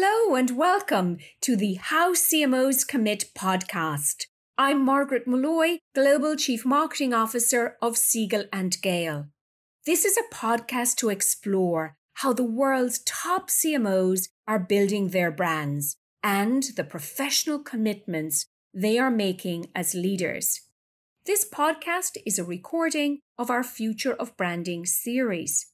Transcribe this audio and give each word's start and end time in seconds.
Hello 0.00 0.36
and 0.36 0.56
welcome 0.56 1.18
to 1.40 1.56
the 1.56 1.74
How 1.74 2.12
CMOs 2.12 2.86
Commit 2.86 3.24
podcast. 3.36 4.26
I'm 4.56 4.84
Margaret 4.84 5.26
Molloy, 5.26 5.78
Global 5.92 6.36
Chief 6.36 6.64
Marketing 6.64 7.12
Officer 7.12 7.76
of 7.82 7.96
Siegel 7.96 8.44
and 8.52 8.80
Gale. 8.80 9.26
This 9.86 10.04
is 10.04 10.16
a 10.16 10.32
podcast 10.32 10.94
to 10.98 11.08
explore 11.08 11.96
how 12.14 12.32
the 12.32 12.44
world's 12.44 13.00
top 13.00 13.50
CMOs 13.50 14.28
are 14.46 14.60
building 14.60 15.08
their 15.08 15.32
brands 15.32 15.96
and 16.22 16.62
the 16.76 16.84
professional 16.84 17.58
commitments 17.58 18.46
they 18.72 19.00
are 19.00 19.10
making 19.10 19.66
as 19.74 19.96
leaders. 19.96 20.60
This 21.26 21.44
podcast 21.44 22.18
is 22.24 22.38
a 22.38 22.44
recording 22.44 23.18
of 23.36 23.50
our 23.50 23.64
Future 23.64 24.14
of 24.14 24.36
Branding 24.36 24.86
series. 24.86 25.72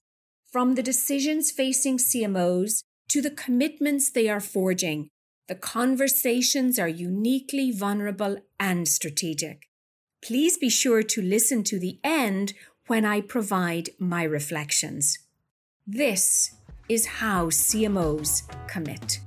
From 0.51 0.77
the 0.77 0.83
decisions 0.83 1.51
facing 1.51 1.99
CMOs 1.99 2.85
to 3.15 3.23
the 3.23 3.31
commitments 3.31 4.11
they 4.11 4.29
are 4.29 4.41
forging, 4.41 5.09
the 5.47 5.55
conversations 5.55 6.81
are 6.81 6.89
uniquely 6.89 7.71
vulnerable 7.71 8.39
and 8.59 8.89
strategic. 8.89 9.69
Please 10.21 10.59
be 10.59 10.69
sure 10.69 11.01
to 11.01 11.23
listen 11.23 11.63
to 11.63 11.79
the 11.79 12.01
end 12.03 12.55
when 12.89 13.05
I 13.05 13.21
provide 13.21 13.91
my 14.01 14.25
reflections. 14.25 15.17
This 15.87 16.57
is 16.89 17.07
how 17.07 17.51
CMOs 17.51 18.43
commit. 18.67 19.21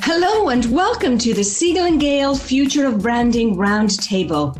Hello 0.00 0.48
and 0.48 0.64
welcome 0.72 1.18
to 1.18 1.34
the 1.34 1.44
Siegel 1.44 1.84
and 1.84 2.00
Gale 2.00 2.34
Future 2.34 2.86
of 2.86 3.02
Branding 3.02 3.56
Roundtable. 3.56 4.58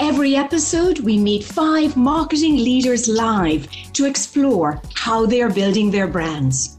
Every 0.00 0.36
episode, 0.36 0.98
we 0.98 1.16
meet 1.16 1.44
five 1.44 1.96
marketing 1.96 2.56
leaders 2.56 3.08
live 3.08 3.66
to 3.94 4.04
explore 4.04 4.82
how 4.94 5.24
they 5.24 5.40
are 5.40 5.48
building 5.48 5.90
their 5.90 6.06
brands. 6.06 6.75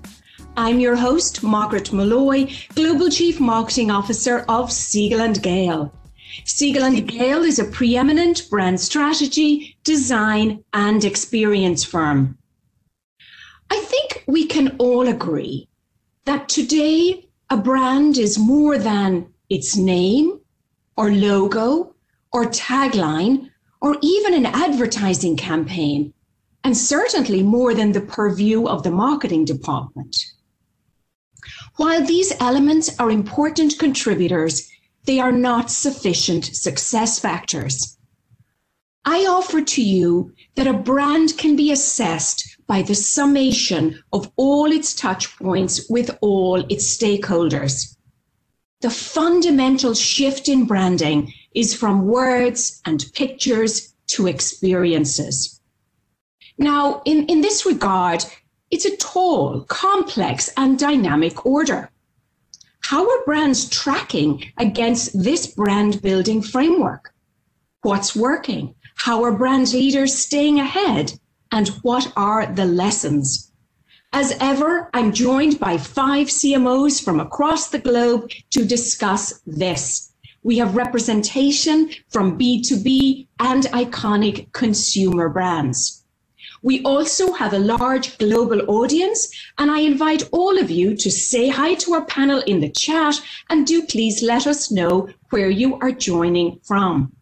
I'm 0.60 0.80
your 0.80 0.96
host, 0.96 1.44
Margaret 1.44 1.94
Molloy, 1.94 2.52
Global 2.74 3.12
Chief 3.12 3.40
Marketing 3.40 3.92
Officer 3.92 4.40
of 4.50 4.72
Siegel 4.72 5.22
and 5.22 5.40
Gale. 5.44 5.94
Siegel 6.46 6.84
and 6.84 7.08
Gale 7.08 7.44
is 7.44 7.60
a 7.60 7.66
preeminent 7.66 8.50
brand 8.50 8.80
strategy, 8.80 9.78
design, 9.84 10.64
and 10.74 11.06
experience 11.06 11.84
firm. 11.84 12.40
I 13.70 13.80
think 13.82 14.24
we 14.26 14.48
can 14.48 14.76
all 14.80 15.08
agree 15.08 15.70
that 16.26 16.50
today 16.50 17.30
a 17.52 17.58
brand 17.58 18.18
is 18.18 18.40
more 18.40 18.80
than 18.80 19.32
its 19.52 19.78
name 19.78 20.40
or 20.96 21.12
logo 21.12 21.94
or 22.34 22.46
tagline 22.46 23.52
or 23.80 23.96
even 24.02 24.34
an 24.34 24.48
advertising 24.48 25.38
campaign, 25.38 26.16
and 26.64 26.76
certainly 26.76 27.44
more 27.44 27.76
than 27.76 27.92
the 27.92 28.02
purview 28.02 28.68
of 28.68 28.82
the 28.82 28.90
marketing 28.90 29.46
department. 29.46 30.34
While 31.78 32.04
these 32.04 32.34
elements 32.40 33.00
are 33.00 33.12
important 33.12 33.78
contributors, 33.78 34.68
they 35.06 35.20
are 35.20 35.32
not 35.32 35.70
sufficient 35.70 36.46
success 36.46 37.20
factors. 37.20 37.98
I 39.06 39.26
offer 39.26 39.62
to 39.62 39.82
you 39.82 40.34
that 40.56 40.68
a 40.68 40.74
brand 40.74 41.38
can 41.38 41.56
be 41.56 41.72
assessed 41.72 42.58
by 42.66 42.82
the 42.82 42.96
summation 42.96 44.04
of 44.12 44.32
all 44.36 44.72
its 44.72 44.94
touch 44.94 45.38
points 45.38 45.88
with 45.88 46.18
all 46.20 46.66
its 46.68 46.98
stakeholders. 46.98 47.96
The 48.82 48.90
fundamental 48.90 49.94
shift 49.94 50.50
in 50.50 50.66
branding 50.66 51.32
is 51.54 51.76
from 51.76 52.08
words 52.08 52.82
and 52.86 53.06
pictures 53.14 53.94
to 54.08 54.28
experiences. 54.28 55.62
Now, 56.58 57.02
in, 57.06 57.28
in 57.28 57.42
this 57.42 57.66
regard, 57.66 58.26
it's 58.70 58.86
a 58.86 58.98
tall, 58.98 59.62
complex, 59.62 60.50
and 60.58 60.78
dynamic 60.78 61.46
order. 61.46 61.90
How 62.82 63.10
are 63.10 63.26
brands 63.26 63.70
tracking 63.70 64.44
against 64.58 65.22
this 65.22 65.48
brand 65.48 66.02
building 66.02 66.42
framework? 66.42 67.14
What's 67.82 68.16
working? 68.16 68.76
How 68.96 69.24
are 69.24 69.32
brand 69.32 69.74
leaders 69.74 70.16
staying 70.16 70.60
ahead? 70.60 71.20
And 71.52 71.70
what 71.82 72.12
are 72.16 72.46
the 72.46 72.66
lessons? 72.66 73.52
As 74.14 74.36
ever, 74.40 74.90
I'm 74.94 75.14
joined 75.14 75.60
by 75.60 75.78
five 75.78 76.28
CMOs 76.28 77.04
from 77.04 77.20
across 77.20 77.70
the 77.70 77.80
globe 77.80 78.32
to 78.52 78.66
discuss 78.66 79.42
this. 79.46 80.14
We 80.44 80.58
have 80.58 80.76
representation 80.76 81.90
from 82.10 82.38
B2B 82.40 83.28
and 83.40 83.64
iconic 83.66 84.52
consumer 84.54 85.30
brands. 85.30 86.06
We 86.64 86.82
also 86.84 87.34
have 87.34 87.54
a 87.54 87.60
large 87.60 88.18
global 88.18 88.62
audience, 88.70 89.30
and 89.58 89.70
I 89.70 89.80
invite 89.80 90.28
all 90.32 90.58
of 90.58 90.72
you 90.72 90.96
to 90.96 91.12
say 91.12 91.50
hi 91.50 91.76
to 91.76 91.94
our 91.94 92.06
panel 92.06 92.42
in 92.42 92.60
the 92.60 92.70
chat 92.70 93.22
and 93.50 93.68
do 93.68 93.84
please 93.84 94.24
let 94.24 94.48
us 94.48 94.72
know 94.72 95.10
where 95.30 95.50
you 95.50 95.80
are 95.80 95.92
joining 95.92 96.60
from. 96.64 97.14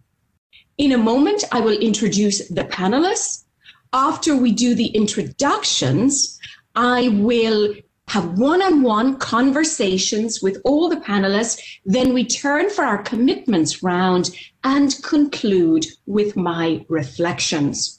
In 0.78 0.91
a 0.91 0.97
moment, 0.97 1.44
I 1.51 1.59
will 1.59 1.78
introduce 1.78 2.47
the 2.47 2.66
panelists. 2.66 3.45
After 3.94 4.35
we 4.35 4.51
do 4.51 4.75
the 4.75 4.88
introductions, 4.88 6.40
I 6.75 7.09
will 7.09 7.75
have 8.07 8.38
one 8.38 8.62
on 8.62 8.81
one 8.81 9.18
conversations 9.18 10.41
with 10.41 10.62
all 10.63 10.90
the 10.90 10.97
panelists. 10.97 11.62
Then 11.85 12.13
we 12.13 12.25
turn 12.25 12.69
for 12.69 12.84
our 12.84 13.01
commitments 13.01 13.81
round 13.81 14.29
and 14.63 14.95
conclude 15.01 15.85
with 16.06 16.35
my 16.35 16.85
reflections. 16.88 17.94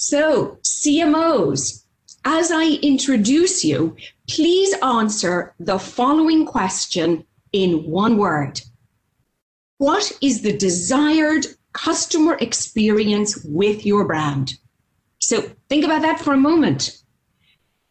So, 0.00 0.58
CMOs, 0.62 1.82
as 2.24 2.52
I 2.52 2.78
introduce 2.82 3.64
you, 3.64 3.96
please 4.28 4.72
answer 4.80 5.56
the 5.58 5.80
following 5.80 6.46
question 6.46 7.24
in 7.52 7.82
one 7.82 8.16
word. 8.16 8.60
What 9.78 10.12
is 10.22 10.42
the 10.42 10.56
desired 10.56 11.46
customer 11.72 12.36
experience 12.40 13.44
with 13.44 13.84
your 13.84 14.04
brand? 14.04 14.54
So 15.18 15.50
think 15.68 15.84
about 15.84 16.02
that 16.02 16.20
for 16.20 16.32
a 16.32 16.36
moment. 16.36 17.02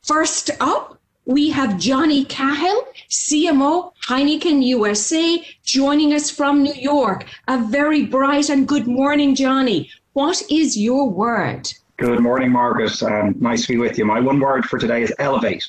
First 0.01 0.49
up, 0.61 1.01
we 1.25 1.49
have 1.49 1.77
Johnny 1.77 2.23
Cahill, 2.23 2.87
CMO 3.09 3.91
Heineken 4.05 4.63
USA, 4.63 5.45
joining 5.65 6.13
us 6.13 6.29
from 6.29 6.63
New 6.63 6.73
York. 6.73 7.25
A 7.49 7.61
very 7.67 8.05
bright 8.05 8.49
and 8.49 8.65
good 8.65 8.87
morning, 8.87 9.35
Johnny. 9.35 9.91
What 10.13 10.41
is 10.49 10.77
your 10.77 11.09
word? 11.09 11.69
Good 11.97 12.19
morning, 12.19 12.51
Margaret. 12.51 13.01
Um, 13.01 13.33
nice 13.39 13.63
to 13.63 13.69
be 13.69 13.77
with 13.77 13.97
you. 13.97 14.05
My 14.05 14.19
one 14.19 14.39
word 14.39 14.65
for 14.65 14.77
today 14.77 15.01
is 15.01 15.11
elevate. 15.17 15.67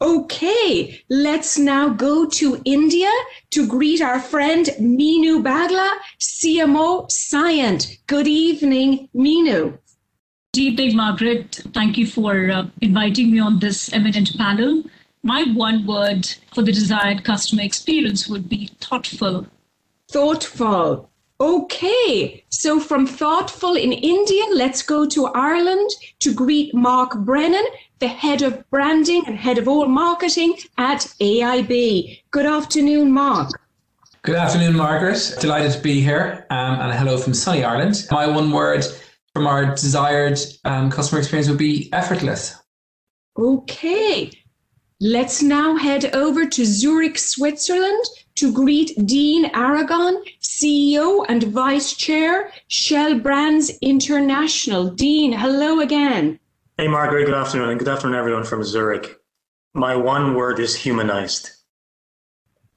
Okay, 0.00 1.00
let's 1.08 1.58
now 1.58 1.90
go 1.90 2.26
to 2.26 2.60
India 2.64 3.10
to 3.50 3.68
greet 3.68 4.00
our 4.00 4.18
friend 4.18 4.66
Meenu 4.80 5.44
Bagla, 5.44 5.90
CMO 6.18 7.08
Cyient. 7.08 7.98
Good 8.08 8.26
evening, 8.26 9.08
Meenu. 9.14 9.78
Good 10.54 10.60
evening, 10.60 10.96
Margaret. 10.96 11.60
Thank 11.72 11.96
you 11.96 12.06
for 12.06 12.50
uh, 12.50 12.66
inviting 12.80 13.30
me 13.30 13.38
on 13.38 13.60
this 13.60 13.92
eminent 13.92 14.36
panel. 14.36 14.82
My 15.22 15.44
one 15.54 15.86
word 15.86 16.26
for 16.52 16.62
the 16.62 16.72
desired 16.72 17.22
customer 17.22 17.62
experience 17.62 18.26
would 18.26 18.48
be 18.48 18.70
thoughtful. 18.80 19.46
Thoughtful. 20.10 21.09
Okay, 21.40 22.44
so 22.50 22.78
from 22.78 23.06
thoughtful 23.06 23.74
in 23.74 23.92
India, 23.92 24.44
let's 24.52 24.82
go 24.82 25.06
to 25.06 25.28
Ireland 25.28 25.88
to 26.18 26.34
greet 26.34 26.74
Mark 26.74 27.16
Brennan, 27.20 27.64
the 27.98 28.08
head 28.08 28.42
of 28.42 28.68
branding 28.68 29.22
and 29.26 29.38
head 29.38 29.56
of 29.56 29.66
all 29.66 29.86
marketing 29.86 30.54
at 30.76 30.98
AIB. 31.18 32.20
Good 32.30 32.44
afternoon, 32.44 33.10
Mark. 33.10 33.52
Good 34.20 34.36
afternoon, 34.36 34.76
Margaret. 34.76 35.34
Delighted 35.40 35.72
to 35.72 35.80
be 35.80 36.02
here. 36.02 36.46
Um, 36.50 36.78
and 36.78 36.92
hello 36.92 37.16
from 37.16 37.32
sunny 37.32 37.64
Ireland. 37.64 38.06
My 38.10 38.26
one 38.26 38.50
word 38.50 38.84
from 39.32 39.46
our 39.46 39.74
desired 39.74 40.38
um, 40.66 40.90
customer 40.90 41.20
experience 41.20 41.48
would 41.48 41.56
be 41.56 41.90
effortless. 41.94 42.54
Okay, 43.38 44.30
let's 45.00 45.40
now 45.40 45.74
head 45.76 46.14
over 46.14 46.46
to 46.46 46.66
Zurich, 46.66 47.18
Switzerland 47.18 48.04
to 48.40 48.50
greet 48.50 48.94
Dean 49.04 49.44
Aragon, 49.52 50.24
CEO 50.40 51.26
and 51.28 51.42
Vice 51.42 51.92
Chair, 51.92 52.50
Shell 52.68 53.18
Brands 53.18 53.70
International. 53.82 54.88
Dean, 54.88 55.30
hello 55.30 55.80
again. 55.80 56.40
Hey, 56.78 56.88
Margaret, 56.88 57.26
good 57.26 57.34
afternoon, 57.34 57.68
and 57.68 57.78
good 57.78 57.88
afternoon, 57.88 58.18
everyone 58.18 58.44
from 58.44 58.64
Zurich. 58.64 59.20
My 59.74 59.94
one 59.94 60.34
word 60.34 60.58
is 60.58 60.74
humanized. 60.74 61.50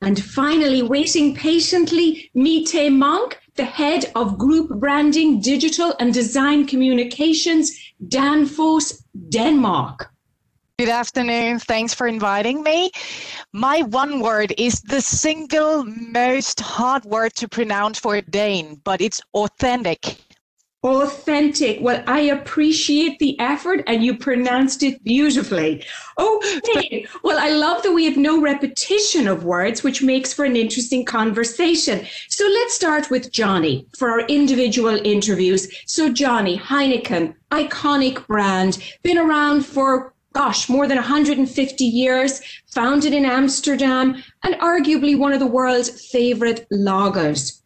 And 0.01 0.21
finally, 0.21 0.81
waiting 0.81 1.33
patiently, 1.33 2.29
Mette 2.35 2.91
Monk, 2.91 3.39
the 3.55 3.63
head 3.63 4.11
of 4.15 4.37
Group 4.37 4.67
Branding, 4.81 5.39
Digital 5.39 5.93
and 5.97 6.13
Design 6.13 6.67
Communications, 6.67 7.71
Danfoss, 8.09 9.01
Denmark. 9.29 10.12
Good 10.79 10.89
afternoon. 10.89 11.59
Thanks 11.59 11.93
for 11.93 12.07
inviting 12.07 12.63
me. 12.63 12.89
My 13.53 13.83
one 13.83 14.21
word 14.21 14.55
is 14.57 14.81
the 14.81 15.01
single 15.01 15.83
most 15.85 16.59
hard 16.59 17.05
word 17.05 17.35
to 17.35 17.47
pronounce 17.47 17.99
for 17.99 18.15
a 18.15 18.23
Dane, 18.23 18.81
but 18.83 18.99
it's 18.99 19.21
authentic. 19.35 20.17
Authentic. 20.81 21.77
Well, 21.79 22.03
I 22.07 22.21
appreciate 22.21 23.19
the 23.19 23.39
effort 23.39 23.83
and 23.85 24.03
you 24.03 24.17
pronounced 24.17 24.81
it 24.81 25.03
beautifully. 25.03 25.85
Oh, 26.17 26.41
okay. 26.67 27.05
Well, 27.23 27.37
I 27.37 27.49
love 27.49 27.83
that 27.83 27.91
we 27.93 28.05
have 28.05 28.17
no 28.17 28.41
repetition 28.41 29.27
of 29.27 29.45
words, 29.45 29.83
which 29.83 30.01
makes 30.01 30.33
for 30.33 30.43
an 30.43 30.55
interesting 30.55 31.05
conversation. 31.05 32.03
So 32.29 32.45
let's 32.45 32.73
start 32.73 33.11
with 33.11 33.31
Johnny 33.31 33.85
for 33.95 34.09
our 34.09 34.21
individual 34.21 34.99
interviews. 35.05 35.71
So, 35.85 36.11
Johnny, 36.11 36.57
Heineken, 36.57 37.35
iconic 37.51 38.25
brand, 38.25 38.83
been 39.03 39.19
around 39.19 39.67
for 39.67 40.13
gosh, 40.33 40.67
more 40.67 40.87
than 40.87 40.97
150 40.97 41.85
years, 41.85 42.41
founded 42.67 43.13
in 43.13 43.25
Amsterdam, 43.25 44.21
and 44.43 44.55
arguably 44.55 45.17
one 45.17 45.31
of 45.31 45.39
the 45.39 45.47
world's 45.47 46.09
favorite 46.09 46.67
lagers. 46.71 47.61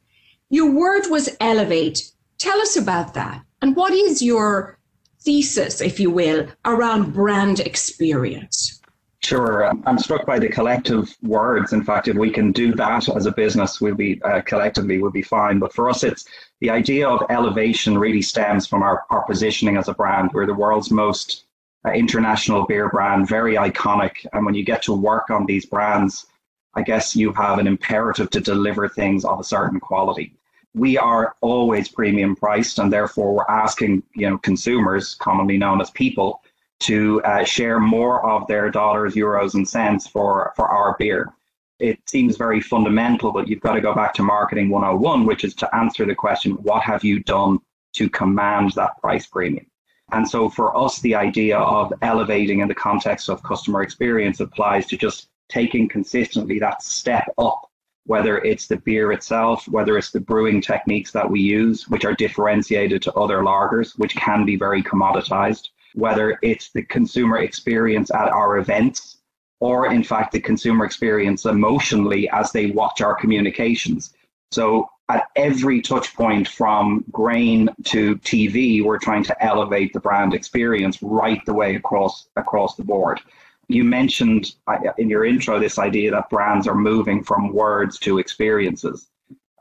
Your 0.50 0.72
word 0.72 1.04
was 1.10 1.36
elevate. 1.40 2.12
Tell 2.38 2.60
us 2.62 2.78
about 2.78 3.14
that. 3.16 3.42
And 3.62 3.76
what 3.76 3.94
is 3.94 4.22
your 4.22 4.78
thesis, 5.22 5.82
if 5.82 6.00
you 6.00 6.12
will, 6.12 6.48
around 6.66 7.14
brand 7.14 7.60
experience? 7.60 8.78
Sure. 9.24 9.70
I'm 9.86 9.98
struck 9.98 10.26
by 10.26 10.40
the 10.40 10.48
collective 10.48 11.14
words. 11.22 11.74
In 11.74 11.84
fact, 11.84 12.08
if 12.08 12.16
we 12.16 12.30
can 12.30 12.52
do 12.52 12.74
that 12.76 13.10
as 13.10 13.26
a 13.26 13.32
business, 13.32 13.82
we'll 13.82 13.96
be 13.96 14.22
uh, 14.22 14.42
collectively 14.42 15.02
we'll 15.02 15.12
be 15.12 15.24
fine. 15.24 15.60
But 15.60 15.74
for 15.74 15.90
us, 15.90 16.04
it's 16.04 16.26
the 16.62 16.70
idea 16.70 17.10
of 17.10 17.26
elevation 17.30 17.98
really 17.98 18.22
stems 18.22 18.68
from 18.68 18.84
our, 18.84 19.04
our 19.10 19.24
positioning 19.24 19.76
as 19.76 19.88
a 19.90 19.94
brand. 19.94 20.32
We're 20.34 20.46
the 20.46 20.54
world's 20.54 20.92
most 20.92 21.47
international 21.94 22.66
beer 22.66 22.90
brand, 22.90 23.28
very 23.28 23.56
iconic. 23.56 24.26
And 24.34 24.46
when 24.46 24.56
you 24.56 24.64
get 24.64 24.82
to 24.84 24.94
work 24.94 25.30
on 25.30 25.46
these 25.46 25.66
brands, 25.66 26.28
I 26.76 26.84
guess 26.84 27.16
you 27.16 27.34
have 27.34 27.60
an 27.60 27.68
imperative 27.68 28.30
to 28.32 28.40
deliver 28.40 28.88
things 28.88 29.26
of 29.26 29.40
a 29.40 29.44
certain 29.44 29.80
quality 29.80 30.38
we 30.78 30.98
are 30.98 31.36
always 31.42 31.90
premium 31.90 32.36
priced, 32.36 32.80
and 32.80 32.94
therefore 32.94 33.34
we're 33.34 33.50
asking 33.50 34.04
you 34.14 34.30
know 34.30 34.38
consumers, 34.38 35.16
commonly 35.16 35.58
known 35.58 35.82
as 35.82 35.90
people, 35.92 36.42
to 36.82 37.22
uh, 37.24 37.44
share 37.44 37.80
more 37.80 38.26
of 38.30 38.48
their 38.48 38.70
dollars, 38.70 39.16
euros, 39.16 39.56
and 39.56 39.68
cents 39.68 40.08
for 40.08 40.54
for 40.56 40.68
our 40.68 40.96
beer. 41.00 41.34
It 41.80 42.00
seems 42.06 42.38
very 42.38 42.62
fundamental, 42.62 43.32
but 43.32 43.48
you've 43.48 43.62
got 43.62 43.74
to 43.74 43.82
go 43.82 43.94
back 43.94 44.14
to 44.16 44.24
marketing 44.24 44.70
101, 44.70 45.26
which 45.26 45.44
is 45.44 45.54
to 45.56 45.76
answer 45.76 46.06
the 46.06 46.16
question: 46.16 46.54
What 46.64 46.84
have 46.84 47.04
you 47.04 47.20
done 47.24 47.60
to 47.94 48.10
command 48.10 48.74
that 48.74 49.00
price 49.02 49.26
premium? 49.26 49.66
And 50.12 50.28
so 50.28 50.50
for 50.50 50.76
us, 50.76 51.00
the 51.00 51.16
idea 51.16 51.58
of 51.58 51.92
elevating 52.02 52.62
in 52.62 52.68
the 52.68 52.76
context 52.76 53.30
of 53.30 53.44
customer 53.44 53.82
experience 53.82 54.40
applies 54.40 54.86
to 54.88 54.98
just 54.98 55.28
taking 55.50 55.88
consistently 55.88 56.60
that 56.60 56.82
step 56.82 57.28
up 57.38 57.68
whether 58.08 58.38
it's 58.40 58.68
the 58.68 58.78
beer 58.78 59.12
itself, 59.12 59.68
whether 59.68 59.98
it's 59.98 60.12
the 60.12 60.20
brewing 60.20 60.62
techniques 60.62 61.12
that 61.12 61.30
we 61.30 61.42
use, 61.42 61.90
which 61.90 62.06
are 62.06 62.14
differentiated 62.14 63.02
to 63.02 63.14
other 63.14 63.40
lagers, 63.40 64.00
which 64.00 64.16
can 64.16 64.46
be 64.46 64.56
very 64.56 64.82
commoditized, 64.82 65.68
whether 65.94 66.40
it's 66.42 66.72
the 66.72 66.84
consumer 66.84 67.40
experience 67.40 68.10
at 68.12 68.30
our 68.30 68.60
events, 68.60 69.18
or 69.60 69.92
in 69.92 70.04
fact, 70.04 70.32
the 70.32 70.40
consumer 70.40 70.86
experience 70.86 71.46
emotionally 71.46 72.30
as 72.30 72.52
they 72.54 72.68
watch 72.68 73.02
our 73.02 73.14
communications. 73.14 74.14
So 74.52 74.90
at 75.10 75.26
every 75.36 75.82
touch 75.82 76.14
point 76.16 76.48
from 76.48 77.04
grain 77.12 77.70
to 77.86 78.18
TV, 78.18 78.84
we're 78.84 78.98
trying 78.98 79.24
to 79.24 79.44
elevate 79.44 79.94
the 79.94 80.00
brand 80.00 80.34
experience 80.34 81.02
right 81.02 81.44
the 81.46 81.54
way 81.54 81.76
across 81.76 82.28
across 82.36 82.76
the 82.76 82.84
board. 82.84 83.22
You 83.70 83.84
mentioned 83.84 84.56
uh, 84.68 84.78
in 84.98 85.10
your 85.10 85.26
intro 85.26 85.60
this 85.60 85.78
idea 85.78 86.12
that 86.12 86.30
brands 86.30 86.68
are 86.68 86.76
moving 86.76 87.24
from 87.24 87.54
words 87.54 88.00
to 88.00 88.20
experiences. 88.20 89.10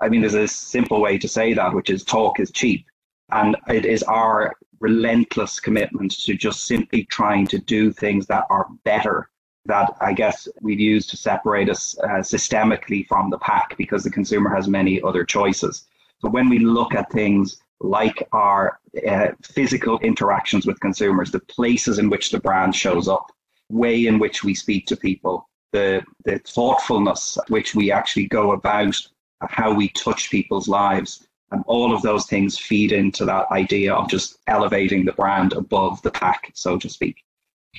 I 0.00 0.09
mean, 0.09 0.21
there's 0.21 0.35
a 0.35 0.47
simple 0.47 1.00
way 1.00 1.19
to 1.19 1.29
say 1.29 1.55
that, 1.55 1.73
which 1.75 1.91
is 1.91 2.05
talk 2.05 2.38
is 2.38 2.50
cheap. 2.53 2.87
And 3.31 3.56
it 3.69 3.85
is 3.85 4.03
our 4.05 4.55
relentless 4.79 5.59
commitment 5.59 6.12
to 6.25 6.35
just 6.35 6.65
simply 6.67 7.05
trying 7.05 7.47
to 7.49 7.59
do 7.59 7.91
things 7.91 8.27
that 8.27 8.44
are 8.50 8.69
better 8.85 9.29
that 9.67 9.97
I 10.01 10.13
guess 10.13 10.49
we'd 10.61 10.81
use 10.81 11.07
to 11.09 11.17
separate 11.17 11.69
us 11.69 11.97
uh, 11.99 12.23
systemically 12.23 13.07
from 13.07 13.31
the 13.31 13.39
pack 13.39 13.77
because 13.77 14.03
the 14.05 14.11
consumer 14.11 14.55
has 14.55 14.69
many 14.69 15.03
other 15.03 15.25
choices. 15.25 15.87
So 16.21 16.29
when 16.29 16.49
we 16.49 16.59
look 16.59 16.95
at 16.95 17.11
things 17.11 17.59
like 17.81 18.27
our 18.33 18.81
uh, 19.09 19.29
physical 19.43 19.99
interactions 19.99 20.67
with 20.67 20.81
consumers, 20.81 21.31
the 21.31 21.41
places 21.41 21.99
in 21.99 22.09
which 22.09 22.31
the 22.31 22.41
brand 22.41 22.75
shows 22.75 23.09
up, 23.09 23.31
way 23.69 24.07
in 24.07 24.19
which 24.19 24.43
we 24.43 24.55
speak 24.55 24.87
to 24.87 24.97
people, 24.97 25.49
the, 25.73 26.03
the 26.25 26.39
thoughtfulness 26.39 27.37
which 27.49 27.75
we 27.75 27.93
actually 27.93 28.27
go 28.27 28.53
about 28.53 28.97
how 29.43 29.73
we 29.73 29.89
touch 29.91 30.31
people's 30.31 30.69
lives. 30.69 31.27
And 31.53 31.62
all 31.67 31.95
of 31.95 32.03
those 32.03 32.27
things 32.27 32.59
feed 32.59 32.93
into 32.93 33.25
that 33.27 33.47
idea 33.53 33.95
of 33.95 34.09
just 34.09 34.39
elevating 34.49 35.05
the 35.05 35.12
brand 35.12 35.53
above 35.53 36.03
the 36.03 36.11
pack, 36.11 36.51
so 36.55 36.77
to 36.79 36.89
speak. 36.89 37.23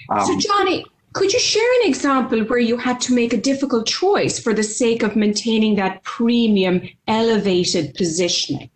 Um, 0.09 0.25
so, 0.25 0.37
Johnny, 0.39 0.85
could 1.17 1.33
you 1.33 1.39
share 1.39 1.81
an 1.81 1.89
example 1.89 2.39
where 2.45 2.59
you 2.59 2.77
had 2.77 3.01
to 3.01 3.13
make 3.13 3.33
a 3.33 3.37
difficult 3.37 3.87
choice 3.87 4.39
for 4.39 4.53
the 4.53 4.63
sake 4.63 5.03
of 5.03 5.15
maintaining 5.15 5.75
that 5.75 6.03
premium, 6.03 6.81
elevated 7.07 7.93
positioning? 7.95 8.69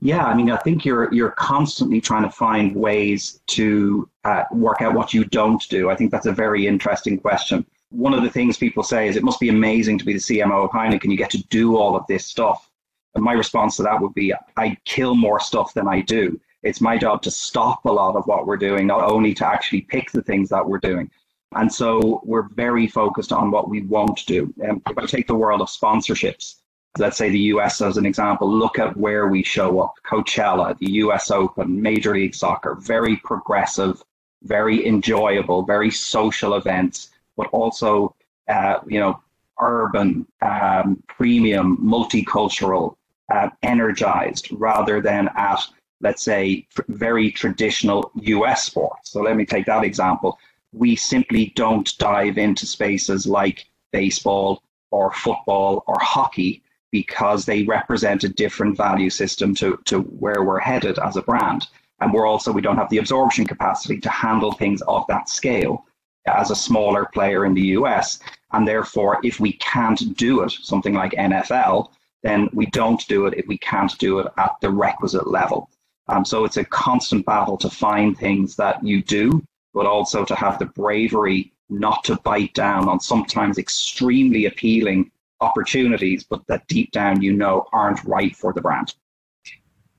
Yeah, 0.00 0.24
I 0.24 0.34
mean, 0.34 0.50
I 0.50 0.56
think 0.58 0.84
you're 0.84 1.12
you're 1.12 1.32
constantly 1.32 2.00
trying 2.00 2.22
to 2.22 2.30
find 2.30 2.74
ways 2.74 3.40
to 3.48 4.08
uh, 4.24 4.44
work 4.52 4.80
out 4.80 4.94
what 4.94 5.12
you 5.12 5.24
don't 5.24 5.62
do. 5.68 5.90
I 5.90 5.96
think 5.96 6.12
that's 6.12 6.26
a 6.26 6.32
very 6.32 6.66
interesting 6.68 7.18
question. 7.18 7.66
One 7.90 8.14
of 8.14 8.22
the 8.22 8.30
things 8.30 8.56
people 8.56 8.82
say 8.82 9.08
is 9.08 9.16
it 9.16 9.24
must 9.24 9.40
be 9.40 9.48
amazing 9.48 9.98
to 9.98 10.04
be 10.04 10.12
the 10.12 10.20
CMO 10.20 10.64
of 10.64 10.70
Heineken. 10.70 11.10
You 11.10 11.16
get 11.16 11.30
to 11.30 11.42
do 11.44 11.76
all 11.76 11.96
of 11.96 12.06
this 12.06 12.26
stuff. 12.26 12.70
And 13.14 13.24
my 13.24 13.32
response 13.32 13.76
to 13.76 13.82
that 13.84 14.00
would 14.00 14.14
be, 14.14 14.32
I 14.56 14.76
kill 14.84 15.16
more 15.16 15.40
stuff 15.40 15.74
than 15.74 15.88
I 15.88 16.02
do. 16.02 16.38
It's 16.62 16.80
my 16.80 16.98
job 16.98 17.22
to 17.22 17.30
stop 17.30 17.84
a 17.86 17.92
lot 17.92 18.14
of 18.14 18.26
what 18.26 18.46
we're 18.46 18.56
doing, 18.56 18.86
not 18.86 19.10
only 19.10 19.32
to 19.34 19.46
actually 19.46 19.80
pick 19.82 20.12
the 20.12 20.22
things 20.22 20.48
that 20.50 20.68
we're 20.68 20.78
doing. 20.78 21.10
And 21.54 21.72
so 21.72 22.20
we're 22.24 22.48
very 22.48 22.86
focused 22.86 23.32
on 23.32 23.50
what 23.50 23.68
we 23.68 23.82
won't 23.82 24.24
do. 24.26 24.52
And 24.62 24.82
if 24.88 24.98
I 24.98 25.06
take 25.06 25.26
the 25.26 25.34
world 25.34 25.60
of 25.60 25.68
sponsorships, 25.68 26.56
let's 26.98 27.16
say 27.16 27.30
the 27.30 27.38
US 27.54 27.80
as 27.80 27.96
an 27.96 28.06
example, 28.06 28.50
look 28.50 28.78
at 28.78 28.96
where 28.96 29.28
we 29.28 29.42
show 29.42 29.80
up. 29.80 29.94
Coachella, 30.06 30.76
the 30.78 30.90
US 31.04 31.30
Open, 31.30 31.80
Major 31.80 32.14
League 32.14 32.34
Soccer, 32.34 32.74
very 32.74 33.16
progressive, 33.16 34.02
very 34.42 34.86
enjoyable, 34.86 35.62
very 35.62 35.90
social 35.90 36.54
events, 36.54 37.10
but 37.36 37.48
also, 37.48 38.14
uh, 38.48 38.80
you 38.86 39.00
know, 39.00 39.20
urban, 39.60 40.26
um, 40.42 41.02
premium, 41.08 41.76
multicultural, 41.78 42.96
uh, 43.32 43.48
energized, 43.62 44.48
rather 44.52 45.00
than 45.00 45.28
at, 45.36 45.60
let's 46.00 46.22
say, 46.22 46.66
very 46.88 47.30
traditional 47.30 48.10
US 48.14 48.64
sports. 48.64 49.10
So 49.10 49.20
let 49.20 49.36
me 49.36 49.44
take 49.44 49.66
that 49.66 49.84
example. 49.84 50.38
We 50.72 50.96
simply 50.96 51.52
don't 51.56 51.96
dive 51.98 52.38
into 52.38 52.66
spaces 52.66 53.26
like 53.26 53.66
baseball 53.92 54.62
or 54.90 55.12
football 55.12 55.84
or 55.86 55.96
hockey 56.00 56.62
because 56.90 57.44
they 57.44 57.64
represent 57.64 58.24
a 58.24 58.28
different 58.28 58.76
value 58.76 59.10
system 59.10 59.54
to, 59.56 59.78
to 59.84 60.00
where 60.00 60.42
we're 60.44 60.58
headed 60.58 60.98
as 60.98 61.16
a 61.16 61.22
brand. 61.22 61.66
And 62.00 62.12
we're 62.12 62.26
also, 62.26 62.52
we 62.52 62.62
don't 62.62 62.76
have 62.76 62.90
the 62.90 62.98
absorption 62.98 63.46
capacity 63.46 63.98
to 64.00 64.10
handle 64.10 64.52
things 64.52 64.82
of 64.82 65.04
that 65.08 65.28
scale 65.28 65.84
as 66.26 66.50
a 66.50 66.56
smaller 66.56 67.06
player 67.12 67.44
in 67.44 67.54
the 67.54 67.68
US. 67.78 68.20
And 68.52 68.66
therefore, 68.66 69.18
if 69.22 69.40
we 69.40 69.52
can't 69.54 70.16
do 70.16 70.42
it, 70.42 70.52
something 70.52 70.94
like 70.94 71.12
NFL, 71.12 71.90
then 72.22 72.48
we 72.52 72.66
don't 72.66 73.06
do 73.08 73.26
it 73.26 73.34
if 73.36 73.46
we 73.46 73.58
can't 73.58 73.96
do 73.98 74.18
it 74.20 74.26
at 74.38 74.52
the 74.60 74.70
requisite 74.70 75.26
level. 75.26 75.70
Um, 76.08 76.24
so 76.24 76.44
it's 76.44 76.56
a 76.56 76.64
constant 76.64 77.26
battle 77.26 77.56
to 77.58 77.68
find 77.68 78.16
things 78.16 78.56
that 78.56 78.84
you 78.84 79.02
do, 79.02 79.44
but 79.74 79.86
also 79.86 80.24
to 80.24 80.34
have 80.34 80.58
the 80.58 80.66
bravery 80.66 81.52
not 81.70 82.04
to 82.04 82.16
bite 82.16 82.54
down 82.54 82.88
on 82.88 83.00
sometimes 83.00 83.58
extremely 83.58 84.46
appealing 84.46 85.10
opportunities, 85.40 86.24
but 86.24 86.46
that 86.46 86.66
deep 86.66 86.90
down 86.92 87.22
you 87.22 87.32
know 87.32 87.66
aren't 87.72 88.02
right 88.04 88.34
for 88.34 88.52
the 88.52 88.60
brand. 88.60 88.94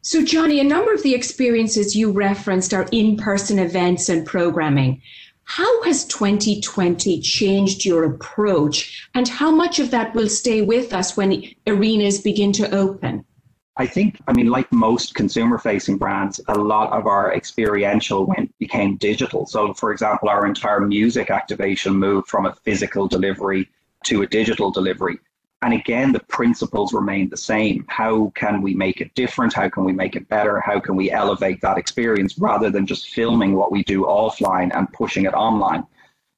So, 0.01 0.23
Johnny, 0.23 0.59
a 0.59 0.63
number 0.63 0.93
of 0.93 1.03
the 1.03 1.13
experiences 1.13 1.95
you 1.95 2.11
referenced 2.11 2.73
are 2.73 2.87
in 2.91 3.17
person 3.17 3.59
events 3.59 4.09
and 4.09 4.25
programming. 4.25 5.01
How 5.43 5.83
has 5.83 6.05
2020 6.05 7.21
changed 7.21 7.83
your 7.83 8.03
approach, 8.03 9.07
and 9.13 9.27
how 9.27 9.51
much 9.51 9.79
of 9.79 9.91
that 9.91 10.13
will 10.13 10.29
stay 10.29 10.61
with 10.61 10.93
us 10.93 11.17
when 11.17 11.43
arenas 11.67 12.21
begin 12.21 12.51
to 12.53 12.73
open? 12.73 13.25
I 13.77 13.87
think, 13.87 14.19
I 14.27 14.33
mean, 14.33 14.47
like 14.47 14.71
most 14.71 15.15
consumer 15.15 15.57
facing 15.57 15.97
brands, 15.97 16.39
a 16.47 16.57
lot 16.57 16.91
of 16.91 17.07
our 17.07 17.33
experiential 17.33 18.25
went 18.25 18.53
became 18.69 18.97
digital. 18.97 19.45
So, 19.45 19.73
for 19.73 19.91
example, 19.91 20.29
our 20.29 20.45
entire 20.45 20.81
music 20.81 21.29
activation 21.31 21.93
moved 21.93 22.27
from 22.27 22.45
a 22.45 22.53
physical 22.65 23.07
delivery 23.07 23.69
to 24.05 24.21
a 24.21 24.27
digital 24.27 24.69
delivery. 24.71 25.17
And 25.61 25.73
again, 25.73 26.13
the 26.13 26.21
principles 26.37 26.93
remain 26.93 27.29
the 27.29 27.43
same. 27.53 27.83
How 27.89 28.31
can 28.35 28.61
we 28.61 28.73
make 28.73 29.01
it 29.01 29.13
different? 29.13 29.53
How 29.53 29.67
can 29.67 29.83
we 29.83 29.91
make 29.91 30.15
it 30.15 30.29
better? 30.29 30.61
How 30.61 30.79
can 30.79 30.95
we 30.95 31.11
elevate 31.11 31.59
that 31.61 31.77
experience 31.77 32.37
rather 32.37 32.69
than 32.69 32.85
just 32.85 33.09
filming 33.09 33.55
what 33.55 33.71
we 33.71 33.83
do 33.83 34.03
offline 34.03 34.69
and 34.73 34.93
pushing 34.93 35.25
it 35.25 35.33
online? 35.33 35.83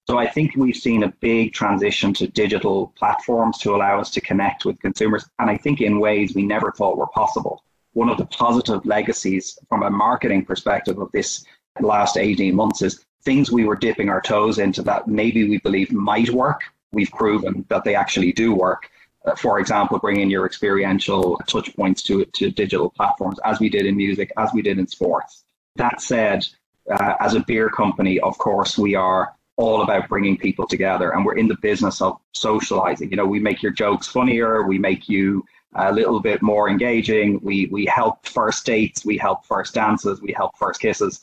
So 0.07 0.17
I 0.17 0.27
think 0.27 0.55
we've 0.55 0.75
seen 0.75 1.03
a 1.03 1.13
big 1.19 1.53
transition 1.53 2.13
to 2.15 2.27
digital 2.27 2.93
platforms 2.97 3.59
to 3.59 3.75
allow 3.75 3.99
us 3.99 4.09
to 4.11 4.21
connect 4.21 4.65
with 4.65 4.79
consumers. 4.79 5.23
And 5.37 5.49
I 5.49 5.57
think 5.57 5.81
in 5.81 5.99
ways 5.99 6.33
we 6.33 6.43
never 6.43 6.71
thought 6.71 6.97
were 6.97 7.07
possible. 7.07 7.63
one 7.93 8.09
of 8.09 8.17
the 8.17 8.25
positive 8.25 8.85
legacies 8.85 9.57
from 9.67 9.83
a 9.83 9.89
marketing 9.89 10.45
perspective 10.45 10.97
of 10.97 11.11
this 11.11 11.43
last 11.79 12.17
18 12.17 12.55
months 12.55 12.81
is 12.81 13.05
things 13.23 13.51
we 13.51 13.65
were 13.65 13.75
dipping 13.75 14.09
our 14.09 14.21
toes 14.21 14.59
into 14.59 14.81
that 14.83 15.07
maybe 15.07 15.47
we 15.47 15.59
believe 15.59 15.91
might 15.91 16.29
work. 16.29 16.61
We've 16.91 17.11
proven 17.11 17.65
that 17.69 17.83
they 17.83 17.95
actually 17.95 18.33
do 18.33 18.53
work. 18.53 18.89
Uh, 19.25 19.35
for 19.35 19.59
example, 19.59 19.99
bringing 19.99 20.29
your 20.29 20.45
experiential 20.45 21.37
touch 21.47 21.75
points 21.75 22.01
to, 22.03 22.25
to 22.25 22.49
digital 22.49 22.89
platforms, 22.89 23.39
as 23.45 23.59
we 23.59 23.69
did 23.69 23.85
in 23.85 23.95
music, 23.95 24.31
as 24.37 24.49
we 24.53 24.61
did 24.61 24.79
in 24.79 24.87
sports. 24.87 25.45
That 25.75 26.01
said, 26.01 26.45
uh, 26.89 27.13
as 27.19 27.35
a 27.35 27.41
beer 27.41 27.69
company, 27.69 28.19
of 28.19 28.37
course, 28.39 28.77
we 28.77 28.95
are 28.95 29.35
all 29.57 29.83
about 29.83 30.09
bringing 30.09 30.37
people 30.37 30.65
together 30.65 31.11
and 31.11 31.23
we're 31.23 31.35
in 31.35 31.47
the 31.47 31.57
business 31.61 32.01
of 32.01 32.19
socializing. 32.33 33.11
You 33.11 33.17
know, 33.17 33.25
we 33.25 33.39
make 33.39 33.61
your 33.61 33.71
jokes 33.71 34.07
funnier, 34.07 34.63
we 34.65 34.79
make 34.79 35.07
you 35.07 35.45
a 35.75 35.91
little 35.91 36.19
bit 36.19 36.41
more 36.41 36.69
engaging. 36.69 37.39
We 37.41 37.67
we 37.67 37.85
help 37.85 38.25
first 38.25 38.65
dates, 38.65 39.05
we 39.05 39.17
help 39.17 39.45
first 39.45 39.73
dances, 39.73 40.21
we 40.21 40.33
help 40.33 40.57
first 40.57 40.81
kisses. 40.81 41.21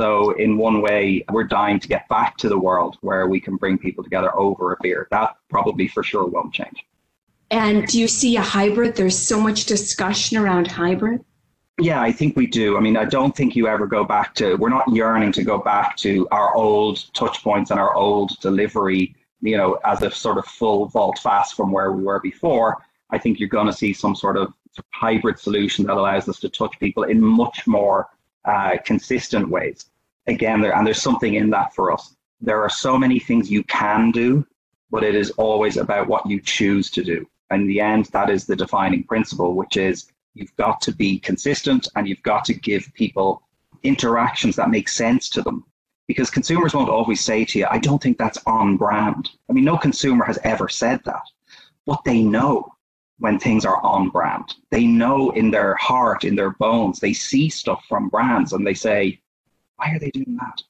So 0.00 0.30
in 0.30 0.56
one 0.56 0.80
way, 0.80 1.22
we're 1.30 1.44
dying 1.44 1.78
to 1.78 1.86
get 1.86 2.08
back 2.08 2.38
to 2.38 2.48
the 2.48 2.58
world 2.58 2.96
where 3.02 3.26
we 3.26 3.38
can 3.38 3.56
bring 3.56 3.76
people 3.76 4.02
together 4.02 4.34
over 4.34 4.72
a 4.72 4.76
beer. 4.80 5.06
That 5.10 5.36
probably 5.50 5.88
for 5.88 6.02
sure 6.02 6.26
won't 6.26 6.54
change. 6.54 6.86
And 7.50 7.86
do 7.86 8.00
you 8.00 8.08
see 8.08 8.38
a 8.38 8.40
hybrid? 8.40 8.96
There's 8.96 9.18
so 9.18 9.38
much 9.38 9.66
discussion 9.66 10.38
around 10.38 10.68
hybrid. 10.68 11.22
Yeah, 11.78 12.00
I 12.00 12.12
think 12.12 12.34
we 12.34 12.46
do. 12.46 12.78
I 12.78 12.80
mean, 12.80 12.96
I 12.96 13.04
don't 13.04 13.36
think 13.36 13.54
you 13.54 13.68
ever 13.68 13.86
go 13.86 14.02
back 14.02 14.34
to, 14.36 14.54
we're 14.54 14.70
not 14.70 14.88
yearning 14.90 15.32
to 15.32 15.44
go 15.44 15.58
back 15.58 15.98
to 15.98 16.26
our 16.30 16.54
old 16.54 17.12
touch 17.12 17.42
points 17.42 17.70
and 17.70 17.78
our 17.78 17.94
old 17.94 18.40
delivery, 18.40 19.14
you 19.42 19.58
know, 19.58 19.78
as 19.84 20.00
a 20.02 20.10
sort 20.10 20.38
of 20.38 20.46
full 20.46 20.86
vault 20.86 21.18
fast 21.18 21.54
from 21.54 21.72
where 21.72 21.92
we 21.92 22.02
were 22.02 22.20
before. 22.20 22.78
I 23.10 23.18
think 23.18 23.38
you're 23.38 23.50
going 23.50 23.66
to 23.66 23.72
see 23.74 23.92
some 23.92 24.16
sort 24.16 24.38
of 24.38 24.54
hybrid 24.94 25.38
solution 25.38 25.84
that 25.84 25.98
allows 25.98 26.26
us 26.26 26.40
to 26.40 26.48
touch 26.48 26.78
people 26.80 27.02
in 27.02 27.20
much 27.20 27.66
more 27.66 28.08
uh, 28.46 28.78
consistent 28.86 29.50
ways. 29.50 29.89
Again, 30.26 30.60
there, 30.60 30.74
and 30.74 30.86
there's 30.86 31.02
something 31.02 31.34
in 31.34 31.50
that 31.50 31.74
for 31.74 31.92
us. 31.92 32.14
There 32.40 32.62
are 32.62 32.70
so 32.70 32.98
many 32.98 33.18
things 33.18 33.50
you 33.50 33.62
can 33.64 34.10
do, 34.10 34.46
but 34.90 35.04
it 35.04 35.14
is 35.14 35.30
always 35.32 35.76
about 35.76 36.08
what 36.08 36.26
you 36.26 36.40
choose 36.40 36.90
to 36.92 37.04
do. 37.04 37.26
In 37.50 37.66
the 37.66 37.80
end, 37.80 38.06
that 38.06 38.30
is 38.30 38.46
the 38.46 38.56
defining 38.56 39.04
principle, 39.04 39.54
which 39.54 39.76
is 39.76 40.10
you've 40.34 40.54
got 40.56 40.80
to 40.82 40.92
be 40.92 41.18
consistent 41.18 41.88
and 41.96 42.08
you've 42.08 42.22
got 42.22 42.44
to 42.46 42.54
give 42.54 42.92
people 42.94 43.42
interactions 43.82 44.56
that 44.56 44.70
make 44.70 44.88
sense 44.88 45.28
to 45.30 45.42
them. 45.42 45.64
Because 46.06 46.30
consumers 46.30 46.74
won't 46.74 46.88
always 46.88 47.20
say 47.20 47.44
to 47.44 47.58
you, 47.58 47.66
I 47.70 47.78
don't 47.78 48.02
think 48.02 48.18
that's 48.18 48.38
on 48.46 48.76
brand. 48.76 49.30
I 49.48 49.52
mean, 49.52 49.64
no 49.64 49.76
consumer 49.76 50.24
has 50.24 50.38
ever 50.42 50.68
said 50.68 51.00
that. 51.04 51.22
But 51.86 52.02
they 52.04 52.22
know 52.22 52.74
when 53.18 53.38
things 53.38 53.64
are 53.64 53.82
on 53.84 54.08
brand. 54.08 54.54
They 54.70 54.86
know 54.86 55.30
in 55.30 55.50
their 55.50 55.74
heart, 55.76 56.24
in 56.24 56.34
their 56.34 56.50
bones, 56.50 56.98
they 56.98 57.12
see 57.12 57.48
stuff 57.48 57.84
from 57.88 58.08
brands 58.08 58.52
and 58.52 58.66
they 58.66 58.74
say, 58.74 59.20
why 59.80 59.94
are 59.94 59.98
they 59.98 60.10
doing 60.10 60.36
that? 60.36 60.62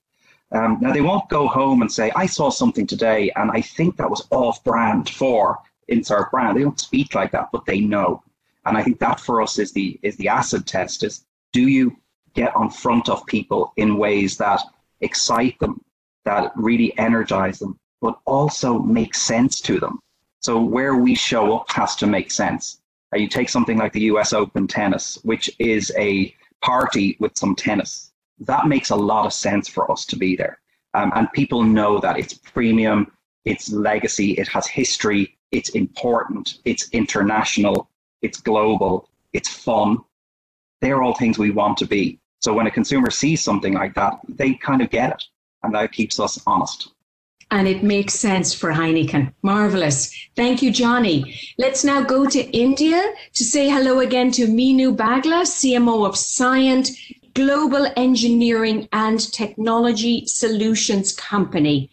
Um, 0.52 0.78
now, 0.80 0.92
they 0.92 1.00
won't 1.00 1.28
go 1.28 1.46
home 1.46 1.80
and 1.80 1.90
say, 1.90 2.10
I 2.16 2.26
saw 2.26 2.50
something 2.50 2.86
today 2.86 3.30
and 3.36 3.50
I 3.50 3.60
think 3.60 3.96
that 3.96 4.10
was 4.10 4.26
off 4.30 4.62
brand 4.64 5.08
for 5.08 5.58
insert 5.88 6.30
brand. 6.30 6.56
They 6.56 6.62
don't 6.62 6.80
speak 6.80 7.14
like 7.14 7.32
that, 7.32 7.50
but 7.52 7.66
they 7.66 7.80
know. 7.80 8.22
And 8.66 8.76
I 8.76 8.82
think 8.82 8.98
that 8.98 9.20
for 9.20 9.40
us 9.42 9.58
is 9.58 9.72
the 9.72 9.98
is 10.02 10.16
the 10.16 10.28
acid 10.28 10.66
test 10.66 11.02
is 11.02 11.24
do 11.52 11.68
you 11.68 11.96
get 12.34 12.54
on 12.54 12.70
front 12.70 13.08
of 13.08 13.26
people 13.26 13.72
in 13.76 13.96
ways 13.96 14.36
that 14.36 14.60
excite 15.00 15.58
them, 15.58 15.82
that 16.24 16.52
really 16.56 16.96
energize 16.98 17.58
them, 17.58 17.78
but 18.00 18.18
also 18.26 18.78
make 18.78 19.14
sense 19.14 19.60
to 19.62 19.80
them. 19.80 19.98
So 20.40 20.60
where 20.60 20.96
we 20.96 21.14
show 21.14 21.56
up 21.56 21.70
has 21.70 21.96
to 21.96 22.06
make 22.06 22.30
sense. 22.30 22.80
Uh, 23.12 23.18
you 23.18 23.28
take 23.28 23.48
something 23.48 23.78
like 23.78 23.92
the 23.92 24.02
US 24.12 24.32
Open 24.32 24.66
tennis, 24.66 25.18
which 25.22 25.50
is 25.58 25.92
a 25.96 26.34
party 26.62 27.16
with 27.18 27.36
some 27.36 27.54
tennis. 27.54 28.09
That 28.40 28.66
makes 28.66 28.90
a 28.90 28.96
lot 28.96 29.26
of 29.26 29.32
sense 29.32 29.68
for 29.68 29.90
us 29.90 30.04
to 30.06 30.16
be 30.16 30.36
there. 30.36 30.58
Um, 30.94 31.12
and 31.14 31.30
people 31.32 31.62
know 31.62 32.00
that 32.00 32.18
it's 32.18 32.34
premium, 32.34 33.12
it's 33.44 33.70
legacy, 33.70 34.32
it 34.32 34.48
has 34.48 34.66
history, 34.66 35.38
it's 35.52 35.70
important, 35.70 36.58
it's 36.64 36.88
international, 36.90 37.88
it's 38.22 38.40
global, 38.40 39.08
it's 39.32 39.48
fun. 39.48 39.98
They're 40.80 41.02
all 41.02 41.14
things 41.14 41.38
we 41.38 41.50
want 41.50 41.76
to 41.78 41.86
be. 41.86 42.18
So 42.40 42.54
when 42.54 42.66
a 42.66 42.70
consumer 42.70 43.10
sees 43.10 43.42
something 43.42 43.74
like 43.74 43.94
that, 43.94 44.18
they 44.28 44.54
kind 44.54 44.80
of 44.80 44.90
get 44.90 45.12
it. 45.12 45.24
And 45.62 45.74
that 45.74 45.92
keeps 45.92 46.18
us 46.18 46.40
honest. 46.46 46.88
And 47.50 47.66
it 47.66 47.82
makes 47.82 48.14
sense 48.14 48.54
for 48.54 48.70
Heineken. 48.72 49.34
Marvelous. 49.42 50.14
Thank 50.36 50.62
you, 50.62 50.70
Johnny. 50.70 51.38
Let's 51.58 51.84
now 51.84 52.00
go 52.00 52.26
to 52.28 52.40
India 52.56 53.12
to 53.34 53.44
say 53.44 53.68
hello 53.68 53.98
again 53.98 54.30
to 54.32 54.46
Meenu 54.46 54.96
Bagla, 54.96 55.42
CMO 55.42 56.06
of 56.06 56.14
Cyient, 56.14 56.90
Global 57.34 57.86
Engineering 57.96 58.88
and 58.92 59.20
Technology 59.32 60.26
Solutions 60.26 61.12
Company. 61.12 61.90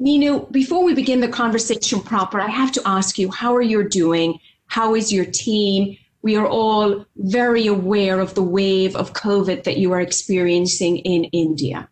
Meenu, 0.00 0.50
before 0.50 0.84
we 0.84 0.94
begin 0.94 1.20
the 1.20 1.28
conversation 1.28 2.00
proper, 2.00 2.40
I 2.40 2.48
have 2.48 2.72
to 2.72 2.82
ask 2.84 3.18
you, 3.18 3.30
how 3.30 3.54
are 3.54 3.62
you 3.62 3.88
doing? 3.88 4.38
How 4.66 4.94
is 4.94 5.12
your 5.12 5.24
team? 5.24 5.96
We 6.22 6.36
are 6.36 6.46
all 6.46 7.06
very 7.16 7.66
aware 7.66 8.20
of 8.20 8.34
the 8.34 8.42
wave 8.42 8.94
of 8.96 9.14
COVID 9.14 9.64
that 9.64 9.78
you 9.78 9.92
are 9.92 10.00
experiencing 10.00 10.98
in 10.98 11.24
India. 11.24 11.88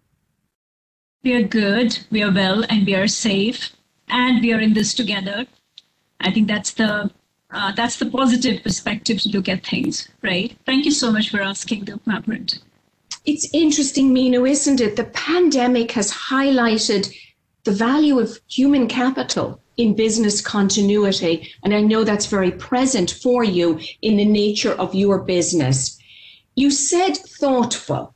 We 1.23 1.33
are 1.35 1.43
good, 1.43 1.99
we 2.11 2.23
are 2.23 2.33
well, 2.33 2.65
and 2.69 2.85
we 2.85 2.95
are 2.95 3.09
safe, 3.09 3.71
and 4.09 4.43
we 4.43 4.53
are 4.53 4.61
in 4.61 4.75
this 4.75 4.93
together. 4.93 5.47
I 6.21 6.31
think 6.31 6.49
that's 6.49 6.73
the 6.73 7.11
uh, 7.51 7.73
that's 7.73 7.99
the 7.99 8.07
positive 8.07 8.63
perspective 8.65 9.21
to 9.21 9.29
look 9.29 9.49
at 9.49 9.65
things, 9.65 10.09
right? 10.23 10.57
Thank 10.67 10.85
you 10.85 10.91
so 10.91 11.13
much 11.13 11.31
for 11.31 11.41
asking, 11.41 11.85
the 11.85 12.01
Margaret. 12.05 12.59
It's 13.25 13.49
interesting, 13.55 14.13
Meenu, 14.13 14.49
isn't 14.49 14.81
it? 14.81 14.97
The 14.97 15.05
pandemic 15.05 15.93
has 15.93 16.13
highlighted 16.13 17.15
the 17.65 17.73
value 17.73 18.19
of 18.19 18.39
human 18.49 18.87
capital 18.87 19.63
in 19.79 19.97
business 19.97 20.41
continuity. 20.41 21.51
And 21.63 21.75
I 21.75 21.81
know 21.81 22.05
that's 22.05 22.27
very 22.27 22.51
present 22.51 23.11
for 23.11 23.43
you 23.43 23.81
in 24.03 24.17
the 24.17 24.25
nature 24.25 24.73
of 24.73 24.95
your 24.95 25.21
business. 25.21 25.99
You 26.55 26.71
said 26.71 27.17
thoughtful. 27.17 28.15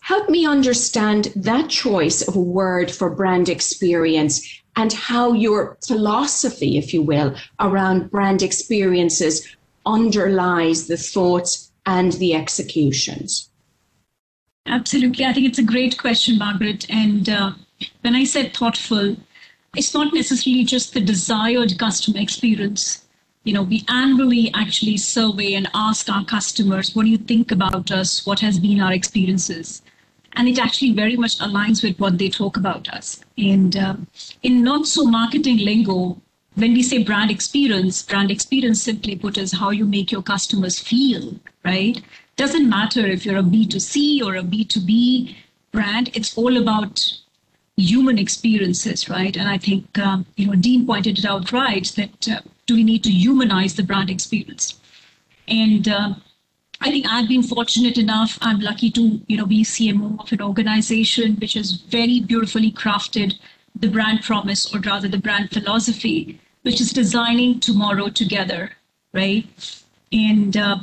Help 0.00 0.28
me 0.28 0.46
understand 0.46 1.32
that 1.36 1.68
choice 1.68 2.22
of 2.26 2.34
a 2.34 2.40
word 2.40 2.90
for 2.90 3.10
brand 3.10 3.48
experience 3.48 4.62
and 4.76 4.92
how 4.92 5.32
your 5.32 5.76
philosophy, 5.86 6.78
if 6.78 6.94
you 6.94 7.02
will, 7.02 7.36
around 7.60 8.10
brand 8.10 8.42
experiences 8.42 9.46
underlies 9.84 10.86
the 10.86 10.96
thoughts 10.96 11.72
and 11.86 12.12
the 12.14 12.34
executions. 12.34 13.50
Absolutely. 14.66 15.24
I 15.24 15.32
think 15.32 15.46
it's 15.48 15.58
a 15.58 15.62
great 15.64 15.98
question, 15.98 16.38
Margaret. 16.38 16.86
And 16.88 17.28
uh, 17.28 17.52
when 18.02 18.14
I 18.14 18.24
said 18.24 18.54
thoughtful, 18.54 19.16
it's 19.76 19.94
not 19.94 20.14
necessarily 20.14 20.64
just 20.64 20.94
the 20.94 21.00
desired 21.00 21.78
customer 21.78 22.20
experience. 22.20 23.06
You 23.44 23.54
know, 23.54 23.62
we 23.62 23.84
annually 23.88 24.52
actually 24.54 24.98
survey 24.98 25.54
and 25.54 25.68
ask 25.74 26.08
our 26.08 26.24
customers, 26.24 26.94
what 26.94 27.04
do 27.04 27.10
you 27.10 27.18
think 27.18 27.50
about 27.50 27.90
us? 27.90 28.24
What 28.24 28.40
has 28.40 28.58
been 28.60 28.80
our 28.80 28.92
experiences? 28.92 29.82
And 30.34 30.48
it 30.48 30.58
actually 30.58 30.92
very 30.92 31.16
much 31.16 31.38
aligns 31.38 31.82
with 31.82 31.98
what 31.98 32.18
they 32.18 32.28
talk 32.28 32.56
about 32.56 32.88
us. 32.88 33.20
And 33.36 33.76
um, 33.76 34.06
in 34.42 34.62
not 34.62 34.86
so 34.86 35.04
marketing 35.04 35.58
lingo, 35.58 36.20
when 36.54 36.72
we 36.72 36.82
say 36.82 37.02
brand 37.02 37.30
experience, 37.30 38.02
brand 38.02 38.30
experience 38.30 38.82
simply 38.82 39.16
put 39.16 39.36
is 39.36 39.52
how 39.52 39.70
you 39.70 39.86
make 39.86 40.12
your 40.12 40.22
customers 40.22 40.78
feel, 40.78 41.34
right? 41.64 42.00
Doesn't 42.36 42.68
matter 42.68 43.06
if 43.06 43.24
you're 43.26 43.38
a 43.38 43.42
B2C 43.42 44.22
or 44.22 44.36
a 44.36 44.42
B2B 44.42 45.36
brand, 45.70 46.10
it's 46.14 46.36
all 46.36 46.56
about 46.56 47.18
human 47.76 48.18
experiences, 48.18 49.08
right? 49.08 49.36
And 49.36 49.48
I 49.48 49.58
think 49.58 49.98
um, 49.98 50.26
you 50.36 50.46
know 50.46 50.54
Dean 50.54 50.86
pointed 50.86 51.18
it 51.18 51.24
out 51.24 51.52
right 51.52 51.86
that 51.96 52.28
uh, 52.28 52.40
do 52.66 52.74
we 52.74 52.84
need 52.84 53.02
to 53.04 53.10
humanize 53.10 53.74
the 53.74 53.82
brand 53.82 54.10
experience? 54.10 54.78
And 55.48 55.88
uh, 55.88 56.14
I 56.80 56.90
think 56.90 57.06
I've 57.08 57.28
been 57.28 57.42
fortunate 57.42 57.98
enough. 57.98 58.38
I'm 58.40 58.60
lucky 58.60 58.90
to 58.92 59.20
you 59.26 59.36
know 59.36 59.46
be 59.46 59.64
CMO 59.64 60.22
of 60.22 60.32
an 60.32 60.42
organization 60.42 61.36
which 61.36 61.54
has 61.54 61.72
very 61.72 62.20
beautifully 62.20 62.70
crafted 62.70 63.38
the 63.74 63.88
brand 63.88 64.22
promise, 64.22 64.72
or 64.74 64.80
rather 64.80 65.08
the 65.08 65.18
brand 65.18 65.50
philosophy, 65.50 66.38
which 66.62 66.80
is 66.80 66.92
designing 66.92 67.58
tomorrow 67.58 68.08
together, 68.08 68.72
right? 69.14 69.46
And 70.12 70.56
uh, 70.56 70.76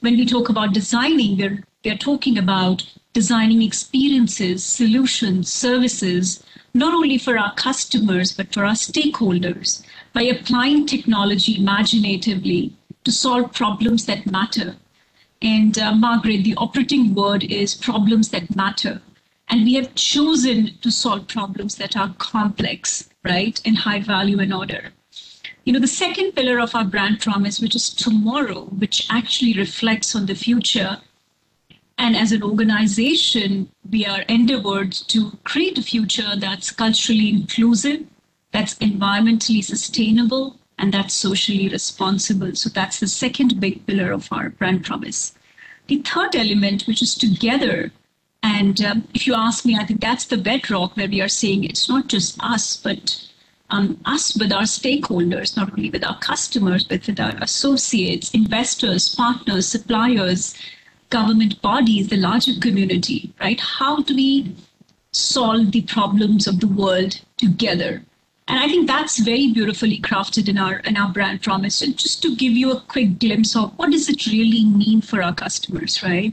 when 0.00 0.16
we 0.16 0.26
talk 0.26 0.48
about 0.48 0.74
designing, 0.74 1.36
we're 1.38 1.64
we're 1.84 1.96
talking 1.96 2.36
about 2.36 2.82
designing 3.12 3.62
experiences, 3.62 4.64
solutions, 4.64 5.52
services, 5.52 6.42
not 6.74 6.92
only 6.92 7.16
for 7.16 7.38
our 7.38 7.54
customers, 7.54 8.32
but 8.32 8.52
for 8.52 8.64
our 8.64 8.74
stakeholders 8.74 9.82
by 10.12 10.22
applying 10.22 10.84
technology 10.84 11.56
imaginatively 11.56 12.74
to 13.04 13.12
solve 13.12 13.52
problems 13.52 14.06
that 14.06 14.26
matter. 14.26 14.74
And 15.40 15.78
uh, 15.78 15.94
Margaret, 15.94 16.42
the 16.42 16.56
operating 16.56 17.14
word 17.14 17.44
is 17.44 17.74
problems 17.74 18.30
that 18.30 18.56
matter. 18.56 19.00
And 19.48 19.64
we 19.64 19.74
have 19.74 19.94
chosen 19.94 20.76
to 20.82 20.90
solve 20.90 21.28
problems 21.28 21.76
that 21.76 21.96
are 21.96 22.14
complex, 22.18 23.08
right, 23.24 23.60
and 23.64 23.78
high 23.78 24.00
value 24.00 24.40
and 24.40 24.52
order. 24.52 24.92
You 25.66 25.72
know, 25.72 25.80
the 25.80 25.88
second 25.88 26.36
pillar 26.36 26.60
of 26.60 26.76
our 26.76 26.84
brand 26.84 27.20
promise, 27.20 27.58
which 27.60 27.74
is 27.74 27.90
tomorrow, 27.90 28.66
which 28.66 29.08
actually 29.10 29.52
reflects 29.54 30.14
on 30.14 30.26
the 30.26 30.36
future. 30.36 30.98
And 31.98 32.16
as 32.16 32.30
an 32.30 32.44
organization, 32.44 33.68
we 33.90 34.06
are 34.06 34.20
endeavored 34.28 34.92
to 34.92 35.32
create 35.42 35.76
a 35.76 35.82
future 35.82 36.36
that's 36.36 36.70
culturally 36.70 37.30
inclusive, 37.30 38.06
that's 38.52 38.76
environmentally 38.76 39.64
sustainable, 39.64 40.56
and 40.78 40.94
that's 40.94 41.14
socially 41.14 41.68
responsible. 41.68 42.54
So 42.54 42.68
that's 42.70 43.00
the 43.00 43.08
second 43.08 43.58
big 43.58 43.84
pillar 43.86 44.12
of 44.12 44.28
our 44.30 44.50
brand 44.50 44.84
promise. 44.84 45.34
The 45.88 46.00
third 46.02 46.36
element, 46.36 46.84
which 46.84 47.02
is 47.02 47.16
together, 47.16 47.90
and 48.40 48.80
um, 48.84 49.08
if 49.14 49.26
you 49.26 49.34
ask 49.34 49.64
me, 49.64 49.76
I 49.76 49.84
think 49.84 50.00
that's 50.00 50.26
the 50.26 50.38
bedrock 50.38 50.96
where 50.96 51.08
we 51.08 51.20
are 51.20 51.28
saying 51.28 51.64
it's 51.64 51.88
not 51.88 52.06
just 52.06 52.38
us, 52.40 52.76
but 52.76 53.26
um, 53.70 54.00
us 54.04 54.36
with 54.36 54.52
our 54.52 54.62
stakeholders, 54.62 55.56
not 55.56 55.72
only 55.72 55.90
with 55.90 56.04
our 56.04 56.18
customers, 56.18 56.84
but 56.84 57.06
with 57.06 57.20
our 57.20 57.34
associates, 57.40 58.30
investors, 58.32 59.14
partners, 59.14 59.66
suppliers, 59.66 60.54
government 61.10 61.60
bodies, 61.62 62.08
the 62.08 62.16
larger 62.16 62.52
community, 62.60 63.32
right? 63.40 63.60
How 63.60 64.02
do 64.02 64.14
we 64.14 64.54
solve 65.12 65.72
the 65.72 65.82
problems 65.82 66.46
of 66.46 66.60
the 66.60 66.68
world 66.68 67.20
together? 67.36 68.02
And 68.48 68.60
I 68.60 68.68
think 68.68 68.86
that's 68.86 69.18
very 69.18 69.52
beautifully 69.52 69.98
crafted 69.98 70.48
in 70.48 70.56
our 70.56 70.78
in 70.80 70.96
our 70.96 71.12
brand 71.12 71.42
promise. 71.42 71.82
And 71.82 71.96
just 71.96 72.22
to 72.22 72.36
give 72.36 72.52
you 72.52 72.70
a 72.70 72.80
quick 72.80 73.18
glimpse 73.18 73.56
of 73.56 73.76
what 73.76 73.90
does 73.90 74.08
it 74.08 74.26
really 74.26 74.64
mean 74.64 75.00
for 75.00 75.20
our 75.20 75.34
customers, 75.34 76.02
right? 76.02 76.32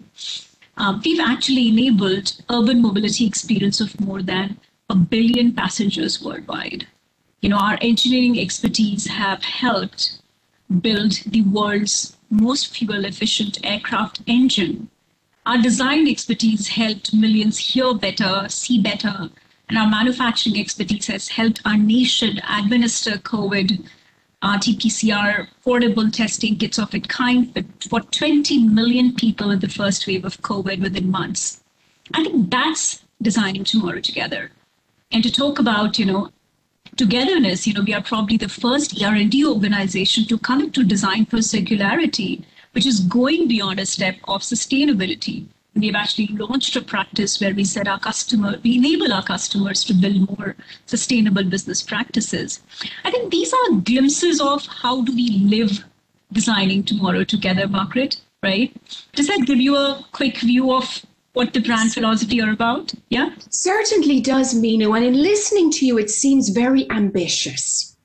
Um, 0.78 1.02
we've 1.04 1.20
actually 1.20 1.70
enabled 1.70 2.34
urban 2.52 2.82
mobility 2.82 3.26
experience 3.26 3.80
of 3.80 4.00
more 4.00 4.22
than 4.22 4.58
a 4.90 4.96
billion 4.96 5.54
passengers 5.54 6.22
worldwide. 6.22 6.88
You 7.44 7.50
know, 7.50 7.58
our 7.58 7.78
engineering 7.82 8.40
expertise 8.40 9.06
have 9.08 9.44
helped 9.44 10.22
build 10.80 11.12
the 11.26 11.42
world's 11.42 12.16
most 12.30 12.74
fuel 12.74 13.04
efficient 13.04 13.58
aircraft 13.66 14.22
engine. 14.26 14.90
Our 15.46 15.62
design 15.62 16.08
expertise 16.08 16.70
helped 16.70 17.14
millions 17.14 17.58
hear 17.58 17.94
better, 17.96 18.48
see 18.48 18.82
better, 18.82 19.30
and 19.68 19.78
our 19.78 19.90
manufacturing 19.90 20.58
expertise 20.58 21.08
has 21.08 21.28
helped 21.28 21.60
our 21.66 21.76
nation 21.76 22.40
administer 22.50 23.18
COVID 23.18 23.90
RT-PCR 24.42 25.50
portable 25.66 26.10
testing 26.12 26.56
kits 26.58 26.80
of 26.80 26.96
its 26.96 27.08
kind 27.08 27.54
for 27.90 28.00
20 28.00 28.70
million 28.70 29.16
people 29.16 29.52
in 29.52 29.60
the 29.60 29.68
first 29.68 30.08
wave 30.08 30.24
of 30.24 30.42
COVID 30.42 30.80
within 30.80 31.12
months. 31.12 31.62
I 32.14 32.24
think 32.24 32.50
that's 32.50 33.04
designing 33.22 33.66
tomorrow 33.66 34.00
together. 34.00 34.52
And 35.12 35.22
to 35.24 35.32
talk 35.32 35.60
about, 35.60 36.00
you 36.00 36.06
know, 36.06 36.30
togetherness, 36.96 37.68
you 37.68 37.74
know, 37.74 37.84
we 37.86 37.94
are 37.94 38.02
probably 38.02 38.38
the 38.38 38.50
first 38.50 39.02
R&D 39.02 39.46
organization 39.46 40.26
to 40.26 40.38
come 40.38 40.72
to 40.72 40.84
design 40.84 41.26
for 41.26 41.38
circularity, 41.38 42.44
which 42.74 42.86
is 42.86 43.00
going 43.02 43.48
beyond 43.48 43.80
a 43.80 43.86
step 43.86 44.16
of 44.28 44.42
sustainability. 44.42 45.46
We've 45.76 45.96
actually 45.96 46.28
launched 46.28 46.76
a 46.76 46.82
practice 46.82 47.42
where 47.42 47.54
we 47.54 47.64
said 47.64 47.88
our 47.88 48.00
customer, 48.00 48.60
we 48.64 48.78
enable 48.78 49.12
our 49.12 49.24
customers 49.24 49.84
to 49.86 49.94
build 49.94 50.30
more 50.30 50.56
sustainable 50.86 51.44
business 51.44 51.82
practices. 51.82 52.62
I 53.04 53.10
think 53.10 53.32
these 53.32 53.54
are 53.54 53.78
glimpses 53.78 54.40
of 54.40 54.66
how 54.68 55.02
do 55.02 55.16
we 55.16 55.30
live 55.30 55.84
designing 56.32 56.84
tomorrow 56.84 57.24
together, 57.24 57.68
Margaret, 57.68 58.22
right? 58.44 58.72
Does 59.14 59.28
that 59.28 59.46
give 59.46 59.60
you 59.60 59.76
a 59.76 60.06
quick 60.12 60.38
view 60.38 60.72
of 60.72 61.04
what 61.34 61.54
the 61.54 61.60
brand 61.60 61.94
philosophy 61.94 62.42
are 62.42 62.52
about? 62.52 62.94
Yeah? 63.10 63.32
Certainly 63.50 64.22
does, 64.22 64.54
Meenu. 64.54 64.96
And 64.96 65.06
in 65.06 65.22
listening 65.22 65.72
to 65.72 65.86
you, 65.86 65.98
it 65.98 66.10
seems 66.10 66.50
very 66.50 66.90
ambitious. 66.90 67.96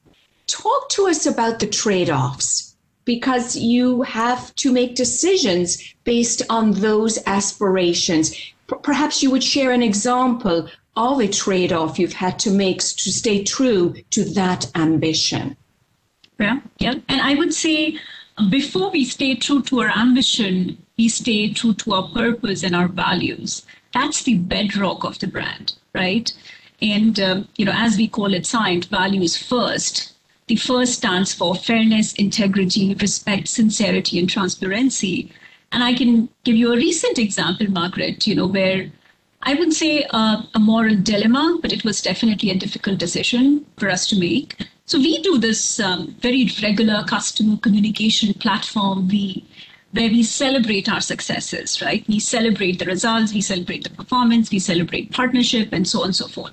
Talk 0.47 0.89
to 0.91 1.07
us 1.09 1.27
about 1.27 1.59
the 1.59 1.67
trade 1.67 2.11
offs 2.11 2.75
because 3.05 3.57
you 3.57 4.03
have 4.03 4.55
to 4.57 4.73
make 4.73 4.95
decisions 4.95 5.95
based 6.05 6.43
on 6.51 6.73
those 6.73 7.19
aspirations. 7.27 8.31
P- 8.31 8.77
perhaps 8.83 9.23
you 9.23 9.31
would 9.31 9.45
share 9.45 9.73
an 9.73 9.83
example 9.83 10.69
of 10.97 11.21
a 11.21 11.29
trade 11.29 11.73
off 11.73 11.99
you've 11.99 12.13
had 12.13 12.39
to 12.41 12.51
make 12.51 12.79
to 12.79 13.13
stay 13.13 13.45
true 13.45 13.95
to 14.11 14.25
that 14.25 14.71
ambition. 14.75 15.57
Yeah, 16.41 16.61
yeah. 16.79 16.95
And 17.09 17.21
I 17.21 17.35
would 17.35 17.55
say 17.55 17.99
before 18.51 18.91
we 18.91 19.05
stay 19.05 19.35
true 19.35 19.63
to 19.63 19.81
our 19.81 19.91
ambition, 19.91 20.79
we 20.99 21.09
stay 21.09 21.53
true 21.53 21.75
to 21.75 21.95
our 21.95 22.09
purpose 22.09 22.63
and 22.63 22.75
our 22.75 22.89
values. 22.89 23.65
That's 23.95 24.25
the 24.25 24.37
bedrock 24.37 25.05
of 25.05 25.19
the 25.21 25.29
brand, 25.29 25.75
right? 25.95 26.31
And 26.83 27.19
um, 27.21 27.49
you 27.57 27.65
know, 27.65 27.75
as 27.75 27.97
we 27.97 28.09
call 28.09 28.35
it, 28.35 28.43
Cyient 28.43 28.87
values 28.87 29.37
first. 29.37 30.13
The 30.49 30.57
first 30.57 30.95
stands 30.95 31.33
for 31.35 31.55
fairness, 31.55 32.15
integrity, 32.15 32.95
respect, 32.95 33.49
sincerity, 33.49 34.19
and 34.19 34.29
transparency. 34.29 35.31
And 35.73 35.85
I 35.85 35.93
can 35.95 36.29
give 36.45 36.57
you 36.57 36.73
a 36.73 36.77
recent 36.77 37.19
example, 37.19 37.71
Margaret. 37.71 38.27
You 38.27 38.35
know, 38.35 38.47
where 38.47 38.91
I 39.43 39.55
would 39.55 39.73
say 39.73 40.07
a 40.11 40.59
moral 40.59 40.97
dilemma, 40.97 41.59
but 41.63 41.73
it 41.73 41.85
was 41.85 42.03
definitely 42.03 42.51
a 42.51 42.57
difficult 42.57 42.99
decision 42.99 43.67
for 43.77 43.89
us 43.89 44.07
to 44.09 44.19
make. 44.19 44.57
So 44.87 44.99
we 44.99 45.21
do 45.23 45.39
this 45.39 45.79
um, 45.81 46.17
very 46.21 46.51
regular 46.63 47.05
customer 47.05 47.59
communication 47.59 48.33
platform. 48.35 49.07
We 49.09 49.45
where 49.93 50.09
we 50.09 50.23
celebrate 50.23 50.89
our 50.89 51.01
successes, 51.01 51.81
right? 51.81 52.05
We 52.09 52.19
celebrate 52.21 52.79
the 52.79 52.85
results, 52.85 53.33
we 53.33 53.41
celebrate 53.41 53.85
the 53.85 53.91
performance, 53.91 54.51
we 54.51 54.59
celebrate 54.59 55.13
partnership, 55.13 55.73
and 55.73 55.89
so 55.89 56.01
on 56.01 56.07
and 56.07 56.17
so 56.17 56.29
forth. 56.29 56.53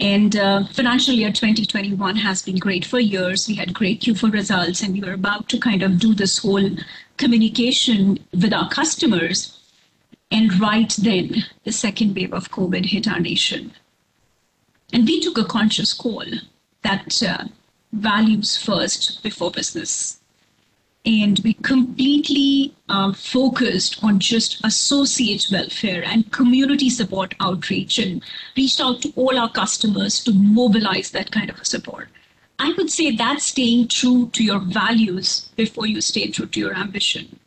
And 0.00 0.36
uh, 0.36 0.64
financial 0.72 1.14
year 1.14 1.30
2021 1.30 2.16
has 2.16 2.42
been 2.42 2.58
great 2.58 2.84
for 2.84 2.98
years. 2.98 3.46
We 3.46 3.54
had 3.54 3.74
great 3.74 4.00
Q4 4.02 4.32
results, 4.32 4.82
and 4.82 4.92
we 4.92 5.00
were 5.00 5.12
about 5.14 5.48
to 5.50 5.58
kind 5.58 5.82
of 5.82 5.98
do 5.98 6.14
this 6.14 6.38
whole 6.38 6.70
communication 7.16 8.18
with 8.32 8.52
our 8.52 8.68
customers. 8.68 9.60
And 10.30 10.60
right 10.60 10.92
then, 10.98 11.44
the 11.64 11.72
second 11.72 12.14
wave 12.16 12.32
of 12.32 12.50
COVID 12.50 12.86
hit 12.86 13.06
our 13.08 13.20
nation. 13.20 13.72
And 14.92 15.06
we 15.06 15.20
took 15.20 15.38
a 15.38 15.44
conscious 15.44 15.92
call 15.92 16.24
that 16.82 17.22
uh, 17.22 17.44
values 17.92 18.56
first 18.56 19.22
before 19.22 19.50
business 19.50 20.20
and 21.06 21.38
we 21.44 21.52
completely 21.54 22.74
uh, 22.88 23.12
focused 23.12 24.02
on 24.02 24.18
just 24.18 24.64
associate 24.64 25.46
welfare 25.52 26.02
and 26.04 26.32
community 26.32 26.88
support 26.88 27.34
outreach 27.40 27.98
and 27.98 28.22
reached 28.56 28.80
out 28.80 29.02
to 29.02 29.12
all 29.14 29.38
our 29.38 29.50
customers 29.50 30.24
to 30.24 30.32
mobilize 30.32 31.10
that 31.10 31.30
kind 31.30 31.50
of 31.50 31.66
support. 31.66 32.08
I 32.58 32.72
would 32.78 32.90
say 32.90 33.14
that's 33.14 33.46
staying 33.46 33.88
true 33.88 34.30
to 34.32 34.42
your 34.42 34.60
values 34.60 35.50
before 35.56 35.86
you 35.86 36.00
stay 36.00 36.30
true 36.30 36.46
to 36.46 36.60
your 36.60 36.74
ambition. 36.74 37.38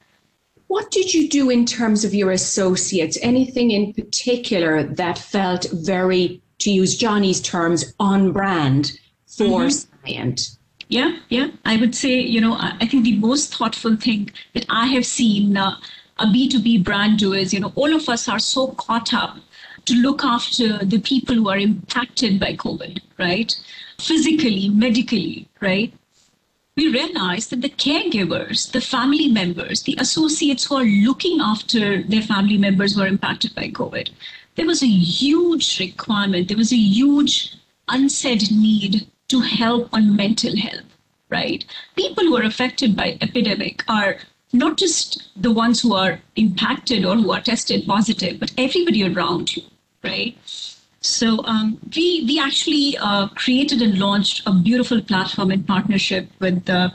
What 0.68 0.92
did 0.92 1.14
you 1.14 1.30
do 1.30 1.50
in 1.50 1.66
terms 1.66 2.04
of 2.04 2.14
your 2.14 2.32
associates? 2.32 3.18
Anything 3.22 3.72
in 3.72 3.94
particular 3.94 4.84
that 4.84 5.18
felt 5.18 5.66
very, 5.72 6.42
to 6.60 6.70
use 6.70 6.98
Johnny's 6.98 7.42
terms, 7.42 7.94
on 8.00 8.34
brand 8.34 9.00
for 9.26 9.62
mm-hmm. 9.62 10.06
Cyient? 10.06 10.57
Yeah, 10.90 11.18
yeah. 11.30 11.50
I 11.66 11.76
would 11.78 11.96
say, 11.96 12.20
you 12.20 12.40
know, 12.40 12.56
I 12.60 12.86
think 12.88 13.04
the 13.04 13.18
most 13.18 13.56
thoughtful 13.56 13.98
thing 13.98 14.32
that 14.54 14.66
I 14.70 14.88
have 14.88 15.06
seen 15.06 15.58
uh, 15.58 15.78
a 16.20 16.26
B2B 16.26 16.84
brand 16.84 17.20
do 17.20 17.34
is, 17.34 17.54
you 17.54 17.60
know, 17.60 17.74
all 17.76 17.94
of 17.94 18.08
us 18.08 18.30
are 18.30 18.40
so 18.40 18.70
caught 18.70 19.14
up 19.14 19.38
to 19.86 19.94
look 19.96 20.24
after 20.24 20.80
the 20.86 21.00
people 21.00 21.36
who 21.36 21.50
are 21.50 21.58
impacted 21.58 22.40
by 22.40 22.54
COVID, 22.54 23.02
right? 23.18 23.54
Physically, 24.00 24.70
medically, 24.70 25.48
right? 25.62 25.94
We 26.76 26.90
realize 26.90 27.48
that 27.48 27.62
the 27.62 27.70
caregivers, 27.70 28.72
the 28.72 28.82
family 28.82 29.28
members, 29.28 29.84
the 29.84 29.98
associates 30.00 30.66
who 30.66 30.76
are 30.76 30.86
looking 30.86 31.42
after 31.42 32.04
their 32.04 32.22
family 32.22 32.58
members 32.58 32.96
who 32.96 33.02
are 33.02 33.08
impacted 33.08 33.56
by 33.56 33.70
COVID, 33.70 34.12
there 34.56 34.68
was 34.68 34.84
a 34.84 34.88
huge 34.88 35.80
requirement, 35.80 36.48
there 36.48 36.58
was 36.58 36.72
a 36.72 36.78
huge 36.78 37.56
unsaid 37.90 38.52
need 38.52 39.08
to 39.30 39.42
help 39.42 39.90
on 39.94 40.16
mental 40.16 40.56
health, 40.58 40.86
right? 41.30 41.66
People 41.96 42.24
who 42.24 42.38
are 42.38 42.44
affected 42.44 42.96
by 42.96 43.18
epidemic 43.22 43.84
are 43.88 44.18
not 44.54 44.78
just 44.78 45.30
the 45.36 45.52
ones 45.52 45.82
who 45.82 45.94
are 45.94 46.20
impacted 46.36 47.06
or 47.06 47.16
who 47.16 47.32
are 47.32 47.42
tested 47.42 47.86
positive, 47.86 48.40
but 48.40 48.54
everybody 48.58 49.04
around 49.04 49.56
you, 49.56 49.64
right? 50.04 50.38
So 51.02 51.44
um, 51.46 51.80
we 51.96 52.24
we 52.28 52.40
actually 52.40 52.98
uh, 52.98 53.28
created 53.30 53.82
and 53.82 54.00
launched 54.00 54.44
a 54.46 54.54
beautiful 54.54 55.02
platform 55.02 55.52
in 55.52 55.64
partnership 55.64 56.30
with 56.40 56.66
the 56.66 56.94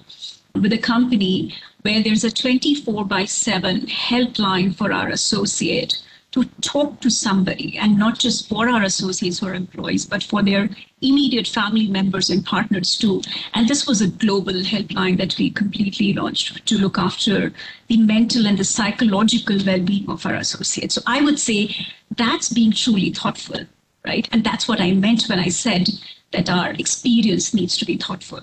with 0.55 0.73
a 0.73 0.79
company 0.79 1.55
where 1.83 2.03
there's 2.03 2.25
a 2.25 2.31
24 2.31 3.05
by 3.07 3.25
7 3.25 3.81
helpline 3.87 4.75
for 4.75 4.93
our 4.93 5.09
associate 5.09 6.03
to 6.33 6.45
talk 6.63 7.01
to 7.01 7.11
somebody 7.11 7.77
and 7.79 7.99
not 7.99 8.19
just 8.19 8.49
for 8.49 8.69
our 8.69 8.83
associates 8.83 9.43
or 9.43 9.55
employees, 9.55 10.07
but 10.07 10.23
for 10.23 10.43
their 10.43 10.69
immediate 11.03 11.47
family 11.47 11.89
members 11.89 12.31
and 12.31 12.45
partners 12.45 12.97
too. 12.97 13.21
And 13.55 13.69
this 13.69 13.87
was 13.87 14.01
a 14.01 14.09
global 14.09 14.55
helpline 14.55 15.19
that 15.19 15.37
we 15.39 15.51
completely 15.51 16.15
launched 16.15 16.67
to 16.67 16.79
look 16.79 16.99
after 16.99 17.53
the 17.89 17.99
mental 17.99 18.47
and 18.47 18.59
the 18.59 18.65
psychological 18.65 19.59
well-being 19.65 20.09
of 20.09 20.25
our 20.25 20.35
associates. 20.35 20.95
So 20.95 21.03
I 21.07 21.21
would 21.23 21.39
say 21.39 21.77
that's 22.17 22.49
being 22.49 22.73
truly 22.73 23.13
thoughtful, 23.13 23.67
right? 24.07 24.27
And 24.33 24.43
that's 24.43 24.67
what 24.67 24.81
I 24.81 24.93
meant 24.93 25.25
when 25.29 25.39
I 25.39 25.49
said 25.49 25.89
that 26.33 26.49
our 26.49 26.73
experience 26.73 27.53
needs 27.53 27.77
to 27.77 27.85
be 27.85 27.99
thoughtful. 27.99 28.41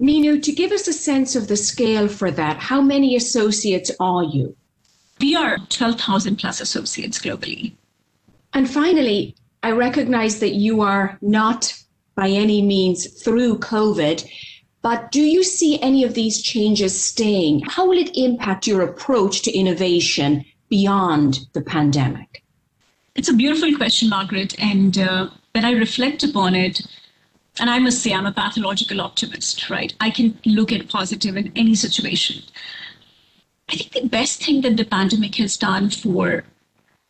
Meenu, 0.00 0.42
to 0.42 0.52
give 0.52 0.72
us 0.72 0.88
a 0.88 0.92
sense 0.92 1.36
of 1.36 1.46
the 1.46 1.56
scale 1.56 2.08
for 2.08 2.32
that, 2.32 2.56
how 2.56 2.80
many 2.80 3.14
associates 3.14 3.92
are 4.00 4.24
you? 4.24 4.56
We 5.20 5.34
are 5.36 5.58
12,000 5.68 6.36
plus 6.36 6.60
associates 6.60 7.18
globally. 7.18 7.74
And 8.52 8.70
finally, 8.70 9.34
I 9.62 9.70
recognize 9.70 10.40
that 10.40 10.54
you 10.54 10.80
are 10.82 11.18
not 11.22 11.72
by 12.14 12.28
any 12.28 12.62
means 12.62 13.22
through 13.22 13.58
COVID, 13.58 14.28
but 14.82 15.10
do 15.10 15.22
you 15.22 15.42
see 15.42 15.80
any 15.80 16.04
of 16.04 16.14
these 16.14 16.42
changes 16.42 16.98
staying? 17.02 17.62
How 17.66 17.88
will 17.88 17.98
it 17.98 18.16
impact 18.16 18.66
your 18.66 18.82
approach 18.82 19.42
to 19.42 19.52
innovation 19.52 20.44
beyond 20.68 21.40
the 21.54 21.62
pandemic? 21.62 22.42
It's 23.14 23.28
a 23.28 23.34
beautiful 23.34 23.74
question, 23.76 24.10
Margaret. 24.10 24.54
And 24.60 24.98
uh, 24.98 25.30
when 25.52 25.64
I 25.64 25.72
reflect 25.72 26.22
upon 26.22 26.54
it, 26.54 26.80
and 27.58 27.70
I 27.70 27.78
must 27.78 28.02
say, 28.02 28.12
I'm 28.12 28.26
a 28.26 28.32
pathological 28.32 29.00
optimist, 29.00 29.70
right? 29.70 29.94
I 30.00 30.10
can 30.10 30.38
look 30.44 30.72
at 30.72 30.88
positive 30.88 31.36
in 31.36 31.52
any 31.54 31.74
situation. 31.74 32.42
I 33.68 33.76
think 33.76 33.92
the 33.92 34.08
best 34.08 34.44
thing 34.44 34.60
that 34.62 34.76
the 34.76 34.84
pandemic 34.84 35.36
has 35.36 35.56
done 35.56 35.90
for 35.90 36.44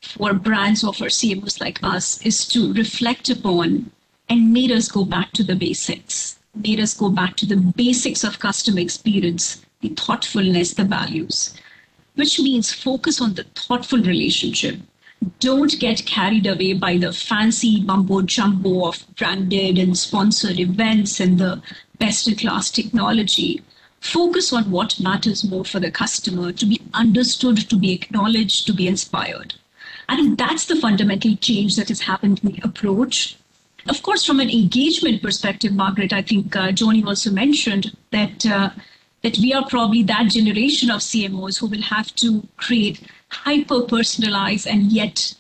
for 0.01 0.35
brands 0.35 0.85
or 0.85 0.93
for 0.93 1.07
CMOs 1.07 1.61
like 1.61 1.83
us 1.83 2.21
is 2.23 2.47
to 2.49 2.73
reflect 2.75 3.31
upon 3.31 3.91
and 4.29 4.53
made 4.53 4.71
us 4.71 4.89
go 4.89 5.05
back 5.05 5.33
to 5.33 5.43
the 5.43 5.57
basics, 5.57 6.39
made 6.55 6.79
us 6.79 6.95
go 6.95 7.09
back 7.09 7.37
to 7.37 7.47
the 7.47 7.57
basics 7.57 8.23
of 8.23 8.39
customer 8.39 8.81
experience, 8.81 9.65
the 9.81 9.89
thoughtfulness, 9.89 10.75
the 10.75 10.85
values, 10.85 11.55
which 12.15 12.39
means 12.39 12.73
focus 12.73 13.21
on 13.21 13.35
the 13.35 13.45
thoughtful 13.55 13.99
relationship. 13.99 14.79
Don't 15.41 15.79
get 15.81 16.05
carried 16.05 16.47
away 16.47 16.75
by 16.75 16.99
the 16.99 17.13
fancy 17.13 17.81
mumbo 17.81 18.21
jumbo 18.23 18.89
of 18.89 19.05
branded 19.17 19.79
and 19.79 19.97
sponsored 19.97 20.61
events 20.61 21.19
and 21.19 21.39
the 21.39 21.63
best 21.99 22.29
in 22.29 22.37
class 22.37 22.71
technology 22.71 23.63
focus 24.05 24.53
on 24.53 24.71
what 24.71 25.01
matters 25.01 25.43
more 25.45 25.65
for 25.65 25.81
the 25.81 25.91
customer 25.91 26.53
to 26.53 26.67
be 26.67 26.81
understood, 26.93 27.57
to 27.71 27.77
be 27.77 27.93
acknowledged, 27.93 28.67
to 28.67 28.75
be 28.75 28.87
inspired. 28.87 29.55
I 30.09 30.17
think 30.17 30.39
that's 30.39 30.67
the 30.67 30.77
fundamental 30.77 31.35
change 31.37 31.77
that 31.77 31.89
has 31.89 32.03
happened 32.03 32.41
in 32.43 32.53
the 32.53 32.61
approach. 32.63 33.39
Of 33.89 34.03
course, 34.03 34.25
from 34.25 34.41
an 34.41 34.51
engagement 34.51 35.23
perspective, 35.23 35.73
Margaret, 35.73 36.13
I 36.13 36.21
think 36.21 36.55
uh, 36.55 36.73
also 37.07 37.31
mentioned 37.31 37.97
that 38.11 38.45
uh, 38.45 38.71
that 39.23 39.39
we 39.39 39.55
are 39.55 39.67
probably 39.67 40.03
that 40.03 40.29
generation 40.29 40.91
of 40.91 41.01
CMOs 41.01 41.59
who 41.59 41.67
will 41.67 41.83
have 41.83 42.15
to 42.17 42.47
create 42.59 43.01
hyper 43.31 43.83
personalized 43.83 44.67
and 44.67 44.93
yet, 44.93 45.35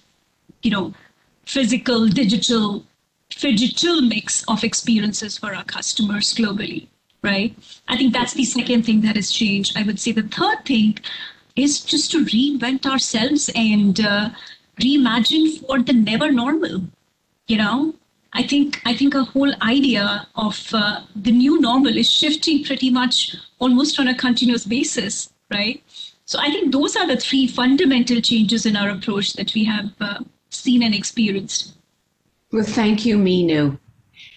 you 0.63 0.71
know, 0.71 0.95
physical, 1.45 2.09
digital, 2.09 2.87
digital 3.29 4.01
mix 4.01 4.43
of 4.49 4.65
experiences 4.65 5.37
for 5.37 5.55
our 5.55 5.65
customers 5.65 6.33
globally 6.33 6.89
right? 7.25 7.57
I 7.89 7.97
think 7.97 8.13
that's 8.13 8.35
the 8.35 8.45
second 8.45 8.85
thing 8.85 9.01
that 9.01 9.17
has 9.17 9.33
changed. 9.33 9.77
I 9.77 9.83
would 9.83 9.99
say 9.99 10.13
the 10.13 10.23
third 10.23 10.65
thing 10.65 10.99
is 11.57 11.81
just 11.81 12.11
to 12.13 12.25
reinvent 12.25 12.87
ourselves 12.87 13.51
and 13.55 13.99
uh, 14.01 14.31
reimagine 14.81 15.67
for 15.67 15.81
the 15.81 15.93
never 15.93 16.31
normal. 16.31 16.83
You 17.49 17.57
know, 17.59 17.95
I 18.33 18.43
think 18.43 18.81
I 18.85 18.95
think 18.95 19.15
a 19.15 19.25
whole 19.25 19.53
idea 19.63 20.27
of 20.35 20.69
uh, 20.73 21.03
the 21.17 21.33
new 21.33 21.61
normal 21.61 21.97
is 21.97 22.11
shifting 22.11 22.65
pretty 22.65 22.91
much 22.91 23.37
almost 23.59 23.99
on 23.99 24.09
a 24.09 24.15
continuous 24.15 24.65
basis, 24.65 25.33
right? 25.51 25.83
So 26.27 26.39
I 26.41 26.49
think 26.51 26.73
those 26.73 26.97
are 26.97 27.07
the 27.07 27.17
three 27.17 27.47
fundamental 27.47 28.21
changes 28.21 28.67
in 28.67 28.77
our 28.77 28.91
approach 28.91 29.35
that 29.35 29.55
we 29.55 29.65
have 29.65 29.91
uh, 30.01 30.21
seen 30.51 30.83
and 30.83 30.95
experienced. 30.95 31.75
Well, 32.51 32.65
thank 32.65 33.05
you, 33.05 33.19
Meenu. 33.19 33.79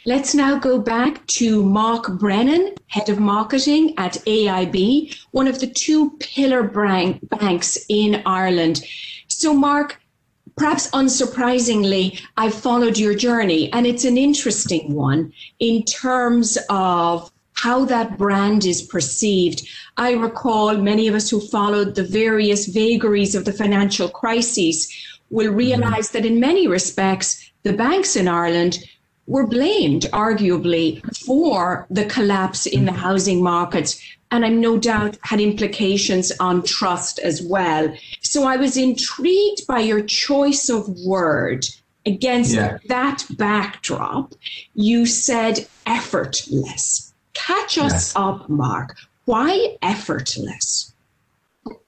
Let's 0.08 0.34
now 0.34 0.58
go 0.58 0.80
back 0.80 1.28
to 1.40 1.62
Mark 1.62 2.18
Brennan, 2.18 2.76
Head 2.88 3.10
of 3.10 3.20
Marketing 3.20 3.94
at 3.98 4.14
AIB, 4.26 5.14
one 5.32 5.50
of 5.50 5.60
the 5.60 5.68
two 5.68 6.12
pillar 6.22 6.64
banks 6.64 7.78
in 7.90 8.22
Ireland. 8.26 8.86
So, 9.28 9.54
Mark, 9.54 10.00
perhaps 10.56 10.90
unsurprisingly, 10.92 12.22
I've 12.38 12.54
followed 12.54 12.98
your 12.98 13.16
journey, 13.16 13.70
and 13.74 13.86
it's 13.86 14.06
an 14.06 14.18
interesting 14.18 14.94
one 14.94 15.34
in 15.60 15.84
terms 15.84 16.58
of 16.70 17.30
how 17.52 17.84
that 17.84 18.18
brand 18.18 18.64
is 18.64 18.84
perceived. 18.84 19.68
I 19.98 20.14
recall 20.14 20.78
many 20.78 21.10
of 21.10 21.16
us 21.16 21.30
who 21.30 21.42
followed 21.42 21.96
the 21.96 22.06
various 22.06 22.68
vagaries 22.68 23.36
of 23.36 23.44
the 23.44 23.52
financial 23.52 24.08
crises 24.08 24.90
will 25.30 25.48
mm-hmm. 25.48 25.58
realize 25.58 26.12
that 26.12 26.26
in 26.26 26.40
many 26.40 26.66
respects, 26.66 27.44
the 27.64 27.74
banks 27.74 28.16
in 28.16 28.30
Ireland 28.30 28.80
were 29.28 29.46
blamed, 29.46 30.04
arguably, 30.14 31.02
for 31.26 31.86
the 31.90 32.06
collapse 32.06 32.66
in 32.66 32.86
the 32.86 32.94
housing 32.94 33.44
markets. 33.44 34.02
And 34.32 34.46
I'm 34.46 34.60
no 34.60 34.78
doubt 34.78 35.18
had 35.22 35.40
implications 35.40 36.32
on 36.40 36.64
trust 36.64 37.20
as 37.20 37.42
well. 37.42 37.94
So 38.22 38.44
I 38.46 38.58
was 38.58 38.76
intrigued 38.76 39.68
by 39.68 39.80
your 39.80 40.02
choice 40.02 40.70
of 40.70 40.90
word 41.06 41.66
against 42.06 42.56
yeah. 42.56 42.78
that 42.88 43.26
backdrop. 43.38 44.34
You 44.74 45.06
said 45.06 45.68
effortless. 45.86 47.14
Catch 47.34 47.78
us 47.78 47.94
yes. 47.94 48.14
up, 48.16 48.50
Mark. 48.50 48.98
Why 49.26 49.78
effortless? 49.82 50.94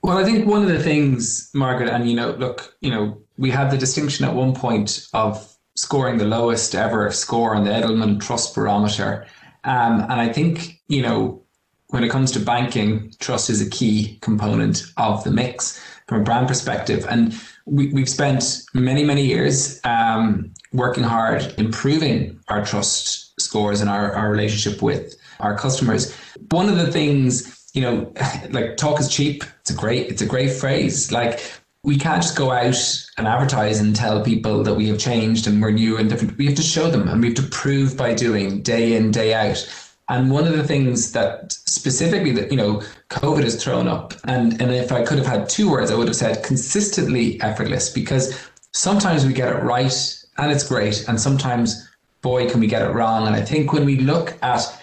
Well, 0.01 0.17
I 0.17 0.23
think 0.23 0.45
one 0.45 0.61
of 0.61 0.67
the 0.67 0.81
things, 0.81 1.49
Margaret, 1.53 1.89
and 1.89 2.09
you 2.09 2.15
know, 2.15 2.31
look, 2.31 2.75
you 2.81 2.91
know, 2.91 3.21
we 3.37 3.49
had 3.49 3.71
the 3.71 3.77
distinction 3.77 4.25
at 4.25 4.35
one 4.35 4.53
point 4.53 5.07
of 5.13 5.55
scoring 5.79 6.17
the 6.17 6.25
lowest 6.25 6.75
ever 6.75 7.09
score 7.09 7.55
on 7.55 7.63
the 7.63 7.69
Edelman 7.69 8.19
Trust 8.19 8.53
Barometer. 8.53 9.25
Um, 9.63 10.01
and 10.01 10.13
I 10.13 10.27
think, 10.27 10.81
you 10.89 11.01
know, 11.01 11.41
when 11.87 12.03
it 12.03 12.09
comes 12.09 12.31
to 12.33 12.39
banking, 12.39 13.13
trust 13.19 13.49
is 13.49 13.65
a 13.65 13.69
key 13.69 14.17
component 14.21 14.83
of 14.97 15.23
the 15.23 15.31
mix 15.31 15.81
from 16.07 16.19
a 16.19 16.23
brand 16.23 16.49
perspective. 16.49 17.05
And 17.09 17.33
we, 17.65 17.93
we've 17.93 18.09
spent 18.09 18.63
many, 18.73 19.05
many 19.05 19.25
years 19.25 19.79
um, 19.85 20.53
working 20.73 21.03
hard, 21.03 21.53
improving 21.57 22.39
our 22.49 22.63
trust 22.63 23.39
scores 23.39 23.79
and 23.79 23.89
our, 23.89 24.11
our 24.13 24.29
relationship 24.29 24.81
with 24.81 25.15
our 25.39 25.57
customers. 25.57 26.13
One 26.51 26.67
of 26.67 26.75
the 26.75 26.91
things, 26.91 27.69
you 27.73 27.81
know, 27.81 28.13
like 28.49 28.75
talk 28.75 28.99
is 28.99 29.07
cheap. 29.07 29.45
It's 29.61 29.71
a 29.71 29.75
great, 29.75 30.09
it's 30.09 30.21
a 30.21 30.25
great 30.25 30.51
phrase. 30.51 31.09
Like 31.11 31.39
we 31.83 31.97
can't 31.97 32.21
just 32.21 32.37
go 32.37 32.51
out 32.51 32.75
and 33.17 33.27
advertise 33.27 33.79
and 33.79 33.95
tell 33.95 34.21
people 34.21 34.63
that 34.63 34.73
we 34.73 34.87
have 34.87 34.99
changed 34.99 35.47
and 35.47 35.61
we're 35.61 35.71
new 35.71 35.97
and 35.97 36.09
different. 36.09 36.37
We 36.37 36.45
have 36.47 36.55
to 36.55 36.61
show 36.61 36.89
them 36.89 37.07
and 37.07 37.21
we 37.21 37.27
have 37.27 37.37
to 37.37 37.43
prove 37.43 37.95
by 37.95 38.13
doing 38.13 38.61
day 38.61 38.95
in, 38.95 39.11
day 39.11 39.33
out. 39.33 39.65
And 40.09 40.31
one 40.31 40.45
of 40.45 40.57
the 40.57 40.63
things 40.63 41.11
that 41.13 41.53
specifically 41.53 42.31
that, 42.31 42.51
you 42.51 42.57
know, 42.57 42.81
COVID 43.09 43.43
has 43.43 43.63
thrown 43.63 43.87
up, 43.87 44.13
and, 44.25 44.59
and 44.59 44.71
if 44.71 44.91
I 44.91 45.03
could 45.03 45.19
have 45.19 45.27
had 45.27 45.47
two 45.47 45.69
words, 45.69 45.91
I 45.91 45.95
would 45.95 46.07
have 46.07 46.15
said 46.15 46.43
consistently 46.43 47.39
effortless 47.41 47.89
because 47.89 48.49
sometimes 48.71 49.25
we 49.25 49.33
get 49.33 49.49
it 49.49 49.61
right 49.63 50.23
and 50.37 50.51
it's 50.51 50.67
great. 50.67 51.07
And 51.07 51.21
sometimes, 51.21 51.87
boy, 52.21 52.49
can 52.49 52.59
we 52.59 52.67
get 52.67 52.81
it 52.81 52.89
wrong. 52.89 53.27
And 53.27 53.35
I 53.35 53.41
think 53.41 53.71
when 53.71 53.85
we 53.85 53.97
look 53.99 54.37
at 54.41 54.75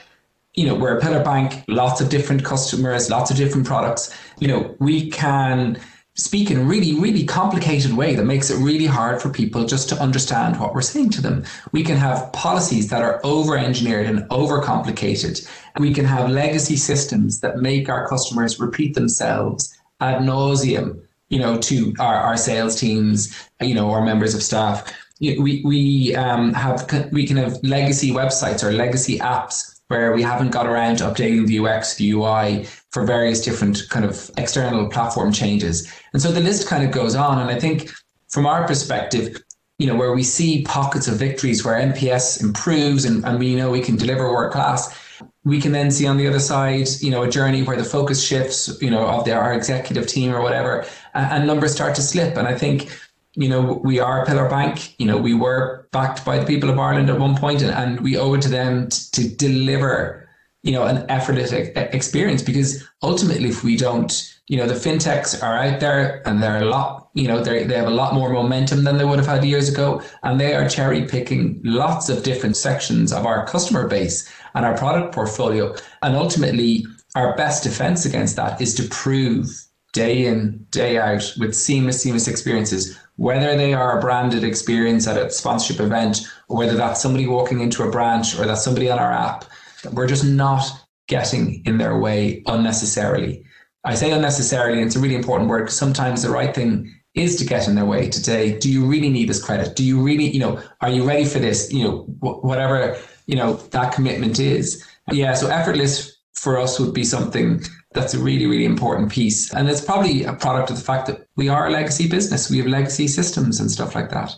you 0.54 0.66
know, 0.66 0.74
we're 0.74 0.96
a 0.96 1.00
pillar 1.02 1.22
bank, 1.22 1.62
lots 1.68 2.00
of 2.00 2.08
different 2.08 2.42
customers, 2.42 3.10
lots 3.10 3.30
of 3.30 3.36
different 3.36 3.66
products. 3.66 4.16
You 4.38 4.48
know, 4.48 4.74
we 4.78 5.10
can 5.10 5.78
speak 6.16 6.50
in 6.50 6.56
a 6.56 6.64
really, 6.64 6.98
really 6.98 7.24
complicated 7.24 7.92
way 7.92 8.14
that 8.14 8.24
makes 8.24 8.50
it 8.50 8.56
really 8.56 8.86
hard 8.86 9.20
for 9.20 9.28
people 9.28 9.66
just 9.66 9.88
to 9.90 10.00
understand 10.00 10.58
what 10.58 10.74
we're 10.74 10.80
saying 10.80 11.10
to 11.10 11.20
them. 11.20 11.44
We 11.72 11.84
can 11.84 11.96
have 11.96 12.32
policies 12.32 12.88
that 12.88 13.02
are 13.02 13.20
over 13.22 13.56
engineered 13.56 14.06
and 14.06 14.26
over 14.30 14.62
complicated. 14.62 15.40
We 15.78 15.92
can 15.92 16.06
have 16.06 16.30
legacy 16.30 16.76
systems 16.76 17.40
that 17.40 17.58
make 17.58 17.90
our 17.90 18.08
customers 18.08 18.58
repeat 18.58 18.94
themselves 18.94 19.78
ad 20.00 20.22
nauseum, 20.22 21.02
you 21.28 21.38
know, 21.38 21.58
to 21.58 21.94
our, 21.98 22.16
our 22.16 22.36
sales 22.36 22.80
teams, 22.80 23.34
you 23.60 23.74
know, 23.74 23.90
our 23.90 24.04
members 24.04 24.34
of 24.34 24.42
staff. 24.42 24.90
We, 25.20 25.62
we 25.64 26.14
um, 26.14 26.54
have, 26.54 26.90
we 27.12 27.26
can 27.26 27.36
have 27.36 27.58
legacy 27.62 28.10
websites 28.10 28.62
or 28.62 28.72
legacy 28.72 29.18
apps 29.18 29.75
where 29.88 30.12
we 30.12 30.22
haven't 30.22 30.50
got 30.50 30.66
around 30.66 30.96
to 30.96 31.04
updating 31.04 31.46
the 31.46 31.58
UX, 31.60 31.94
the 31.94 32.10
UI 32.10 32.66
for 32.90 33.04
various 33.04 33.40
different 33.40 33.88
kind 33.88 34.04
of 34.04 34.30
external 34.36 34.88
platform 34.88 35.32
changes. 35.32 35.92
And 36.12 36.20
so 36.20 36.32
the 36.32 36.40
list 36.40 36.68
kind 36.68 36.84
of 36.84 36.90
goes 36.90 37.14
on. 37.14 37.38
And 37.38 37.50
I 37.50 37.58
think 37.58 37.90
from 38.28 38.46
our 38.46 38.66
perspective, 38.66 39.40
you 39.78 39.86
know, 39.86 39.94
where 39.94 40.12
we 40.12 40.22
see 40.22 40.62
pockets 40.62 41.06
of 41.06 41.16
victories 41.16 41.64
where 41.64 41.78
NPS 41.78 42.42
improves 42.42 43.04
and, 43.04 43.24
and 43.24 43.38
we 43.38 43.54
know 43.54 43.70
we 43.70 43.80
can 43.80 43.96
deliver 43.96 44.32
world 44.32 44.52
class, 44.52 44.98
we 45.44 45.60
can 45.60 45.70
then 45.70 45.90
see 45.90 46.06
on 46.06 46.16
the 46.16 46.26
other 46.26 46.40
side, 46.40 46.88
you 47.00 47.10
know, 47.10 47.22
a 47.22 47.30
journey 47.30 47.62
where 47.62 47.76
the 47.76 47.84
focus 47.84 48.26
shifts, 48.26 48.76
you 48.80 48.90
know, 48.90 49.06
of 49.06 49.24
the, 49.24 49.32
our 49.32 49.52
executive 49.52 50.06
team 50.06 50.34
or 50.34 50.40
whatever, 50.40 50.84
and, 51.14 51.32
and 51.32 51.46
numbers 51.46 51.72
start 51.72 51.94
to 51.94 52.02
slip. 52.02 52.36
And 52.36 52.48
I 52.48 52.58
think 52.58 52.90
you 53.36 53.48
know, 53.48 53.80
we 53.84 54.00
are 54.00 54.22
a 54.22 54.26
pillar 54.26 54.48
bank. 54.48 54.94
You 54.98 55.06
know, 55.06 55.18
we 55.18 55.34
were 55.34 55.88
backed 55.92 56.24
by 56.24 56.38
the 56.38 56.46
people 56.46 56.70
of 56.70 56.78
Ireland 56.78 57.10
at 57.10 57.18
one 57.18 57.36
point, 57.36 57.62
and, 57.62 57.70
and 57.70 58.00
we 58.00 58.16
owe 58.16 58.34
it 58.34 58.42
to 58.42 58.48
them 58.48 58.88
to, 58.88 59.10
to 59.12 59.28
deliver, 59.28 60.28
you 60.62 60.72
know, 60.72 60.84
an 60.84 61.04
effortless 61.10 61.52
experience. 61.52 62.42
Because 62.42 62.84
ultimately, 63.02 63.50
if 63.50 63.62
we 63.62 63.76
don't, 63.76 64.12
you 64.48 64.56
know, 64.56 64.66
the 64.66 64.74
fintechs 64.74 65.42
are 65.42 65.56
out 65.56 65.80
there, 65.80 66.26
and 66.26 66.42
they're 66.42 66.62
a 66.62 66.64
lot, 66.64 67.10
you 67.14 67.28
know, 67.28 67.42
they 67.42 67.64
they 67.64 67.76
have 67.76 67.88
a 67.88 67.90
lot 68.02 68.14
more 68.14 68.30
momentum 68.30 68.84
than 68.84 68.96
they 68.96 69.04
would 69.04 69.18
have 69.18 69.28
had 69.28 69.44
years 69.44 69.68
ago, 69.68 70.02
and 70.22 70.40
they 70.40 70.54
are 70.54 70.68
cherry 70.68 71.04
picking 71.06 71.60
lots 71.62 72.08
of 72.08 72.22
different 72.22 72.56
sections 72.56 73.12
of 73.12 73.26
our 73.26 73.46
customer 73.46 73.86
base. 73.86 74.28
and 74.56 74.64
our 74.64 74.76
product 74.76 75.14
portfolio. 75.14 75.76
And 76.02 76.16
ultimately, 76.16 76.86
our 77.14 77.36
best 77.36 77.62
defense 77.62 78.04
against 78.06 78.36
that 78.36 78.60
is 78.60 78.74
to 78.74 78.88
prove 78.88 79.48
day 79.92 80.26
in, 80.26 80.66
day 80.70 80.98
out 80.98 81.32
with 81.38 81.54
seamless, 81.54 82.02
seamless 82.02 82.26
experiences, 82.26 82.98
whether 83.16 83.56
they 83.56 83.72
are 83.74 83.98
a 83.98 84.00
branded 84.00 84.44
experience 84.44 85.06
at 85.06 85.16
a 85.16 85.30
sponsorship 85.30 85.80
event 85.80 86.20
or 86.48 86.58
whether 86.58 86.76
that's 86.76 87.00
somebody 87.00 87.26
walking 87.26 87.60
into 87.60 87.82
a 87.82 87.90
branch 87.90 88.38
or 88.38 88.46
that's 88.46 88.62
somebody 88.62 88.90
on 88.90 88.98
our 88.98 89.12
app. 89.12 89.44
We're 89.92 90.06
just 90.06 90.24
not 90.24 90.64
getting 91.08 91.62
in 91.64 91.78
their 91.78 91.98
way 91.98 92.42
unnecessarily. 92.46 93.44
I 93.84 93.94
say 93.94 94.10
unnecessarily, 94.10 94.78
and 94.78 94.86
it's 94.86 94.96
a 94.96 95.00
really 95.00 95.14
important 95.14 95.48
word 95.48 95.64
because 95.64 95.78
sometimes 95.78 96.22
the 96.22 96.30
right 96.30 96.54
thing 96.54 96.92
is 97.14 97.36
to 97.36 97.46
get 97.46 97.66
in 97.66 97.74
their 97.76 97.84
way 97.86 98.08
today. 98.10 98.58
Do 98.58 98.70
you 98.70 98.84
really 98.84 99.08
need 99.08 99.28
this 99.28 99.42
credit? 99.42 99.76
Do 99.76 99.84
you 99.84 100.00
really, 100.02 100.28
you 100.28 100.40
know, 100.40 100.62
are 100.80 100.90
you 100.90 101.04
ready 101.04 101.24
for 101.24 101.38
this? 101.38 101.72
You 101.72 101.84
know, 101.84 101.98
wh- 102.20 102.44
whatever, 102.44 102.98
you 103.26 103.36
know, 103.36 103.54
that 103.70 103.94
commitment 103.94 104.38
is. 104.38 104.84
Yeah. 105.10 105.34
So 105.34 105.48
effortless 105.48 106.18
for 106.34 106.58
us 106.58 106.78
would 106.78 106.92
be 106.92 107.04
something 107.04 107.62
that's 107.96 108.14
a 108.14 108.18
really, 108.18 108.46
really 108.46 108.66
important 108.66 109.10
piece. 109.10 109.52
And 109.52 109.68
it's 109.68 109.80
probably 109.80 110.22
a 110.22 110.34
product 110.34 110.70
of 110.70 110.76
the 110.76 110.84
fact 110.84 111.06
that 111.06 111.26
we 111.34 111.48
are 111.48 111.66
a 111.66 111.70
legacy 111.70 112.06
business. 112.06 112.50
We 112.50 112.58
have 112.58 112.66
legacy 112.66 113.08
systems 113.08 113.58
and 113.58 113.70
stuff 113.70 113.94
like 113.94 114.10
that. 114.10 114.32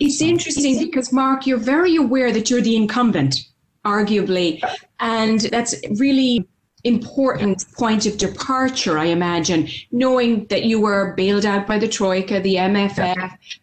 It's 0.00 0.20
interesting 0.20 0.78
because, 0.80 1.12
Mark, 1.12 1.46
you're 1.46 1.56
very 1.56 1.94
aware 1.94 2.32
that 2.32 2.50
you're 2.50 2.60
the 2.60 2.74
incumbent, 2.74 3.36
arguably. 3.84 4.60
And 4.98 5.40
that's 5.40 5.76
really 5.98 6.46
important 6.82 7.64
point 7.78 8.04
of 8.04 8.18
departure, 8.18 8.98
I 8.98 9.06
imagine, 9.06 9.68
knowing 9.92 10.46
that 10.46 10.64
you 10.64 10.80
were 10.80 11.14
bailed 11.14 11.46
out 11.46 11.66
by 11.66 11.78
the 11.78 11.88
Troika, 11.88 12.40
the 12.40 12.56
IMF, 12.56 12.96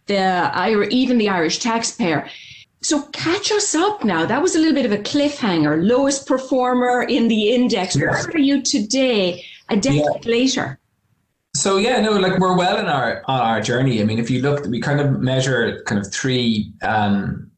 the 0.08 0.88
even 0.90 1.18
the 1.18 1.30
Irish 1.30 1.60
taxpayer. 1.60 2.28
So 2.84 3.04
catch 3.13 3.52
us 3.52 3.76
up 3.76 4.04
now. 4.04 4.26
That 4.26 4.41
was 4.41 4.56
a 4.56 4.60
little 4.60 4.74
bit 4.74 4.86
of 4.86 4.91
a 4.91 4.98
cliffhanger. 4.98 5.88
Lowest 5.88 6.28
performer 6.28 7.04
in 7.04 7.28
the 7.28 7.54
index. 7.54 7.96
Yes. 7.96 8.26
Where 8.26 8.36
are 8.36 8.39
you 8.39 8.63
today, 8.63 9.46
a 9.70 9.78
decade 9.78 10.26
yeah. 10.26 10.32
later? 10.32 10.80
So 11.56 11.78
yeah, 11.78 12.00
no, 12.02 12.12
like 12.13 12.39
we're 12.39 12.58
well 12.58 12.78
in 12.78 12.88
our 12.88 13.24
on 13.26 13.39
our 13.41 13.62
journey. 13.62 14.02
I 14.02 14.06
mean, 14.06 14.20
if 14.20 14.32
you 14.32 14.41
look, 14.41 14.65
we 14.65 14.80
kind 14.80 15.00
of 15.00 15.20
measure 15.20 15.84
kind 15.84 16.00
of 16.00 16.12
three 16.12 16.72
um, 16.82 17.52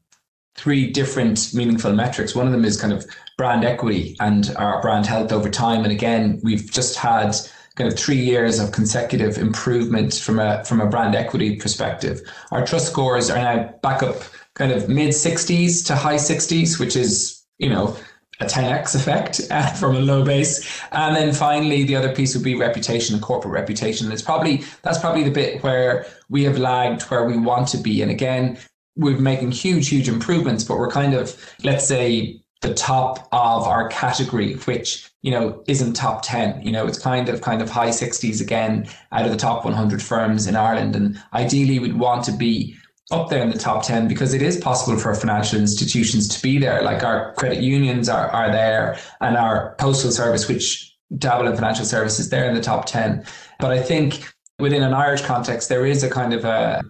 three 0.56 0.90
different 0.90 1.54
meaningful 1.54 1.92
metrics. 1.92 2.34
One 2.34 2.46
of 2.46 2.52
them 2.52 2.64
is 2.64 2.78
kind 2.78 2.92
of 2.92 3.06
brand 3.38 3.64
equity 3.64 4.16
and 4.20 4.54
our 4.56 4.80
brand 4.82 5.06
health 5.06 5.32
over 5.32 5.48
time. 5.48 5.84
And 5.84 5.92
again, 5.92 6.40
we've 6.42 6.70
just 6.70 6.96
had 6.96 7.34
kind 7.76 7.92
of 7.92 7.98
three 7.98 8.18
years 8.18 8.60
of 8.60 8.72
consecutive 8.72 9.38
improvement 9.38 10.14
from 10.14 10.38
a 10.38 10.64
from 10.64 10.80
a 10.80 10.86
brand 10.86 11.14
equity 11.14 11.56
perspective. 11.56 12.20
Our 12.50 12.66
trust 12.66 12.88
scores 12.88 13.30
are 13.30 13.38
now 13.38 13.74
back 13.82 14.02
up 14.02 14.22
kind 14.54 14.72
of 14.72 14.88
mid 14.88 15.10
60s 15.10 15.84
to 15.86 15.96
high 15.96 16.16
60s, 16.16 16.78
which 16.78 16.96
is, 16.96 17.44
you 17.58 17.68
know, 17.68 17.96
a 18.40 18.44
10x 18.44 18.94
effect 18.94 19.40
uh, 19.50 19.72
from 19.74 19.96
a 19.96 20.00
low 20.00 20.24
base. 20.24 20.82
And 20.92 21.14
then 21.14 21.32
finally, 21.32 21.84
the 21.84 21.96
other 21.96 22.14
piece 22.14 22.34
would 22.34 22.44
be 22.44 22.54
reputation 22.54 23.14
and 23.14 23.22
corporate 23.22 23.52
reputation. 23.54 24.06
And 24.06 24.12
it's 24.12 24.22
probably 24.22 24.64
that's 24.82 24.98
probably 24.98 25.24
the 25.24 25.30
bit 25.30 25.62
where 25.62 26.06
we 26.28 26.44
have 26.44 26.58
lagged 26.58 27.02
where 27.02 27.24
we 27.24 27.36
want 27.36 27.68
to 27.68 27.78
be. 27.78 28.02
And 28.02 28.10
again, 28.10 28.58
we're 28.96 29.18
making 29.18 29.50
huge, 29.50 29.88
huge 29.88 30.08
improvements, 30.08 30.64
but 30.64 30.78
we're 30.78 30.90
kind 30.90 31.14
of, 31.14 31.36
let's 31.64 31.86
say, 31.86 32.40
the 32.60 32.72
top 32.74 33.28
of 33.32 33.64
our 33.64 33.88
category, 33.88 34.54
which 34.54 35.10
you 35.24 35.30
know 35.30 35.64
isn't 35.66 35.94
top 35.94 36.22
10 36.22 36.60
you 36.60 36.70
know 36.70 36.86
it's 36.86 36.98
kind 36.98 37.30
of 37.30 37.40
kind 37.40 37.62
of 37.62 37.70
high 37.70 37.88
60s 37.88 38.42
again 38.42 38.86
out 39.10 39.24
of 39.24 39.30
the 39.30 39.38
top 39.38 39.64
100 39.64 40.02
firms 40.02 40.46
in 40.46 40.54
ireland 40.54 40.94
and 40.94 41.20
ideally 41.32 41.78
we'd 41.78 41.98
want 41.98 42.22
to 42.24 42.32
be 42.32 42.76
up 43.10 43.28
there 43.28 43.42
in 43.42 43.50
the 43.50 43.58
top 43.58 43.84
10 43.84 44.08
because 44.08 44.32
it 44.32 44.42
is 44.42 44.56
possible 44.56 44.98
for 44.98 45.14
financial 45.14 45.60
institutions 45.60 46.28
to 46.28 46.42
be 46.42 46.58
there. 46.58 46.82
Like 46.82 47.02
our 47.02 47.34
credit 47.34 47.62
unions 47.62 48.08
are, 48.08 48.28
are 48.28 48.50
there 48.50 48.98
and 49.20 49.36
our 49.36 49.74
postal 49.78 50.10
service, 50.10 50.48
which 50.48 50.96
dabble 51.18 51.46
in 51.46 51.54
financial 51.54 51.84
services, 51.84 52.30
they're 52.30 52.48
in 52.48 52.54
the 52.54 52.62
top 52.62 52.86
10. 52.86 53.24
But 53.60 53.72
I 53.72 53.82
think 53.82 54.26
within 54.58 54.82
an 54.82 54.94
Irish 54.94 55.22
context, 55.22 55.68
there 55.68 55.84
is 55.84 56.02
a 56.02 56.10
kind 56.10 56.32
of 56.32 56.44
a, 56.44 56.82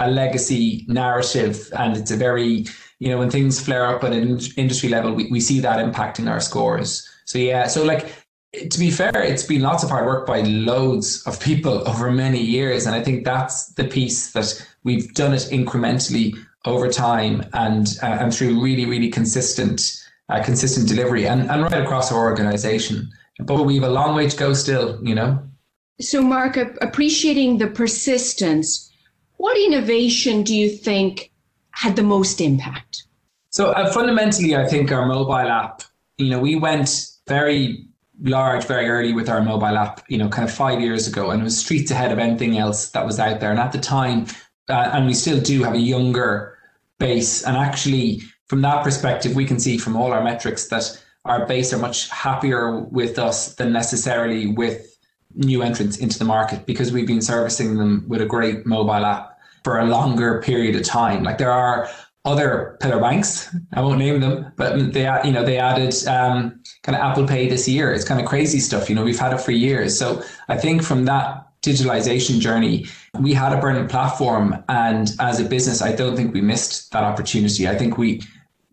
a 0.00 0.10
legacy 0.10 0.84
narrative 0.88 1.70
and 1.78 1.96
it's 1.96 2.10
a 2.10 2.16
very, 2.16 2.66
you 2.98 3.08
know, 3.08 3.18
when 3.18 3.30
things 3.30 3.60
flare 3.60 3.86
up 3.86 4.02
at 4.02 4.12
an 4.12 4.40
industry 4.56 4.88
level, 4.88 5.14
we, 5.14 5.30
we 5.30 5.40
see 5.40 5.60
that 5.60 5.78
impacting 5.78 6.28
our 6.28 6.40
scores. 6.40 7.08
So 7.26 7.38
yeah, 7.38 7.68
so 7.68 7.84
like 7.84 8.12
to 8.52 8.78
be 8.78 8.90
fair, 8.90 9.22
it's 9.22 9.44
been 9.44 9.62
lots 9.62 9.84
of 9.84 9.90
hard 9.90 10.06
work 10.06 10.26
by 10.26 10.40
loads 10.42 11.22
of 11.26 11.40
people 11.40 11.86
over 11.88 12.10
many 12.10 12.40
years. 12.40 12.86
And 12.86 12.94
I 12.94 13.02
think 13.02 13.24
that's 13.24 13.66
the 13.74 13.84
piece 13.84 14.32
that 14.32 14.66
we've 14.84 15.12
done 15.14 15.32
it 15.32 15.48
incrementally 15.50 16.34
over 16.64 16.88
time 16.88 17.46
and 17.54 17.98
uh, 18.02 18.06
and 18.06 18.34
through 18.34 18.60
really, 18.60 18.84
really 18.84 19.08
consistent 19.08 19.80
uh, 20.28 20.42
consistent 20.42 20.88
delivery 20.88 21.26
and, 21.26 21.50
and 21.50 21.62
right 21.62 21.82
across 21.82 22.12
our 22.12 22.24
organization. 22.24 23.10
But 23.40 23.62
we 23.64 23.76
have 23.76 23.84
a 23.84 23.90
long 23.90 24.14
way 24.14 24.28
to 24.28 24.36
go 24.36 24.52
still, 24.52 24.98
you 25.02 25.14
know. 25.14 25.42
So, 26.00 26.22
Mark, 26.22 26.56
appreciating 26.56 27.58
the 27.58 27.66
persistence, 27.66 28.90
what 29.36 29.58
innovation 29.58 30.42
do 30.42 30.54
you 30.54 30.70
think 30.70 31.30
had 31.72 31.96
the 31.96 32.02
most 32.02 32.40
impact? 32.40 33.04
So, 33.50 33.70
uh, 33.72 33.92
fundamentally, 33.92 34.54
I 34.56 34.66
think 34.66 34.92
our 34.92 35.06
mobile 35.06 35.34
app, 35.34 35.82
you 36.18 36.30
know, 36.30 36.38
we 36.38 36.56
went 36.56 37.06
very 37.26 37.86
large 38.22 38.64
very 38.64 38.88
early 38.88 39.12
with 39.12 39.28
our 39.28 39.42
mobile 39.42 39.76
app, 39.76 40.04
you 40.08 40.18
know, 40.18 40.28
kind 40.28 40.48
of 40.48 40.54
five 40.54 40.80
years 40.80 41.06
ago, 41.06 41.30
and 41.30 41.40
it 41.40 41.44
was 41.44 41.58
streets 41.58 41.90
ahead 41.90 42.12
of 42.12 42.18
anything 42.18 42.58
else 42.58 42.90
that 42.90 43.06
was 43.06 43.18
out 43.18 43.40
there. 43.40 43.50
And 43.50 43.60
at 43.60 43.72
the 43.72 43.78
time, 43.78 44.26
uh, 44.68 44.90
and 44.92 45.06
we 45.06 45.14
still 45.14 45.40
do 45.40 45.62
have 45.64 45.74
a 45.74 45.80
younger 45.80 46.58
base. 46.98 47.44
And 47.44 47.56
actually, 47.56 48.22
from 48.46 48.62
that 48.62 48.84
perspective, 48.84 49.34
we 49.34 49.46
can 49.46 49.58
see 49.58 49.78
from 49.78 49.96
all 49.96 50.12
our 50.12 50.22
metrics 50.22 50.68
that 50.68 51.02
our 51.24 51.46
base 51.46 51.72
are 51.72 51.78
much 51.78 52.08
happier 52.10 52.78
with 52.78 53.18
us 53.18 53.54
than 53.54 53.72
necessarily 53.72 54.48
with 54.48 54.98
new 55.34 55.62
entrants 55.62 55.98
into 55.98 56.18
the 56.18 56.24
market 56.24 56.66
because 56.66 56.92
we've 56.92 57.06
been 57.06 57.22
servicing 57.22 57.76
them 57.76 58.04
with 58.08 58.20
a 58.20 58.26
great 58.26 58.66
mobile 58.66 59.04
app 59.04 59.38
for 59.64 59.78
a 59.78 59.84
longer 59.84 60.42
period 60.42 60.74
of 60.74 60.82
time. 60.82 61.22
Like 61.22 61.38
there 61.38 61.52
are 61.52 61.88
other 62.24 62.76
pillar 62.80 63.00
banks. 63.00 63.54
I 63.72 63.80
won't 63.80 63.98
name 63.98 64.20
them, 64.20 64.52
but 64.56 64.92
they 64.92 65.04
you 65.24 65.32
know 65.32 65.44
they 65.44 65.58
added 65.58 65.94
um, 66.06 66.60
kind 66.82 66.96
of 66.96 67.02
Apple 67.02 67.26
Pay 67.26 67.48
this 67.48 67.68
year. 67.68 67.92
It's 67.92 68.04
kind 68.04 68.20
of 68.20 68.26
crazy 68.26 68.60
stuff. 68.60 68.88
You 68.88 68.96
know, 68.96 69.04
we've 69.04 69.18
had 69.18 69.32
it 69.32 69.40
for 69.40 69.52
years. 69.52 69.98
So 69.98 70.22
I 70.48 70.56
think 70.56 70.82
from 70.82 71.04
that 71.06 71.46
digitalization 71.62 72.40
journey, 72.40 72.86
we 73.18 73.32
had 73.32 73.52
a 73.52 73.60
burning 73.60 73.88
platform, 73.88 74.62
and 74.68 75.10
as 75.18 75.40
a 75.40 75.44
business, 75.44 75.82
I 75.82 75.92
don't 75.92 76.16
think 76.16 76.34
we 76.34 76.40
missed 76.40 76.92
that 76.92 77.04
opportunity. 77.04 77.68
I 77.68 77.76
think 77.76 77.96
we 77.96 78.22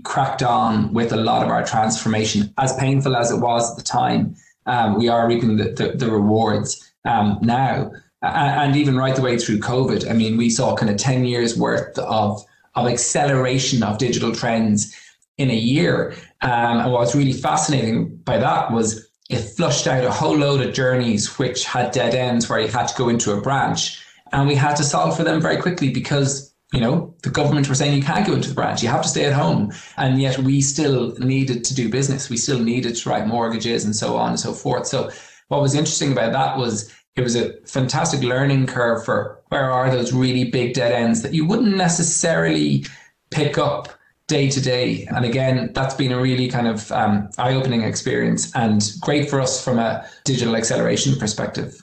cracked 0.04 0.44
on 0.44 0.94
with 0.94 1.12
a 1.12 1.18
lot 1.18 1.44
of 1.44 1.50
our 1.50 1.66
transformation, 1.66 2.54
as 2.58 2.76
painful 2.76 3.16
as 3.16 3.32
it 3.32 3.38
was 3.38 3.72
at 3.72 3.78
the 3.78 3.84
time. 3.84 4.36
Um, 4.66 4.98
we 4.98 5.08
are 5.08 5.28
reaping 5.28 5.56
the, 5.56 5.72
the, 5.72 5.94
the 5.96 6.12
rewards 6.12 6.94
um, 7.06 7.40
now. 7.42 7.92
And 8.22 8.76
even 8.76 8.98
right 8.98 9.16
the 9.16 9.22
way 9.22 9.38
through 9.38 9.60
COVID, 9.60 10.10
I 10.10 10.14
mean, 10.14 10.38
we 10.38 10.50
saw 10.50 10.76
kind 10.76 10.90
of 10.90 10.98
10 10.98 11.26
years 11.26 11.58
worth 11.58 11.98
of 12.00 12.44
of 12.78 12.88
acceleration 12.88 13.84
of 13.84 13.98
digital 13.98 14.34
trends 14.34 14.96
in 15.38 15.50
a 15.50 15.56
year. 15.56 16.14
Um, 16.42 16.80
and 16.80 16.92
what 16.92 17.02
was 17.02 17.16
really 17.16 17.34
fascinating 17.34 18.16
by 18.18 18.38
that 18.38 18.72
was 18.72 19.10
it 19.30 19.40
flushed 19.40 19.88
out 19.88 20.06
a 20.06 20.12
whole 20.12 20.38
load 20.38 20.62
of 20.62 20.74
journeys 20.74 21.38
which 21.38 21.66
had 21.66 21.92
dead 21.92 22.16
ends 22.16 22.48
where 22.48 22.60
you 22.60 22.68
had 22.68 22.88
to 22.88 22.98
go 22.98 23.10
into 23.10 23.34
a 23.34 23.42
branch. 23.42 24.02
And 24.32 24.48
we 24.48 24.56
had 24.56 24.76
to 24.76 24.84
solve 24.84 25.18
for 25.18 25.24
them 25.24 25.42
very 25.42 25.58
quickly 25.58 25.90
because, 25.90 26.54
you 26.72 26.80
know, 26.80 27.14
the 27.24 27.30
government 27.30 27.68
were 27.68 27.76
saying 27.76 27.96
you 27.96 28.04
can't 28.04 28.28
go 28.28 28.34
into 28.34 28.50
the 28.50 28.56
branch, 28.56 28.84
you 28.84 28.90
have 28.90 29.02
to 29.02 29.10
stay 29.10 29.26
at 29.26 29.34
home. 29.34 29.74
And 29.98 30.22
yet 30.22 30.38
we 30.38 30.62
still 30.62 31.14
needed 31.18 31.66
to 31.66 31.76
do 31.76 31.90
business. 31.90 32.30
We 32.30 32.38
still 32.38 32.60
needed 32.60 32.96
to 32.96 33.10
write 33.10 33.28
mortgages 33.28 33.86
and 33.86 33.96
so 33.96 34.18
on 34.18 34.30
and 34.30 34.40
so 34.40 34.54
forth. 34.54 34.86
So 34.88 35.12
what 35.48 35.62
was 35.62 35.76
interesting 35.76 36.12
about 36.12 36.34
that 36.34 36.58
was 36.58 36.94
it 37.18 37.24
was 37.24 37.36
a 37.36 37.54
fantastic 37.66 38.22
learning 38.22 38.68
curve 38.68 39.04
for 39.04 39.42
where 39.50 39.72
are 39.72 39.90
those 39.90 40.14
really 40.14 40.46
big 40.46 40.76
dead 40.76 40.92
ends 40.92 41.24
that 41.24 41.34
you 41.34 41.46
wouldn't 41.46 41.76
necessarily 41.76 42.86
pick 43.32 43.58
up 43.58 43.90
day 44.28 44.50
to 44.50 44.62
day. 44.62 45.08
And 45.16 45.26
again, 45.26 45.72
that's 45.74 45.96
been 45.96 46.12
a 46.12 46.22
really 46.22 46.48
kind 46.48 46.68
of 46.68 46.92
um, 46.92 47.30
eye 47.38 47.54
opening 47.54 47.82
experience 47.82 48.54
and 48.56 48.84
great 49.02 49.30
for 49.30 49.42
us 49.42 49.64
from 49.64 49.80
a 49.80 50.08
digital 50.26 50.56
acceleration 50.56 51.16
perspective. 51.18 51.82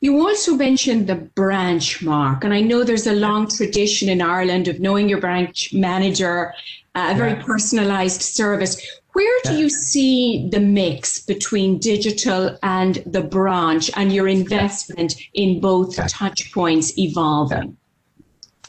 You 0.00 0.18
also 0.26 0.54
mentioned 0.54 1.08
the 1.08 1.16
branch 1.16 2.02
Mark, 2.02 2.44
and 2.44 2.54
I 2.54 2.60
know 2.60 2.84
there's 2.84 3.06
a 3.06 3.12
long 3.12 3.48
tradition 3.48 4.08
in 4.08 4.22
Ireland 4.22 4.68
of 4.68 4.80
knowing 4.80 5.08
your 5.08 5.20
branch 5.20 5.74
manager, 5.74 6.54
uh, 6.94 7.10
a 7.12 7.14
very 7.14 7.32
yeah. 7.32 7.42
personalized 7.42 8.22
service. 8.22 8.80
Where 9.20 9.40
do 9.44 9.58
you 9.58 9.68
see 9.68 10.48
the 10.50 10.60
mix 10.60 11.20
between 11.20 11.78
digital 11.78 12.56
and 12.62 13.02
the 13.04 13.20
branch 13.20 13.90
and 13.94 14.10
your 14.10 14.26
investment 14.26 15.14
in 15.34 15.60
both 15.60 15.94
touch 16.08 16.50
points 16.54 16.98
evolving? 16.98 17.76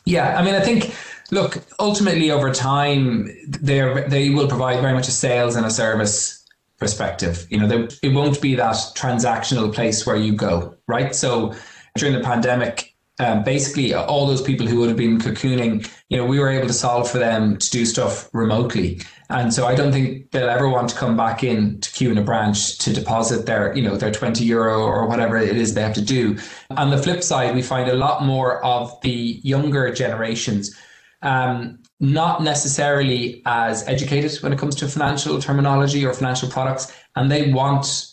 Yeah, 0.03 0.37
I 0.37 0.43
mean, 0.43 0.53
I 0.53 0.59
think, 0.59 0.93
look, 1.31 1.63
ultimately 1.79 2.31
over 2.31 2.53
time, 2.53 3.29
they 3.47 4.03
they 4.09 4.29
will 4.31 4.49
provide 4.49 4.81
very 4.81 4.93
much 4.93 5.07
a 5.07 5.11
sales 5.11 5.55
and 5.55 5.65
a 5.65 5.69
service 5.69 6.45
perspective. 6.77 7.47
You 7.49 7.61
know, 7.61 7.67
they, 7.67 8.09
it 8.09 8.13
won't 8.13 8.41
be 8.41 8.55
that 8.55 8.75
transactional 8.93 9.73
place 9.73 10.05
where 10.05 10.17
you 10.17 10.33
go, 10.33 10.75
right? 10.85 11.15
So 11.15 11.55
during 11.95 12.13
the 12.13 12.25
pandemic, 12.25 12.90
um, 13.19 13.43
basically 13.43 13.93
all 13.93 14.25
those 14.25 14.41
people 14.41 14.65
who 14.65 14.79
would 14.79 14.89
have 14.89 14.97
been 14.97 15.19
cocooning, 15.19 15.87
you 16.09 16.17
know, 16.17 16.25
we 16.25 16.39
were 16.39 16.49
able 16.49 16.67
to 16.67 16.73
solve 16.73 17.09
for 17.09 17.19
them 17.19 17.57
to 17.57 17.69
do 17.69 17.85
stuff 17.85 18.29
remotely. 18.33 19.01
And 19.29 19.53
so 19.53 19.67
I 19.67 19.75
don't 19.75 19.91
think 19.91 20.31
they'll 20.31 20.49
ever 20.49 20.67
want 20.67 20.89
to 20.89 20.95
come 20.95 21.15
back 21.15 21.43
in 21.43 21.79
to 21.81 21.91
queue 21.91 22.11
in 22.11 22.17
a 22.17 22.23
branch 22.23 22.77
to 22.79 22.93
deposit 22.93 23.45
their, 23.45 23.75
you 23.75 23.83
know, 23.83 23.95
their 23.95 24.11
20 24.11 24.43
euro 24.43 24.81
or 24.81 25.07
whatever 25.07 25.37
it 25.37 25.55
is 25.55 25.73
they 25.73 25.81
have 25.81 25.93
to 25.93 26.01
do. 26.01 26.37
On 26.71 26.89
the 26.89 26.97
flip 26.97 27.23
side, 27.23 27.53
we 27.53 27.61
find 27.61 27.89
a 27.89 27.95
lot 27.95 28.23
more 28.23 28.63
of 28.65 28.99
the 29.01 29.39
younger 29.43 29.93
generations 29.93 30.75
um, 31.21 31.79
not 31.99 32.41
necessarily 32.41 33.41
as 33.45 33.87
educated 33.87 34.41
when 34.41 34.51
it 34.51 34.59
comes 34.59 34.75
to 34.75 34.87
financial 34.87 35.39
terminology 35.39 36.05
or 36.05 36.13
financial 36.13 36.49
products, 36.49 36.91
and 37.15 37.31
they 37.31 37.51
want 37.51 38.07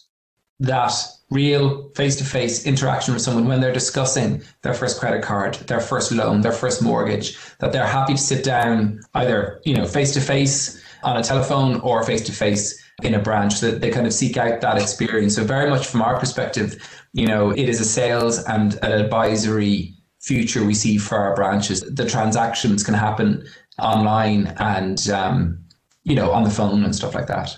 that 0.61 0.93
real 1.31 1.91
face-to-face 1.91 2.65
interaction 2.65 3.13
with 3.13 3.23
someone 3.23 3.47
when 3.47 3.61
they're 3.61 3.73
discussing 3.73 4.43
their 4.63 4.75
first 4.75 4.99
credit 4.99 5.23
card, 5.23 5.55
their 5.67 5.81
first 5.81 6.11
loan, 6.11 6.41
their 6.41 6.53
first 6.53 6.83
mortgage, 6.83 7.37
that 7.59 7.73
they're 7.73 7.87
happy 7.87 8.15
to 8.15 8.21
sit 8.21 8.43
down 8.43 9.01
either, 9.15 9.61
you 9.65 9.75
know, 9.75 9.87
face-to-face 9.87 10.83
on 11.03 11.17
a 11.17 11.23
telephone 11.23 11.81
or 11.81 12.03
face-to-face 12.03 12.83
in 13.03 13.15
a 13.15 13.23
branch 13.23 13.61
that 13.61 13.81
they 13.81 13.91
kind 13.91 14.07
of 14.07 14.13
seek 14.13 14.37
out 14.37 14.61
that 14.61 14.81
experience. 14.81 15.35
So 15.35 15.45
very 15.45 15.69
much 15.71 15.87
from 15.87 16.03
our 16.03 16.19
perspective, 16.19 16.77
you 17.13 17.27
know, 17.27 17.51
it 17.51 17.69
is 17.69 17.81
a 17.81 17.85
sales 17.85 18.43
and 18.45 18.75
an 18.83 18.93
advisory 18.93 19.95
future 20.21 20.65
we 20.65 20.75
see 20.75 20.99
for 20.99 21.17
our 21.19 21.35
branches. 21.35 21.81
The 21.81 22.09
transactions 22.09 22.83
can 22.83 22.95
happen 22.95 23.47
online 23.79 24.55
and 24.59 25.09
um, 25.11 25.65
you 26.05 26.15
know 26.15 26.33
on 26.33 26.43
the 26.43 26.51
phone 26.51 26.85
and 26.85 26.95
stuff 26.95 27.15
like 27.15 27.27
that. 27.27 27.57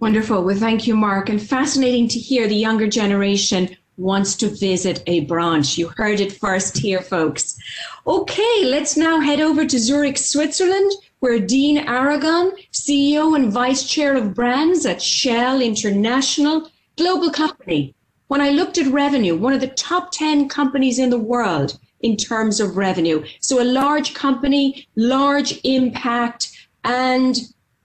Wonderful. 0.00 0.42
Well, 0.44 0.56
thank 0.56 0.86
you, 0.86 0.96
Mark. 0.96 1.28
And 1.28 1.40
fascinating 1.40 2.08
to 2.08 2.18
hear 2.18 2.48
the 2.48 2.56
younger 2.56 2.88
generation 2.88 3.76
wants 3.98 4.34
to 4.36 4.48
visit 4.48 5.02
a 5.06 5.20
branch. 5.26 5.76
You 5.76 5.88
heard 5.88 6.20
it 6.20 6.32
first 6.32 6.78
here, 6.78 7.02
folks. 7.02 7.58
Okay, 8.06 8.64
let's 8.64 8.96
now 8.96 9.20
head 9.20 9.40
over 9.40 9.66
to 9.66 9.78
Zurich, 9.78 10.16
Switzerland, 10.16 10.90
where 11.18 11.38
Dean 11.38 11.76
Aragon, 11.76 12.52
CEO 12.72 13.36
and 13.36 13.52
Vice 13.52 13.86
Chair 13.86 14.16
of 14.16 14.34
Brands 14.34 14.86
at 14.86 15.02
Shell 15.02 15.60
International, 15.60 16.70
global 16.96 17.30
company. 17.30 17.94
When 18.28 18.40
I 18.40 18.50
looked 18.50 18.78
at 18.78 18.90
revenue, 18.90 19.36
one 19.36 19.52
of 19.52 19.60
the 19.60 19.66
top 19.66 20.12
10 20.12 20.48
companies 20.48 20.98
in 20.98 21.10
the 21.10 21.18
world 21.18 21.78
in 22.00 22.16
terms 22.16 22.58
of 22.58 22.78
revenue. 22.78 23.22
So 23.40 23.60
a 23.60 23.64
large 23.64 24.14
company, 24.14 24.88
large 24.96 25.60
impact, 25.62 26.56
and 26.84 27.36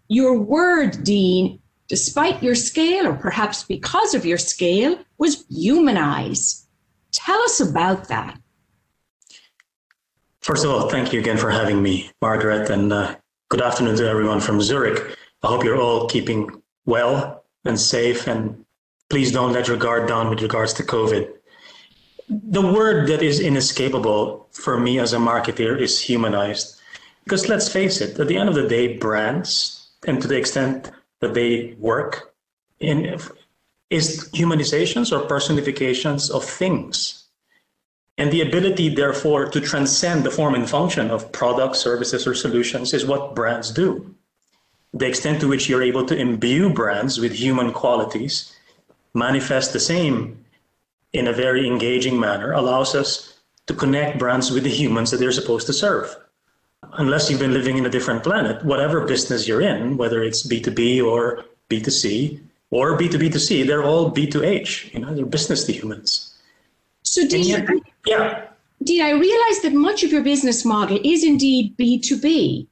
your 0.08 0.40
word, 0.40 1.04
Dean, 1.04 1.60
despite 1.88 2.42
your 2.42 2.56
scale, 2.56 3.08
or 3.08 3.14
perhaps 3.14 3.64
because 3.64 4.14
of 4.14 4.26
your 4.26 4.38
scale, 4.38 4.98
was 5.18 5.46
humanize. 5.50 6.68
Tell 7.12 7.42
us 7.44 7.60
about 7.60 8.08
that. 8.08 8.40
First 10.42 10.66
of 10.66 10.72
all, 10.72 10.90
thank 10.90 11.12
you 11.12 11.20
again 11.20 11.38
for 11.38 11.50
having 11.50 11.82
me, 11.82 12.12
Margaret, 12.22 12.70
and 12.70 12.94
uh, 12.94 13.16
good 13.50 13.62
afternoon 13.62 13.96
to 13.98 14.08
everyone 14.08 14.40
from 14.40 14.62
Zurich. 14.62 15.18
I 15.42 15.48
hope 15.48 15.64
you're 15.64 15.82
all 15.82 16.08
keeping 16.08 16.50
well 16.86 17.44
and 17.66 17.80
safe, 17.80 18.28
and 18.28 18.66
please 19.10 19.32
don't 19.32 19.54
let 19.54 19.68
your 19.68 19.78
guard 19.78 20.08
down 20.08 20.30
with 20.30 20.42
regards 20.42 20.74
to 20.74 20.84
COVID. 20.84 21.32
The 22.30 22.62
word 22.62 23.08
that 23.10 23.22
is 23.22 23.40
inescapable 23.40 24.48
for 24.52 24.80
me 24.80 25.00
as 25.00 25.14
a 25.14 25.18
marketer 25.18 25.80
is 25.80 26.00
humanized. 26.00 26.80
Because 27.24 27.50
let's 27.50 27.68
face 27.68 28.02
it, 28.02 28.20
at 28.20 28.28
the 28.28 28.38
end 28.38 28.50
of 28.50 28.56
the 28.56 28.68
day, 28.68 28.98
brands, 28.98 29.90
and 30.06 30.22
to 30.22 30.28
the 30.28 30.38
extent 30.38 30.92
that 31.22 31.34
they 31.34 31.76
work 31.80 32.34
in 32.80 33.20
is 33.90 34.30
humanizations 34.34 35.12
or 35.12 35.28
personifications 35.28 36.30
of 36.30 36.44
things. 36.44 37.26
And 38.18 38.32
the 38.32 38.42
ability, 38.42 38.96
therefore, 38.96 39.50
to 39.50 39.60
transcend 39.60 40.24
the 40.24 40.32
form 40.32 40.56
and 40.56 40.70
function 40.70 41.12
of 41.12 41.32
products, 41.32 41.80
services, 41.80 42.26
or 42.26 42.34
solutions 42.34 42.94
is 42.94 43.06
what 43.06 43.36
brands 43.36 43.72
do. 43.72 44.16
The 44.94 45.08
extent 45.08 45.42
to 45.42 45.48
which 45.48 45.68
you're 45.68 45.84
able 45.84 46.06
to 46.06 46.18
imbue 46.18 46.70
brands 46.70 47.20
with 47.20 47.34
human 47.34 47.74
qualities, 47.74 48.56
manifest 49.14 49.74
the 49.74 49.80
same 49.80 50.46
in 51.12 51.28
a 51.28 51.34
very 51.34 51.68
engaging 51.68 52.20
manner, 52.20 52.54
allows 52.54 52.96
us 52.96 53.40
to 53.68 53.74
connect 53.74 54.20
brands 54.20 54.52
with 54.52 54.64
the 54.64 54.70
humans 54.70 55.12
that 55.12 55.18
they're 55.18 55.32
supposed 55.32 55.68
to 55.68 55.74
serve 55.74 56.16
unless 56.98 57.30
you've 57.30 57.40
been 57.40 57.54
living 57.54 57.78
in 57.78 57.86
a 57.86 57.90
different 57.90 58.24
planet, 58.24 58.64
whatever 58.64 59.06
business 59.06 59.48
you're 59.48 59.62
in, 59.62 59.98
whether 59.98 60.24
it's 60.24 60.46
B2B 60.46 61.04
or 61.06 61.46
B2C 61.70 62.40
or 62.72 62.98
B2B2C, 62.98 63.66
they're 63.66 63.84
all 63.84 64.12
B2H, 64.12 64.94
you 64.94 65.00
know, 65.00 65.14
they're 65.14 65.26
business 65.26 65.64
to 65.66 65.74
humans. 65.74 66.34
So 67.04 67.28
did 67.28 67.46
you, 67.46 67.82
yeah. 68.06 68.48
Did 68.84 69.02
I 69.02 69.12
realize 69.12 69.62
that 69.62 69.74
much 69.74 70.04
of 70.04 70.12
your 70.12 70.24
business 70.24 70.66
model 70.66 71.00
is 71.04 71.24
indeed 71.24 71.76
B2B? 71.78 72.68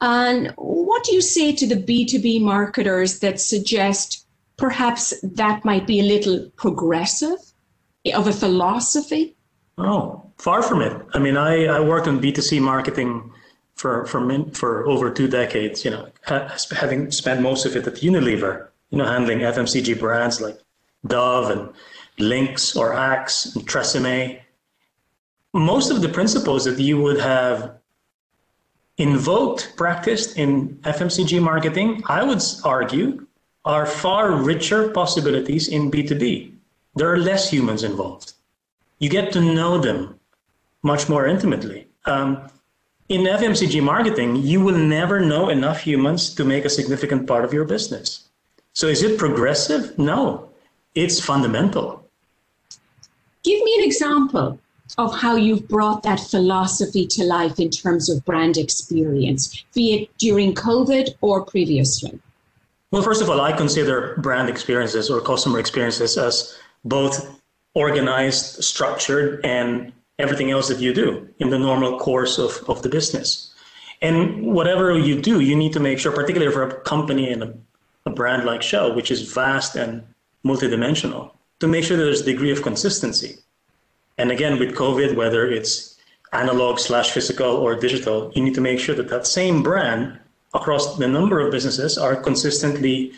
And 0.00 0.52
what 0.56 1.04
do 1.04 1.14
you 1.14 1.20
say 1.20 1.54
to 1.54 1.66
the 1.66 1.76
B2B 1.76 2.40
marketers 2.42 3.20
that 3.20 3.40
suggest 3.40 4.26
perhaps 4.56 5.14
that 5.22 5.64
might 5.64 5.86
be 5.86 6.00
a 6.00 6.02
little 6.02 6.50
progressive 6.56 7.38
eh, 8.04 8.16
of 8.16 8.26
a 8.26 8.32
philosophy? 8.32 9.34
Oh, 9.78 10.22
far 10.38 10.62
from 10.62 10.82
it. 10.82 11.00
I 11.14 11.18
mean, 11.18 11.36
I, 11.36 11.66
I 11.66 11.80
worked 11.80 12.08
on 12.08 12.20
B2C 12.20 12.60
marketing 12.60 13.30
for 13.76 14.04
for 14.06 14.44
for 14.52 14.86
over 14.86 15.10
two 15.10 15.28
decades. 15.28 15.84
You 15.84 15.92
know, 15.92 16.08
having 16.24 17.10
spent 17.10 17.40
most 17.40 17.64
of 17.66 17.76
it 17.76 17.86
at 17.86 17.94
Unilever. 17.96 18.68
You 18.90 18.98
know, 18.98 19.04
handling 19.04 19.40
FMCG 19.40 19.98
brands 19.98 20.40
like 20.40 20.58
Dove 21.06 21.50
and 21.50 21.72
Lynx 22.18 22.76
or 22.76 22.94
Axe 22.94 23.54
and 23.54 23.66
Tresemme. 23.68 24.40
Most 25.52 25.90
of 25.90 26.02
the 26.02 26.08
principles 26.08 26.64
that 26.64 26.78
you 26.78 27.00
would 27.00 27.20
have 27.20 27.78
invoked, 28.98 29.74
practiced 29.76 30.36
in 30.36 30.76
FMCG 30.84 31.42
marketing, 31.42 32.02
I 32.06 32.22
would 32.22 32.42
argue, 32.64 33.26
are 33.64 33.86
far 33.86 34.32
richer 34.32 34.90
possibilities 34.90 35.68
in 35.68 35.90
B2B. 35.90 36.52
There 36.94 37.12
are 37.12 37.18
less 37.18 37.50
humans 37.50 37.82
involved. 37.82 38.32
You 38.98 39.10
get 39.10 39.32
to 39.32 39.40
know 39.40 39.78
them 39.78 40.18
much 40.82 41.08
more 41.08 41.26
intimately. 41.26 41.88
Um, 42.06 42.48
in 43.08 43.22
FMCG 43.22 43.82
marketing, 43.82 44.36
you 44.36 44.60
will 44.60 44.76
never 44.76 45.20
know 45.20 45.48
enough 45.48 45.80
humans 45.80 46.34
to 46.34 46.44
make 46.44 46.64
a 46.64 46.70
significant 46.70 47.26
part 47.26 47.44
of 47.44 47.52
your 47.52 47.64
business. 47.64 48.28
So 48.72 48.88
is 48.88 49.02
it 49.02 49.18
progressive? 49.18 49.98
No, 49.98 50.50
it's 50.94 51.20
fundamental. 51.20 52.08
Give 53.42 53.62
me 53.62 53.76
an 53.78 53.84
example 53.84 54.58
of 54.98 55.16
how 55.16 55.36
you've 55.36 55.68
brought 55.68 56.02
that 56.02 56.20
philosophy 56.20 57.06
to 57.06 57.24
life 57.24 57.58
in 57.60 57.70
terms 57.70 58.08
of 58.08 58.24
brand 58.24 58.56
experience, 58.56 59.64
be 59.74 59.94
it 59.94 60.18
during 60.18 60.54
COVID 60.54 61.14
or 61.20 61.44
previously. 61.44 62.18
Well, 62.92 63.02
first 63.02 63.22
of 63.22 63.28
all, 63.28 63.40
I 63.40 63.52
consider 63.52 64.16
brand 64.18 64.48
experiences 64.48 65.10
or 65.10 65.20
customer 65.20 65.58
experiences 65.58 66.16
as 66.16 66.56
both 66.84 67.40
organized, 67.74 68.62
structured, 68.64 69.44
and 69.44 69.92
everything 70.18 70.50
else 70.50 70.68
that 70.68 70.80
you 70.80 70.94
do 70.94 71.28
in 71.38 71.50
the 71.50 71.58
normal 71.58 71.98
course 71.98 72.38
of, 72.38 72.62
of 72.68 72.82
the 72.82 72.88
business. 72.88 73.54
And 74.02 74.46
whatever 74.46 74.98
you 74.98 75.20
do, 75.20 75.40
you 75.40 75.56
need 75.56 75.72
to 75.72 75.80
make 75.80 75.98
sure, 75.98 76.12
particularly 76.12 76.52
for 76.52 76.62
a 76.62 76.80
company 76.80 77.32
and 77.32 77.42
a, 77.42 77.54
a 78.06 78.10
brand 78.10 78.44
like 78.44 78.62
Shell, 78.62 78.94
which 78.94 79.10
is 79.10 79.32
vast 79.32 79.76
and 79.76 80.02
multidimensional, 80.44 81.32
to 81.60 81.66
make 81.66 81.84
sure 81.84 81.96
there's 81.96 82.20
a 82.20 82.24
degree 82.24 82.50
of 82.50 82.62
consistency. 82.62 83.38
And 84.18 84.30
again, 84.30 84.58
with 84.58 84.74
COVID, 84.74 85.16
whether 85.16 85.46
it's 85.46 85.98
analog 86.32 86.78
slash 86.78 87.10
physical 87.10 87.56
or 87.56 87.74
digital, 87.74 88.32
you 88.34 88.42
need 88.42 88.54
to 88.54 88.60
make 88.60 88.78
sure 88.78 88.94
that 88.94 89.08
that 89.08 89.26
same 89.26 89.62
brand 89.62 90.18
across 90.54 90.96
the 90.96 91.08
number 91.08 91.40
of 91.40 91.52
businesses 91.52 91.98
are 91.98 92.16
consistently 92.16 93.12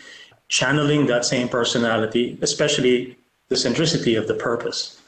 channeling 0.47 1.05
that 1.07 1.25
same 1.25 1.47
personality, 1.47 2.37
especially 2.41 3.17
the 3.49 3.55
centricity 3.55 4.17
of 4.17 4.27
the 4.27 4.33
purpose. 4.33 4.98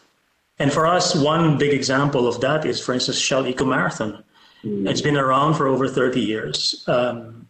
And 0.61 0.71
for 0.71 0.85
us, 0.85 1.15
one 1.15 1.57
big 1.57 1.73
example 1.73 2.27
of 2.27 2.39
that 2.41 2.67
is, 2.67 2.79
for 2.79 2.93
instance, 2.93 3.17
Shell 3.17 3.47
Eco 3.47 3.65
Marathon. 3.65 4.23
Mm. 4.63 4.87
It's 4.87 5.01
been 5.01 5.17
around 5.17 5.55
for 5.55 5.65
over 5.65 5.87
30 5.87 6.21
years. 6.21 6.85
Um, 6.87 7.47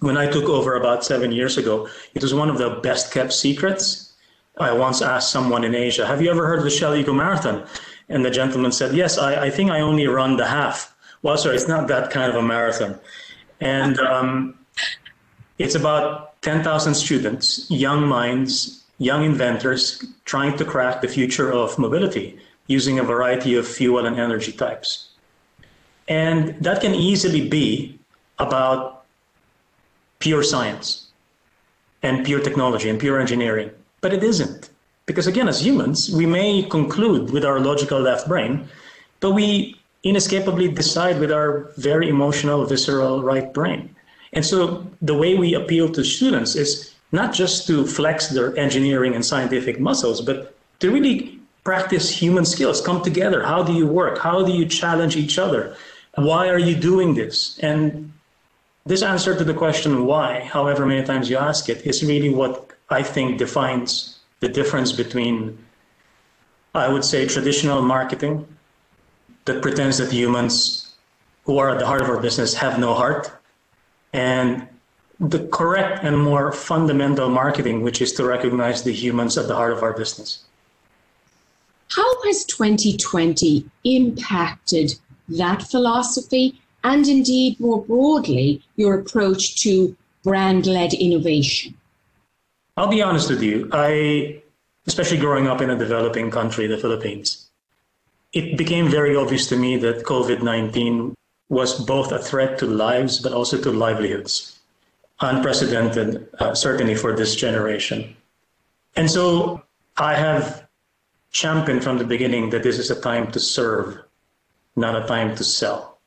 when 0.00 0.16
I 0.16 0.28
took 0.28 0.46
over 0.46 0.74
about 0.74 1.04
seven 1.04 1.30
years 1.30 1.56
ago, 1.56 1.88
it 2.14 2.22
was 2.22 2.34
one 2.34 2.50
of 2.50 2.58
the 2.58 2.80
best 2.82 3.12
kept 3.12 3.32
secrets. 3.32 4.12
I 4.58 4.72
once 4.72 5.02
asked 5.02 5.30
someone 5.30 5.62
in 5.62 5.76
Asia, 5.76 6.04
Have 6.04 6.20
you 6.20 6.28
ever 6.28 6.48
heard 6.48 6.58
of 6.58 6.64
the 6.64 6.70
Shell 6.70 6.96
Eco 6.96 7.12
Marathon? 7.12 7.64
And 8.08 8.24
the 8.24 8.30
gentleman 8.32 8.72
said, 8.72 8.92
Yes, 8.92 9.18
I, 9.18 9.44
I 9.44 9.50
think 9.50 9.70
I 9.70 9.78
only 9.78 10.08
run 10.08 10.36
the 10.36 10.46
half. 10.46 10.96
Well, 11.22 11.38
sorry, 11.38 11.54
it's 11.54 11.68
not 11.68 11.86
that 11.86 12.10
kind 12.10 12.28
of 12.28 12.36
a 12.36 12.42
marathon. 12.42 12.98
And 13.60 14.00
um, 14.00 14.58
it's 15.58 15.76
about 15.76 16.42
10,000 16.42 16.92
students, 16.94 17.70
young 17.70 18.04
minds, 18.04 18.82
young 18.98 19.24
inventors 19.24 20.04
trying 20.24 20.56
to 20.56 20.64
crack 20.64 21.00
the 21.00 21.08
future 21.08 21.52
of 21.52 21.78
mobility 21.78 22.38
using 22.66 22.98
a 22.98 23.02
variety 23.02 23.54
of 23.54 23.66
fuel 23.66 24.06
and 24.06 24.18
energy 24.18 24.52
types. 24.52 25.10
And 26.08 26.56
that 26.62 26.80
can 26.80 26.94
easily 26.94 27.48
be 27.48 27.98
about 28.38 29.04
pure 30.18 30.42
science 30.42 31.08
and 32.02 32.24
pure 32.24 32.40
technology 32.40 32.88
and 32.88 32.98
pure 32.98 33.20
engineering, 33.20 33.70
but 34.00 34.12
it 34.12 34.22
isn't. 34.22 34.70
Because 35.06 35.26
again, 35.26 35.48
as 35.48 35.64
humans, 35.64 36.10
we 36.10 36.26
may 36.26 36.62
conclude 36.64 37.30
with 37.30 37.44
our 37.44 37.60
logical 37.60 38.00
left 38.00 38.26
brain 38.26 38.68
but 39.20 39.32
we 39.32 39.76
inescapably 40.02 40.68
decide 40.68 41.18
with 41.18 41.32
our 41.32 41.72
very 41.76 42.08
emotional, 42.08 42.64
visceral 42.64 43.22
right 43.22 43.52
brain. 43.52 43.94
And 44.32 44.44
so 44.44 44.86
the 45.02 45.14
way 45.14 45.34
we 45.36 45.54
appeal 45.54 45.88
to 45.92 46.04
students 46.04 46.54
is 46.54 46.94
not 47.12 47.32
just 47.32 47.66
to 47.66 47.86
flex 47.86 48.28
their 48.28 48.56
engineering 48.58 49.14
and 49.14 49.24
scientific 49.24 49.78
muscles, 49.80 50.20
but 50.20 50.56
to 50.80 50.90
really 50.90 51.38
practice 51.64 52.10
human 52.10 52.44
skills, 52.44 52.80
come 52.80 53.02
together. 53.02 53.42
How 53.42 53.62
do 53.62 53.72
you 53.72 53.86
work? 53.86 54.18
How 54.18 54.44
do 54.44 54.52
you 54.52 54.66
challenge 54.66 55.16
each 55.16 55.38
other? 55.38 55.76
Why 56.14 56.48
are 56.48 56.58
you 56.58 56.76
doing 56.76 57.14
this? 57.14 57.58
And 57.58 58.12
this 58.84 59.02
answer 59.02 59.36
to 59.36 59.44
the 59.44 59.54
question 59.54 60.06
why, 60.06 60.40
however 60.44 60.86
many 60.86 61.04
times 61.04 61.28
you 61.28 61.36
ask 61.36 61.68
it, 61.68 61.84
is 61.84 62.04
really 62.04 62.30
what 62.30 62.70
I 62.88 63.02
think 63.02 63.38
defines 63.38 64.20
the 64.40 64.48
difference 64.48 64.92
between, 64.92 65.58
I 66.74 66.88
would 66.88 67.04
say, 67.04 67.26
traditional 67.26 67.82
marketing 67.82 68.46
that 69.46 69.60
pretends 69.62 69.98
that 69.98 70.12
humans 70.12 70.94
who 71.44 71.58
are 71.58 71.70
at 71.70 71.78
the 71.78 71.86
heart 71.86 72.02
of 72.02 72.08
our 72.08 72.20
business 72.20 72.54
have 72.54 72.78
no 72.78 72.94
heart, 72.94 73.30
and 74.12 74.68
the 75.18 75.46
correct 75.48 76.04
and 76.04 76.18
more 76.18 76.52
fundamental 76.52 77.28
marketing, 77.30 77.82
which 77.82 78.02
is 78.02 78.12
to 78.14 78.24
recognize 78.24 78.82
the 78.82 78.92
humans 78.92 79.38
at 79.38 79.48
the 79.48 79.54
heart 79.54 79.72
of 79.72 79.82
our 79.82 79.92
business. 79.92 80.44
How 81.88 82.22
has 82.24 82.44
2020 82.44 83.64
impacted 83.84 84.94
that 85.28 85.62
philosophy 85.62 86.60
and 86.84 87.06
indeed 87.08 87.58
more 87.58 87.82
broadly 87.82 88.62
your 88.76 88.98
approach 88.98 89.60
to 89.62 89.96
brand 90.22 90.66
led 90.66 90.92
innovation? 90.92 91.74
I'll 92.76 92.88
be 92.88 93.00
honest 93.00 93.30
with 93.30 93.42
you. 93.42 93.70
I, 93.72 94.42
especially 94.86 95.18
growing 95.18 95.46
up 95.46 95.62
in 95.62 95.70
a 95.70 95.78
developing 95.78 96.30
country, 96.30 96.66
the 96.66 96.76
Philippines, 96.76 97.48
it 98.32 98.58
became 98.58 98.88
very 98.88 99.16
obvious 99.16 99.46
to 99.48 99.56
me 99.56 99.78
that 99.78 100.04
COVID 100.04 100.42
19 100.42 101.14
was 101.48 101.80
both 101.86 102.12
a 102.12 102.18
threat 102.18 102.58
to 102.58 102.66
lives 102.66 103.20
but 103.20 103.32
also 103.32 103.56
to 103.62 103.70
livelihoods. 103.70 104.55
Unprecedented, 105.20 106.28
uh, 106.38 106.54
certainly 106.54 106.94
for 106.94 107.16
this 107.16 107.34
generation. 107.34 108.16
And 108.96 109.10
so 109.10 109.62
I 109.96 110.14
have 110.14 110.66
championed 111.30 111.82
from 111.82 111.98
the 111.98 112.04
beginning 112.04 112.50
that 112.50 112.62
this 112.62 112.78
is 112.78 112.90
a 112.90 113.00
time 113.00 113.30
to 113.32 113.40
serve, 113.40 113.98
not 114.74 115.02
a 115.02 115.06
time 115.06 115.34
to 115.36 115.44
sell. 115.44 115.98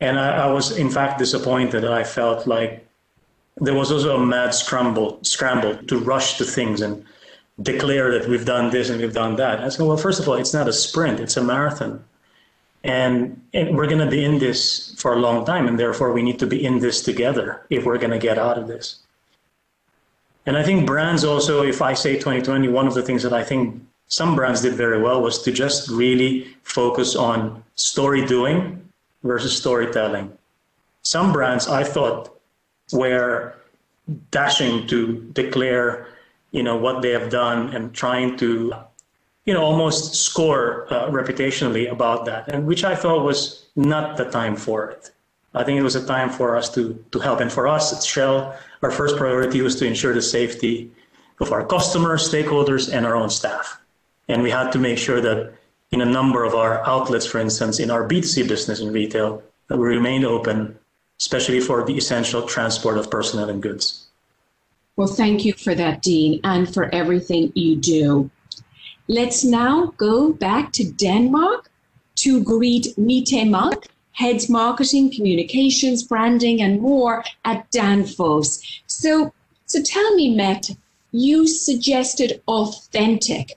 And 0.00 0.18
I, 0.18 0.46
I 0.46 0.52
was, 0.52 0.76
in 0.76 0.90
fact, 0.90 1.18
disappointed. 1.18 1.84
I 1.84 2.04
felt 2.04 2.46
like 2.46 2.86
there 3.56 3.74
was 3.74 3.92
also 3.92 4.16
a 4.16 4.26
mad 4.26 4.54
scramble, 4.54 5.18
scramble 5.22 5.76
to 5.76 5.98
rush 5.98 6.38
to 6.38 6.44
things 6.44 6.80
and 6.80 7.04
declare 7.62 8.10
that 8.18 8.28
we've 8.28 8.44
done 8.44 8.70
this 8.70 8.90
and 8.90 9.00
we've 9.00 9.14
done 9.14 9.36
that. 9.36 9.60
I 9.60 9.68
said, 9.68 9.86
well, 9.86 9.96
first 9.96 10.20
of 10.20 10.28
all, 10.28 10.34
it's 10.34 10.54
not 10.54 10.68
a 10.68 10.72
sprint, 10.72 11.20
it's 11.20 11.36
a 11.36 11.42
marathon. 11.42 12.04
And, 12.84 13.42
and 13.54 13.76
we're 13.76 13.86
going 13.86 14.04
to 14.04 14.10
be 14.10 14.24
in 14.24 14.38
this 14.38 14.94
for 14.98 15.14
a 15.14 15.18
long 15.18 15.44
time, 15.46 15.66
and 15.66 15.78
therefore 15.78 16.12
we 16.12 16.22
need 16.22 16.38
to 16.38 16.46
be 16.46 16.64
in 16.64 16.78
this 16.78 17.02
together 17.02 17.66
if 17.70 17.84
we're 17.84 17.98
going 17.98 18.10
to 18.10 18.18
get 18.18 18.38
out 18.38 18.58
of 18.58 18.68
this. 18.68 19.00
And 20.46 20.56
I 20.56 20.62
think 20.62 20.86
brands 20.86 21.24
also, 21.24 21.62
if 21.62 21.80
I 21.80 21.94
say 21.94 22.14
2020, 22.14 22.68
one 22.68 22.86
of 22.86 22.92
the 22.92 23.02
things 23.02 23.22
that 23.22 23.32
I 23.32 23.42
think 23.42 23.82
some 24.08 24.36
brands 24.36 24.60
did 24.60 24.74
very 24.74 25.00
well 25.00 25.22
was 25.22 25.42
to 25.42 25.50
just 25.50 25.88
really 25.88 26.54
focus 26.62 27.16
on 27.16 27.64
story 27.74 28.26
doing 28.26 28.86
versus 29.22 29.56
storytelling. 29.56 30.36
Some 31.02 31.32
brands 31.32 31.66
I 31.66 31.84
thought 31.84 32.38
were 32.92 33.54
dashing 34.30 34.86
to 34.88 35.30
declare, 35.32 36.08
you 36.50 36.62
know, 36.62 36.76
what 36.76 37.00
they 37.00 37.10
have 37.10 37.30
done 37.30 37.74
and 37.74 37.94
trying 37.94 38.36
to 38.36 38.74
you 39.44 39.52
know, 39.52 39.62
almost 39.62 40.14
score 40.14 40.86
uh, 40.90 41.10
reputationally 41.10 41.90
about 41.90 42.24
that, 42.24 42.48
and 42.48 42.66
which 42.66 42.84
I 42.84 42.94
thought 42.94 43.24
was 43.24 43.66
not 43.76 44.16
the 44.16 44.24
time 44.24 44.56
for 44.56 44.90
it. 44.90 45.10
I 45.54 45.62
think 45.62 45.78
it 45.78 45.82
was 45.82 45.94
a 45.94 46.06
time 46.06 46.30
for 46.30 46.56
us 46.56 46.72
to 46.74 47.04
to 47.12 47.18
help, 47.18 47.40
and 47.40 47.52
for 47.52 47.68
us 47.68 47.92
at 47.92 48.02
Shell, 48.02 48.56
our 48.82 48.90
first 48.90 49.16
priority 49.16 49.60
was 49.60 49.76
to 49.76 49.86
ensure 49.86 50.14
the 50.14 50.22
safety 50.22 50.90
of 51.40 51.52
our 51.52 51.64
customers, 51.64 52.28
stakeholders, 52.28 52.92
and 52.92 53.04
our 53.06 53.16
own 53.16 53.30
staff, 53.30 53.78
and 54.28 54.42
we 54.42 54.50
had 54.50 54.72
to 54.72 54.78
make 54.78 54.98
sure 54.98 55.20
that 55.20 55.52
in 55.90 56.00
a 56.00 56.06
number 56.06 56.44
of 56.44 56.54
our 56.54 56.84
outlets, 56.86 57.26
for 57.26 57.38
instance, 57.38 57.78
in 57.78 57.90
our 57.90 58.06
B2C 58.08 58.48
business 58.48 58.80
in 58.80 58.92
retail, 58.92 59.42
that 59.68 59.78
we 59.78 59.86
remained 59.86 60.24
open, 60.24 60.76
especially 61.20 61.60
for 61.60 61.84
the 61.84 61.96
essential 61.96 62.42
transport 62.42 62.98
of 62.98 63.10
personnel 63.10 63.48
and 63.48 63.62
goods. 63.62 64.06
Well, 64.96 65.08
thank 65.08 65.44
you 65.44 65.52
for 65.52 65.74
that, 65.74 66.02
Dean, 66.02 66.40
and 66.44 66.72
for 66.72 66.92
everything 66.94 67.52
you 67.54 67.76
do. 67.76 68.30
Let's 69.08 69.44
now 69.44 69.92
go 69.96 70.32
back 70.32 70.72
to 70.72 70.90
Denmark 70.90 71.70
to 72.16 72.42
greet 72.42 72.96
Mette 72.96 73.46
Mark, 73.46 73.86
heads 74.12 74.48
marketing, 74.48 75.12
communications, 75.14 76.02
branding, 76.02 76.62
and 76.62 76.80
more 76.80 77.24
at 77.44 77.70
Danfoss. 77.70 78.80
So, 78.86 79.32
so 79.66 79.82
tell 79.82 80.14
me, 80.14 80.34
Mette, 80.34 80.70
you 81.12 81.46
suggested 81.46 82.42
authentic 82.48 83.52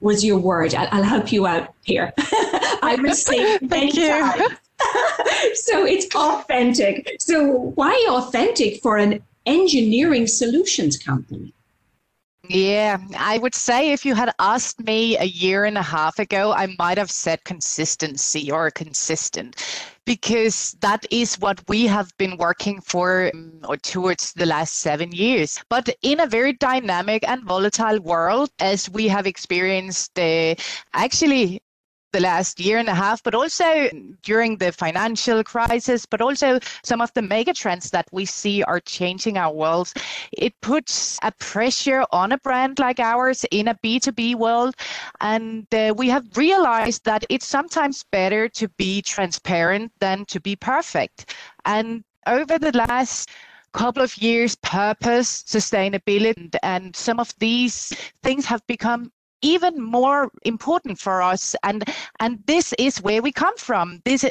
was 0.00 0.24
your 0.24 0.38
word. 0.38 0.74
I'll, 0.74 0.88
I'll 0.90 1.02
help 1.02 1.32
you 1.32 1.46
out 1.46 1.74
here. 1.84 2.12
I 2.18 2.96
many 3.00 3.14
times. 3.14 3.70
Thank 3.70 3.94
you. 3.94 4.56
So 5.54 5.84
it's 5.84 6.14
authentic. 6.14 7.16
So 7.20 7.72
why 7.74 8.06
authentic 8.10 8.80
for 8.82 8.96
an 8.96 9.22
engineering 9.46 10.26
solutions 10.26 10.96
company? 10.96 11.52
Yeah, 12.48 12.96
I 13.18 13.36
would 13.38 13.54
say 13.54 13.92
if 13.92 14.06
you 14.06 14.14
had 14.14 14.32
asked 14.38 14.80
me 14.80 15.18
a 15.18 15.24
year 15.24 15.66
and 15.66 15.76
a 15.76 15.82
half 15.82 16.18
ago, 16.18 16.52
I 16.52 16.74
might 16.78 16.96
have 16.96 17.10
said 17.10 17.44
consistency 17.44 18.50
or 18.50 18.70
consistent 18.70 19.62
because 20.06 20.74
that 20.80 21.04
is 21.10 21.38
what 21.38 21.60
we 21.68 21.86
have 21.86 22.10
been 22.16 22.38
working 22.38 22.80
for 22.80 23.30
um, 23.34 23.60
or 23.68 23.76
towards 23.76 24.32
the 24.32 24.46
last 24.46 24.76
seven 24.76 25.12
years. 25.12 25.62
But 25.68 25.90
in 26.00 26.20
a 26.20 26.26
very 26.26 26.54
dynamic 26.54 27.28
and 27.28 27.44
volatile 27.44 28.00
world, 28.00 28.48
as 28.60 28.88
we 28.88 29.08
have 29.08 29.26
experienced 29.26 30.18
uh, 30.18 30.54
actually 30.94 31.60
the 32.12 32.20
last 32.20 32.58
year 32.60 32.78
and 32.78 32.88
a 32.88 32.94
half, 32.94 33.22
but 33.22 33.34
also 33.34 33.88
during 34.22 34.56
the 34.56 34.72
financial 34.72 35.44
crisis, 35.44 36.06
but 36.06 36.20
also 36.20 36.58
some 36.82 37.00
of 37.00 37.12
the 37.14 37.22
mega 37.22 37.52
trends 37.52 37.90
that 37.90 38.08
we 38.12 38.24
see 38.24 38.62
are 38.62 38.80
changing 38.80 39.36
our 39.36 39.52
world. 39.52 39.92
It 40.32 40.54
puts 40.60 41.18
a 41.22 41.32
pressure 41.32 42.04
on 42.12 42.32
a 42.32 42.38
brand 42.38 42.78
like 42.78 43.00
ours 43.00 43.44
in 43.50 43.68
a 43.68 43.74
B2B 43.74 44.36
world. 44.36 44.74
And 45.20 45.66
uh, 45.74 45.94
we 45.96 46.08
have 46.08 46.24
realized 46.36 47.04
that 47.04 47.24
it's 47.28 47.46
sometimes 47.46 48.04
better 48.10 48.48
to 48.50 48.68
be 48.70 49.02
transparent 49.02 49.92
than 50.00 50.24
to 50.26 50.40
be 50.40 50.56
perfect. 50.56 51.34
And 51.64 52.04
over 52.26 52.58
the 52.58 52.72
last 52.72 53.30
couple 53.72 54.02
of 54.02 54.16
years, 54.16 54.54
purpose, 54.56 55.42
sustainability, 55.42 56.56
and 56.62 56.96
some 56.96 57.20
of 57.20 57.34
these 57.38 57.92
things 58.22 58.46
have 58.46 58.66
become 58.66 59.12
even 59.42 59.80
more 59.80 60.30
important 60.44 60.98
for 60.98 61.22
us 61.22 61.54
and 61.62 61.84
and 62.20 62.42
this 62.46 62.72
is 62.78 63.00
where 63.02 63.22
we 63.22 63.32
come 63.32 63.56
from. 63.56 64.02
This 64.04 64.24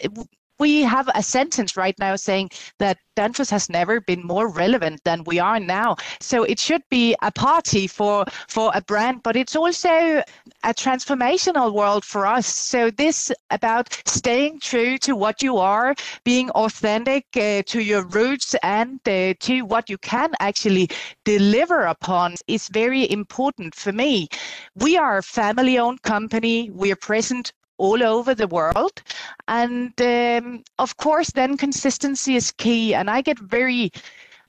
we 0.59 0.81
have 0.81 1.09
a 1.13 1.23
sentence 1.23 1.77
right 1.77 1.97
now 1.99 2.15
saying 2.15 2.49
that 2.79 2.97
Danfoss 3.15 3.49
has 3.49 3.69
never 3.69 3.99
been 4.01 4.23
more 4.25 4.47
relevant 4.47 5.03
than 5.03 5.23
we 5.23 5.39
are 5.39 5.59
now. 5.59 5.95
So 6.19 6.43
it 6.43 6.59
should 6.59 6.83
be 6.89 7.15
a 7.21 7.31
party 7.31 7.87
for 7.87 8.25
for 8.47 8.71
a 8.75 8.81
brand, 8.81 9.23
but 9.23 9.35
it's 9.35 9.55
also 9.55 10.21
a 10.63 10.73
transformational 10.73 11.73
world 11.73 12.05
for 12.05 12.27
us. 12.27 12.45
So 12.45 12.91
this 12.91 13.31
about 13.49 13.99
staying 14.05 14.59
true 14.59 14.97
to 14.99 15.15
what 15.15 15.41
you 15.41 15.57
are, 15.57 15.95
being 16.23 16.51
authentic 16.51 17.25
uh, 17.35 17.63
to 17.65 17.81
your 17.81 18.03
roots 18.05 18.55
and 18.61 18.99
uh, 19.07 19.33
to 19.39 19.61
what 19.61 19.89
you 19.89 19.97
can 19.97 20.31
actually 20.39 20.89
deliver 21.25 21.83
upon 21.83 22.35
is 22.47 22.67
very 22.69 23.09
important 23.09 23.73
for 23.73 23.91
me. 23.91 24.27
We 24.75 24.95
are 24.97 25.17
a 25.17 25.23
family-owned 25.23 26.03
company. 26.03 26.69
We 26.69 26.91
are 26.91 26.95
present 26.95 27.51
all 27.77 28.03
over 28.03 28.35
the 28.35 28.47
world. 28.47 29.01
And 29.47 29.99
um, 30.01 30.63
of 30.79 30.97
course, 30.97 31.31
then 31.31 31.57
consistency 31.57 32.35
is 32.35 32.51
key. 32.51 32.93
And 32.93 33.09
I 33.09 33.21
get 33.21 33.39
very 33.39 33.91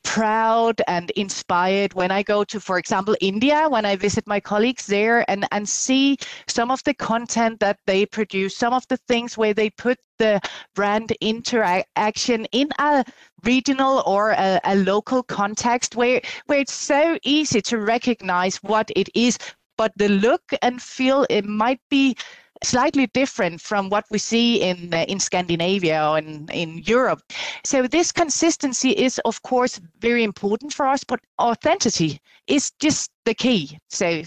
proud 0.05 0.81
and 0.87 1.11
inspired 1.11 1.93
when 1.95 2.11
I 2.11 2.23
go 2.23 2.45
to, 2.45 2.61
for 2.61 2.79
example, 2.79 3.17
India, 3.21 3.69
when 3.69 3.85
I 3.85 3.97
visit 3.97 4.27
my 4.27 4.41
colleagues 4.41 4.87
there 4.87 5.29
and, 5.29 5.47
and 5.53 5.69
see 5.69 6.17
some 6.47 6.71
of 6.71 6.83
the 6.85 6.95
content 6.95 7.61
that 7.61 7.79
they 7.87 8.07
produce, 8.07 8.57
some 8.57 8.73
of 8.73 8.87
the 8.89 8.97
things 8.97 9.37
where 9.37 9.55
they 9.55 9.71
put 9.71 9.99
the 10.19 10.41
brand 10.75 11.13
interaction 11.21 12.45
in 12.47 12.71
a 12.79 13.05
regional 13.45 14.03
or 14.07 14.31
a, 14.31 14.61
a 14.65 14.77
local 14.77 15.23
context 15.23 15.95
where, 15.95 16.21
where 16.47 16.61
it's 16.61 16.73
so 16.73 17.19
easy 17.23 17.61
to 17.63 17.79
recognize 17.79 18.57
what 18.57 18.91
it 18.97 19.09
is, 19.15 19.39
but 19.79 19.93
the 19.97 20.09
look 20.09 20.43
and 20.61 20.83
feel, 20.83 21.25
it 21.31 21.47
might 21.47 21.81
be 21.89 22.15
slightly 22.63 23.07
different 23.15 23.61
from 23.61 23.89
what 23.89 24.05
we 24.11 24.19
see 24.19 24.61
in 24.61 24.93
uh, 24.93 25.05
in 25.09 25.21
Scandinavia 25.21 26.03
and 26.13 26.51
in 26.51 26.79
Europe. 26.79 27.23
So 27.65 27.87
this 27.87 28.13
consistency 28.13 28.91
is 28.91 29.21
of 29.25 29.41
course 29.43 29.81
very 30.01 30.25
important 30.25 30.75
for 30.75 30.87
us, 30.87 31.05
but 31.05 31.21
authenticity 31.41 32.21
is 32.47 32.73
just 32.81 33.11
the 33.25 33.35
key. 33.35 33.79
So 33.89 34.23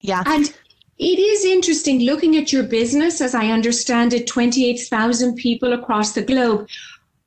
yeah. 0.00 0.22
And 0.26 0.52
It 0.98 1.18
is 1.18 1.44
interesting 1.44 2.00
looking 2.00 2.36
at 2.36 2.52
your 2.52 2.62
business, 2.62 3.20
as 3.20 3.34
I 3.34 3.50
understand 3.52 4.14
it, 4.14 4.26
28,000 4.26 5.36
people 5.36 5.74
across 5.74 6.12
the 6.12 6.22
globe. 6.22 6.68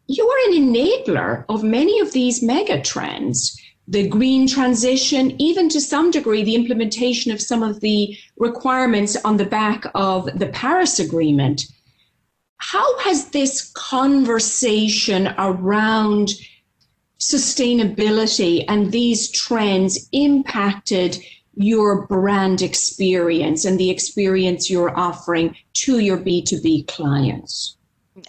You 0.08 0.28
are 0.28 0.50
an 0.50 0.58
enabler 0.58 1.46
of 1.50 1.64
many 1.64 2.00
of 2.00 2.12
these 2.12 2.42
mega 2.42 2.82
trends 2.82 3.56
the 3.90 4.08
green 4.08 4.48
transition, 4.48 5.34
even 5.42 5.68
to 5.68 5.82
some 5.82 6.12
degree, 6.12 6.44
the 6.44 6.54
implementation 6.54 7.32
of 7.32 7.42
some 7.42 7.64
of 7.64 7.80
the 7.82 8.16
requirements 8.38 9.18
on 9.26 9.38
the 9.38 9.46
back 9.46 9.84
of 9.96 10.26
the 10.38 10.46
Paris 10.50 11.00
Agreement. 11.00 11.66
How 12.58 13.00
has 13.00 13.32
this 13.32 13.72
conversation 13.72 15.34
around 15.40 16.30
sustainability 17.20 18.64
and 18.68 18.92
these 18.92 19.32
trends 19.32 20.08
impacted 20.12 21.18
your 21.56 22.06
brand 22.06 22.62
experience 22.62 23.66
and 23.66 23.80
the 23.80 23.90
experience 23.90 24.70
you're 24.70 24.96
offering 24.98 25.56
to 25.74 25.98
your 25.98 26.20
B2B 26.20 26.88
clients? 26.88 27.79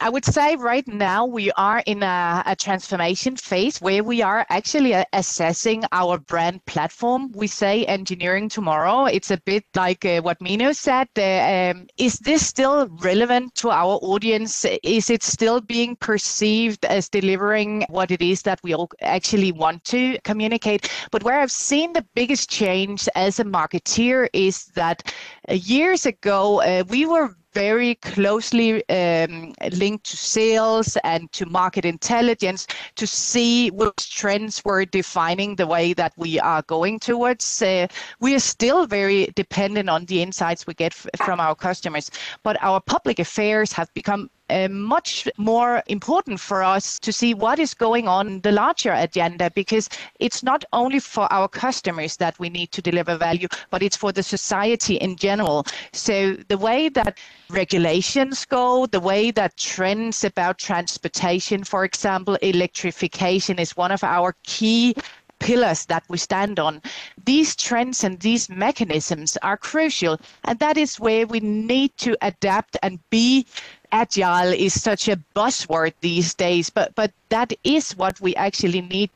I 0.01 0.09
would 0.09 0.25
say 0.25 0.57
right 0.57 0.87
now 0.87 1.25
we 1.25 1.51
are 1.53 1.83
in 1.87 2.03
a, 2.03 2.43
a 2.47 2.57
transformation 2.57 3.37
phase 3.37 3.81
where 3.81 4.05
we 4.05 4.23
are 4.23 4.47
actually 4.49 4.95
uh, 4.95 5.05
assessing 5.13 5.85
our 5.93 6.19
brand 6.19 6.65
platform. 6.67 7.33
We 7.33 7.47
say 7.47 7.85
engineering 7.87 8.49
tomorrow. 8.49 9.07
It's 9.07 9.31
a 9.31 9.39
bit 9.39 9.65
like 9.75 10.05
uh, 10.05 10.23
what 10.23 10.39
Meenu 10.41 10.75
said. 10.75 11.09
Uh, 11.17 11.77
um, 11.77 11.87
is 11.97 12.19
this 12.19 12.47
still 12.47 12.89
relevant 13.03 13.55
to 13.57 13.71
our 13.71 13.99
audience? 14.03 14.65
Is 14.83 15.11
it 15.11 15.23
still 15.23 15.61
being 15.61 15.97
perceived 15.97 16.85
as 16.85 17.09
delivering 17.09 17.85
what 17.89 18.11
it 18.11 18.23
is 18.23 18.43
that 18.43 18.61
we 18.63 18.75
all 18.75 18.91
actually 19.03 19.53
want 19.53 19.85
to 19.85 20.19
communicate? 20.25 20.91
But 21.11 21.23
where 21.25 21.41
I've 21.41 21.53
seen 21.53 21.93
the 21.93 22.07
biggest 22.15 22.51
change 22.51 23.09
as 23.15 23.41
a 23.41 23.45
marketeer 23.45 24.29
is 24.33 24.67
that 24.75 25.13
uh, 25.49 25.55
years 25.55 26.07
ago 26.07 26.61
uh, 26.61 26.85
we 26.89 27.07
were 27.07 27.35
very 27.53 27.97
closely 27.97 28.89
um, 28.89 29.53
linked 29.73 30.05
to 30.05 30.17
sales 30.17 30.97
and 31.05 31.31
to 31.33 31.47
market 31.47 31.85
intelligence 31.85 32.67
to 32.97 33.07
see 33.07 33.71
which 33.71 34.15
trends 34.15 34.65
were 34.65 34.85
defining 34.85 35.57
the 35.57 35.67
way 35.67 35.93
that 35.93 36.13
we 36.17 36.39
are 36.39 36.63
going 36.63 36.99
towards. 36.99 37.63
Uh, 37.63 37.87
we 38.21 38.35
are 38.35 38.41
still 38.41 38.87
very 38.87 39.27
dependent 39.35 39.89
on 39.89 40.05
the 40.07 40.23
insights 40.23 40.67
we 40.67 40.75
get 40.75 40.93
f- 40.93 41.07
from 41.27 41.41
our 41.41 41.55
customers, 41.55 42.11
but 42.43 42.57
our 42.63 42.81
public 42.81 43.19
affairs 43.19 43.73
have 43.73 43.93
become 43.95 44.31
uh, 44.51 44.69
much 44.69 45.29
more 45.37 45.83
important 45.87 46.41
for 46.41 46.63
us 46.63 46.99
to 46.99 47.13
see 47.13 47.35
what 47.35 47.59
is 47.59 47.75
going 47.75 48.09
on 48.09 48.41
the 48.41 48.53
larger 48.53 48.93
agenda 48.93 49.51
because 49.51 49.89
it's 50.19 50.43
not 50.43 50.65
only 50.73 50.99
for 50.99 51.33
our 51.33 51.49
customers 51.49 52.17
that 52.17 52.39
we 52.39 52.49
need 52.49 52.73
to 52.73 52.83
deliver 52.83 53.17
value, 53.17 53.49
but 53.71 53.83
it's 53.83 53.97
for 53.97 54.13
the 54.13 54.23
society 54.23 54.97
in 54.97 55.17
general. 55.17 55.65
So 55.93 56.35
the 56.49 56.59
way 56.59 56.89
that 56.91 57.19
regulations 57.49 58.45
go, 58.45 58.87
the 58.87 59.01
way 59.01 59.31
that 59.31 59.57
trends 59.57 60.25
about 60.25 60.59
transportation, 60.59 61.65
for 61.65 61.85
example, 61.85 62.35
electrification 62.43 63.59
is 63.59 63.77
one 63.77 63.93
of 63.93 64.03
our 64.05 64.35
key 64.43 64.95
pillars 65.41 65.87
that 65.87 66.05
we 66.09 66.19
stand 66.19 66.61
on. 66.61 66.81
These 67.25 67.57
trends 67.57 68.05
and 68.05 68.21
these 68.21 68.49
mechanisms 68.49 69.37
are 69.43 69.57
crucial, 69.57 70.21
and 70.45 70.59
that 70.61 70.77
is 70.77 71.01
where 71.01 71.27
we 71.27 71.41
need 71.41 71.97
to 71.99 72.17
adapt 72.23 72.77
and 72.83 73.01
be 73.11 73.47
agile 73.93 74.53
is 74.53 74.81
such 74.81 75.09
a 75.09 75.19
buzzword 75.35 75.93
these 76.01 76.35
days, 76.35 76.71
but 76.71 76.95
but 76.95 77.13
that 77.29 77.53
is 77.65 77.97
what 77.97 78.21
we 78.21 78.35
actually 78.37 78.81
need 78.81 79.11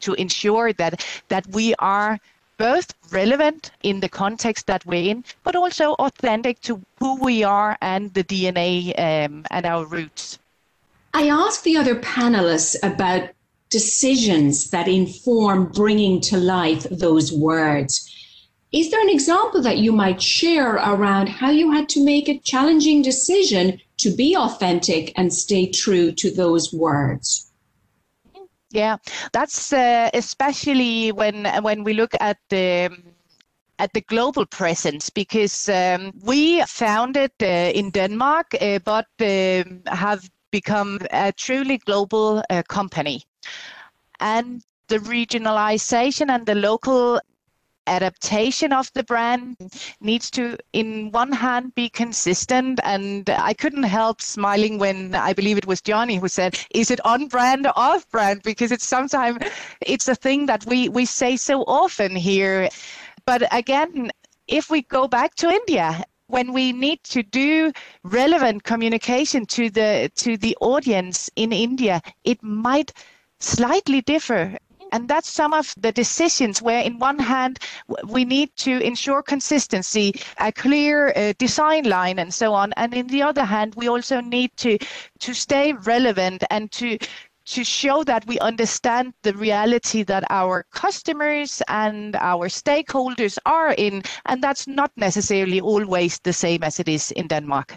to 0.00 0.14
ensure 0.14 0.72
that 0.74 1.04
that 1.28 1.46
we 1.48 1.74
are 1.78 2.18
both 2.58 2.92
relevant 3.10 3.70
in 3.82 4.00
the 4.00 4.08
context 4.08 4.66
that 4.66 4.84
we're 4.84 5.10
in, 5.10 5.24
but 5.44 5.56
also 5.56 5.94
authentic 5.94 6.60
to 6.60 6.80
who 6.98 7.16
we 7.16 7.42
are 7.42 7.78
and 7.80 8.12
the 8.12 8.22
DNA 8.22 8.92
um, 8.98 9.46
and 9.50 9.64
our 9.64 9.86
roots. 9.86 10.38
I 11.14 11.28
asked 11.28 11.64
the 11.64 11.78
other 11.78 11.96
panelists 11.96 12.76
about 12.82 13.30
decisions 13.70 14.70
that 14.70 14.88
inform 14.88 15.72
bringing 15.72 16.20
to 16.20 16.36
life 16.36 16.86
those 16.90 17.32
words. 17.32 18.19
Is 18.72 18.90
there 18.90 19.00
an 19.00 19.10
example 19.10 19.62
that 19.62 19.78
you 19.78 19.92
might 19.92 20.22
share 20.22 20.74
around 20.74 21.28
how 21.28 21.50
you 21.50 21.72
had 21.72 21.88
to 21.90 22.04
make 22.04 22.28
a 22.28 22.38
challenging 22.38 23.02
decision 23.02 23.80
to 24.00 24.10
be 24.10 24.34
authentic 24.36 25.12
and 25.16 25.32
stay 25.32 25.70
true 25.70 26.10
to 26.12 26.30
those 26.30 26.72
words. 26.72 27.52
Yeah, 28.70 28.96
that's 29.32 29.72
uh, 29.72 30.10
especially 30.14 31.12
when 31.12 31.46
when 31.62 31.84
we 31.84 31.92
look 31.92 32.14
at 32.20 32.38
the 32.48 32.90
at 33.78 33.92
the 33.92 34.00
global 34.02 34.46
presence 34.46 35.10
because 35.10 35.68
um, 35.68 36.12
we 36.22 36.62
founded 36.66 37.32
uh, 37.42 37.72
in 37.74 37.90
Denmark, 37.90 38.46
uh, 38.60 38.78
but 38.84 39.08
um, 39.20 39.82
have 39.86 40.22
become 40.52 40.98
a 41.10 41.32
truly 41.32 41.78
global 41.78 42.42
uh, 42.48 42.62
company, 42.68 43.24
and 44.20 44.62
the 44.88 44.98
regionalization 44.98 46.30
and 46.30 46.46
the 46.46 46.54
local 46.54 47.20
adaptation 47.86 48.72
of 48.72 48.90
the 48.94 49.02
brand 49.02 49.56
needs 50.00 50.30
to, 50.32 50.56
in 50.72 51.10
one 51.10 51.32
hand, 51.32 51.74
be 51.74 51.88
consistent. 51.88 52.80
And 52.84 53.28
I 53.30 53.54
couldn't 53.54 53.84
help 53.84 54.20
smiling 54.22 54.78
when 54.78 55.14
I 55.14 55.32
believe 55.32 55.58
it 55.58 55.66
was 55.66 55.80
Johnny 55.80 56.16
who 56.16 56.28
said, 56.28 56.58
"Is 56.74 56.90
it 56.90 57.04
on 57.04 57.28
brand 57.28 57.66
or 57.66 57.72
off 57.76 58.08
brand?" 58.10 58.42
Because 58.42 58.72
it's 58.72 58.86
sometimes 58.86 59.38
it's 59.80 60.08
a 60.08 60.14
thing 60.14 60.46
that 60.46 60.64
we 60.66 60.88
we 60.88 61.04
say 61.04 61.36
so 61.36 61.62
often 61.62 62.16
here. 62.16 62.68
But 63.26 63.42
again, 63.52 64.10
if 64.46 64.70
we 64.70 64.82
go 64.82 65.08
back 65.08 65.34
to 65.36 65.48
India, 65.48 66.04
when 66.26 66.52
we 66.52 66.72
need 66.72 67.02
to 67.04 67.22
do 67.22 67.72
relevant 68.04 68.62
communication 68.64 69.46
to 69.46 69.70
the 69.70 70.10
to 70.16 70.36
the 70.36 70.56
audience 70.60 71.30
in 71.36 71.52
India, 71.52 72.00
it 72.24 72.42
might 72.42 72.92
slightly 73.40 74.00
differ 74.00 74.58
and 74.92 75.08
that's 75.08 75.30
some 75.30 75.52
of 75.52 75.74
the 75.76 75.92
decisions 75.92 76.62
where, 76.62 76.82
in 76.82 76.98
one 76.98 77.18
hand, 77.18 77.58
we 78.06 78.24
need 78.24 78.54
to 78.56 78.80
ensure 78.80 79.22
consistency, 79.22 80.12
a 80.38 80.52
clear 80.52 81.12
uh, 81.16 81.32
design 81.38 81.84
line, 81.84 82.18
and 82.18 82.32
so 82.32 82.54
on. 82.54 82.72
And 82.76 82.94
in 82.94 83.06
the 83.06 83.22
other 83.22 83.44
hand, 83.44 83.74
we 83.76 83.88
also 83.88 84.20
need 84.20 84.50
to 84.58 84.78
to 85.20 85.34
stay 85.34 85.72
relevant 85.72 86.44
and 86.50 86.70
to 86.72 86.98
to 87.46 87.64
show 87.64 88.04
that 88.04 88.26
we 88.26 88.38
understand 88.38 89.12
the 89.22 89.32
reality 89.34 90.04
that 90.04 90.24
our 90.30 90.64
customers 90.70 91.62
and 91.68 92.14
our 92.16 92.48
stakeholders 92.48 93.38
are 93.44 93.74
in, 93.76 94.02
and 94.26 94.42
that's 94.42 94.66
not 94.66 94.92
necessarily 94.96 95.60
always 95.60 96.18
the 96.20 96.32
same 96.32 96.62
as 96.62 96.78
it 96.78 96.88
is 96.88 97.10
in 97.12 97.26
Denmark. 97.26 97.76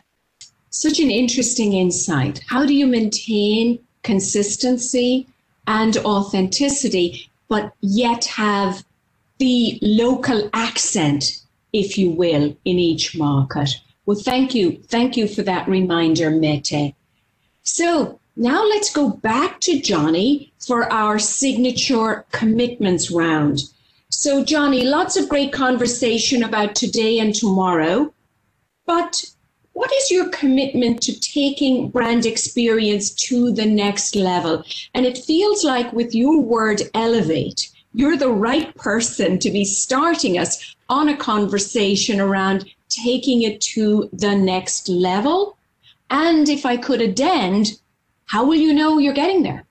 Such 0.70 1.00
an 1.00 1.12
interesting 1.12 1.74
insight. 1.74 2.42
How 2.48 2.66
do 2.66 2.74
you 2.74 2.88
maintain 2.88 3.80
consistency 4.04 5.28
and 5.68 5.98
authenticity, 5.98 7.30
but 7.48 7.74
yet 7.82 8.26
have 8.26 8.84
the 9.40 9.80
local 9.82 10.50
accent, 10.54 11.42
if 11.72 11.98
you 11.98 12.12
will, 12.12 12.56
in 12.66 12.80
each 12.80 13.18
market. 13.18 13.70
Well, 14.06 14.18
thank 14.18 14.54
you. 14.54 14.82
Thank 14.88 15.16
you 15.18 15.28
for 15.28 15.44
that 15.44 15.68
reminder, 15.68 16.30
Mette. 16.30 16.94
So 17.64 18.20
now 18.36 18.64
let's 18.64 18.92
go 18.92 19.10
back 19.10 19.60
to 19.62 19.80
Johnny 19.80 20.52
for 20.60 20.92
our 20.92 21.20
signature 21.20 22.26
commitments 22.32 23.12
round. 23.12 23.60
So, 24.10 24.44
Johnny, 24.44 24.84
lots 24.84 25.18
of 25.18 25.30
great 25.30 25.52
conversation 25.52 26.44
about 26.44 26.76
today 26.76 27.20
and 27.20 27.34
tomorrow, 27.34 28.14
but 28.86 29.26
what 29.74 29.92
is 29.92 30.12
your 30.12 30.30
commitment 30.30 31.02
to 31.02 31.20
taking 31.20 31.90
brand 31.90 32.26
experience 32.26 33.12
to 33.12 33.52
the 33.52 33.66
next 33.66 34.16
level? 34.16 34.64
And 34.94 35.06
it 35.06 35.18
feels 35.18 35.64
like 35.64 35.92
with 35.94 36.16
your 36.16 36.42
word 36.42 36.84
elevate, 36.94 37.72
you're 37.94 38.18
the 38.18 38.30
right 38.30 38.74
person 38.76 39.40
to 39.40 39.52
be 39.52 39.66
starting 39.66 40.38
us 40.38 40.76
on 40.90 41.10
a 41.10 41.18
conversation 41.18 42.20
around 42.20 42.70
taking 42.90 43.42
it 43.42 43.62
to 43.62 44.10
the 44.14 44.36
next 44.36 44.90
level. 44.90 45.58
And 46.10 46.48
if 46.48 46.66
I 46.66 46.78
could 46.78 47.02
addend, 47.02 47.80
how 48.26 48.46
will 48.46 48.56
you 48.56 48.74
know 48.74 49.00
you're 49.00 49.14
getting 49.14 49.42
there? 49.42 49.66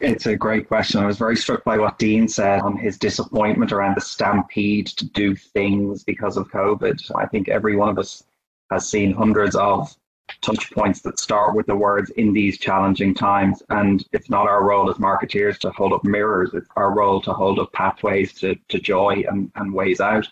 It's 0.00 0.26
a 0.26 0.36
great 0.36 0.66
question. 0.66 1.00
I 1.00 1.06
was 1.06 1.18
very 1.18 1.36
struck 1.36 1.62
by 1.62 1.78
what 1.78 2.00
Dean 2.00 2.26
said 2.26 2.60
on 2.62 2.76
his 2.76 2.98
disappointment 2.98 3.70
around 3.70 3.96
the 3.96 4.00
stampede 4.00 4.88
to 4.88 5.04
do 5.04 5.36
things 5.36 6.02
because 6.02 6.36
of 6.36 6.48
COVID. 6.48 7.00
I 7.14 7.26
think 7.26 7.48
every 7.48 7.76
one 7.76 7.88
of 7.88 7.98
us 7.98 8.24
has 8.70 8.88
seen 8.88 9.12
hundreds 9.12 9.56
of 9.56 9.94
touch 10.42 10.70
points 10.72 11.00
that 11.00 11.18
start 11.18 11.54
with 11.54 11.66
the 11.66 11.76
words 11.76 12.10
in 12.10 12.32
these 12.32 12.58
challenging 12.58 13.14
times. 13.14 13.62
And 13.70 14.04
it's 14.12 14.30
not 14.30 14.46
our 14.46 14.64
role 14.64 14.90
as 14.90 14.96
marketeers 14.96 15.58
to 15.60 15.70
hold 15.70 15.92
up 15.92 16.04
mirrors, 16.04 16.50
it's 16.54 16.68
our 16.76 16.94
role 16.94 17.20
to 17.22 17.32
hold 17.32 17.58
up 17.58 17.72
pathways 17.72 18.32
to, 18.34 18.54
to 18.68 18.78
joy 18.78 19.24
and, 19.28 19.50
and 19.56 19.72
ways 19.72 20.00
out. 20.00 20.28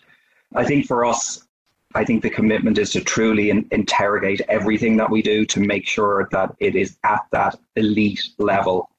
I 0.55 0.63
think 0.63 0.85
for 0.85 1.03
us, 1.03 1.47
I 1.95 2.05
think 2.05 2.21
the 2.21 2.29
commitment 2.29 2.77
is 2.77 2.91
to 2.91 3.01
truly 3.01 3.49
in, 3.49 3.67
interrogate 3.71 4.41
everything 4.49 4.97
that 4.97 5.09
we 5.09 5.21
do 5.21 5.45
to 5.45 5.59
make 5.59 5.87
sure 5.87 6.27
that 6.31 6.55
it 6.59 6.75
is 6.75 6.97
at 7.03 7.25
that 7.31 7.55
elite 7.75 8.21
level, 8.37 8.89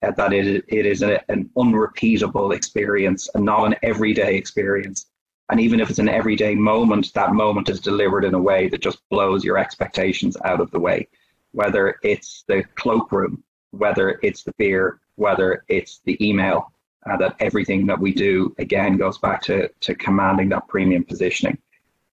that 0.00 0.32
it, 0.32 0.64
it 0.68 0.86
is 0.86 1.02
a, 1.02 1.20
an 1.30 1.50
unrepeatable 1.56 2.52
experience 2.52 3.28
and 3.34 3.44
not 3.44 3.66
an 3.66 3.76
everyday 3.82 4.36
experience. 4.36 5.06
And 5.50 5.60
even 5.60 5.80
if 5.80 5.90
it's 5.90 5.98
an 6.00 6.08
everyday 6.08 6.54
moment, 6.54 7.12
that 7.14 7.32
moment 7.32 7.68
is 7.68 7.80
delivered 7.80 8.24
in 8.24 8.34
a 8.34 8.38
way 8.38 8.68
that 8.68 8.80
just 8.80 8.98
blows 9.10 9.44
your 9.44 9.58
expectations 9.58 10.36
out 10.44 10.60
of 10.60 10.70
the 10.70 10.80
way. 10.80 11.08
Whether 11.52 11.98
it's 12.02 12.44
the 12.48 12.64
cloakroom, 12.74 13.42
whether 13.70 14.18
it's 14.22 14.42
the 14.42 14.52
beer, 14.58 15.00
whether 15.14 15.64
it's 15.68 16.00
the 16.04 16.16
email, 16.26 16.72
uh, 17.08 17.16
that 17.18 17.36
everything 17.38 17.86
that 17.86 17.98
we 17.98 18.12
do 18.12 18.54
again 18.58 18.96
goes 18.96 19.18
back 19.18 19.40
to, 19.42 19.68
to 19.68 19.94
commanding 19.94 20.48
that 20.48 20.66
premium 20.66 21.04
positioning. 21.04 21.56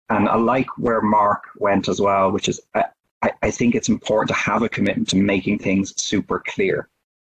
And 0.10 0.30
I 0.30 0.36
like 0.36 0.68
where 0.78 1.02
Mark 1.02 1.46
went 1.58 1.88
as 1.88 2.00
well, 2.00 2.32
which 2.32 2.48
is 2.48 2.62
I, 3.24 3.32
I 3.42 3.52
think 3.52 3.74
it's 3.74 3.90
important 3.90 4.28
to 4.30 4.36
have 4.36 4.62
a 4.62 4.70
commitment 4.70 5.10
to 5.10 5.16
making 5.16 5.60
things 5.60 6.00
super 6.02 6.44
clear. 6.46 6.90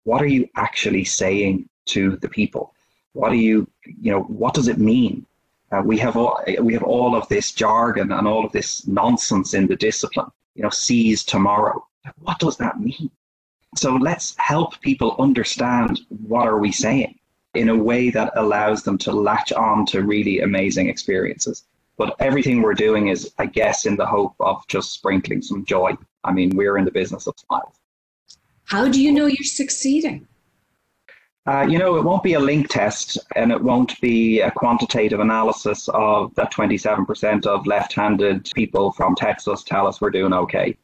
What 0.05 0.23
are 0.23 0.27
you 0.27 0.49
actually 0.57 1.05
saying 1.05 1.69
to 1.87 2.17
the 2.17 2.29
people? 2.29 2.75
What 3.13 3.31
do 3.31 3.37
you, 3.37 3.69
you 3.85 4.11
know, 4.11 4.23
what 4.23 4.55
does 4.55 4.69
it 4.69 4.79
mean? 4.79 5.27
Uh, 5.75 5.83
we 5.83 5.99
have 5.99 6.17
all 6.17 6.41
we 6.61 6.73
have 6.73 6.83
all 6.83 7.17
of 7.17 7.27
this 7.29 7.51
jargon 7.53 8.13
and 8.13 8.29
all 8.29 8.45
of 8.45 8.53
this 8.53 8.87
nonsense 8.87 9.55
in 9.55 9.67
the 9.67 9.77
discipline. 9.77 10.31
You 10.55 10.63
know, 10.63 10.71
seize 10.71 11.25
tomorrow. 11.25 11.85
What 12.21 12.39
does 12.39 12.57
that 12.59 12.79
mean? 12.79 13.11
So 13.77 13.97
let's 13.97 14.37
help 14.39 14.81
people 14.83 15.17
understand 15.19 16.03
what 16.09 16.47
are 16.47 16.59
we 16.59 16.71
saying 16.71 17.19
in 17.55 17.71
a 17.71 17.77
way 17.77 18.11
that 18.11 18.33
allows 18.37 18.85
them 18.85 18.99
to 18.99 19.13
latch 19.13 19.53
on 19.53 19.85
to 19.87 20.03
really 20.03 20.41
amazing 20.41 20.89
experiences. 20.89 21.65
But 21.97 22.15
everything 22.21 22.63
we're 22.63 22.75
doing 22.75 23.09
is, 23.09 23.33
I 23.39 23.47
guess, 23.47 23.87
in 23.87 23.97
the 23.97 24.07
hope 24.07 24.35
of 24.41 24.67
just 24.69 24.93
sprinkling 24.93 25.43
some 25.43 25.65
joy. 25.65 25.97
I 26.23 26.33
mean, 26.33 26.51
we're 26.51 26.79
in 26.79 26.85
the 26.85 26.91
business 26.93 27.27
of 27.27 27.35
smiles. 27.37 27.75
How 28.65 28.89
do 28.89 29.01
you 29.01 29.13
know 29.13 29.27
you're 29.27 29.45
succeeding? 29.45 30.27
Uh, 31.47 31.67
you 31.69 31.79
know, 31.79 31.97
it 31.97 32.05
won't 32.05 32.23
be 32.23 32.35
a 32.35 32.41
link 32.41 32.69
test 32.69 33.19
and 33.37 33.53
it 33.53 33.63
won't 33.63 34.01
be 34.01 34.41
a 34.41 34.51
quantitative 34.51 35.21
analysis 35.21 35.89
of 35.93 36.35
that 36.37 36.51
27% 36.51 37.45
of 37.45 37.67
left 37.67 37.93
handed 37.93 38.51
people 38.55 38.93
from 38.93 39.15
Texas 39.15 39.63
tell 39.63 39.87
us 39.87 40.01
we're 40.01 40.09
doing 40.09 40.33
okay. 40.33 40.77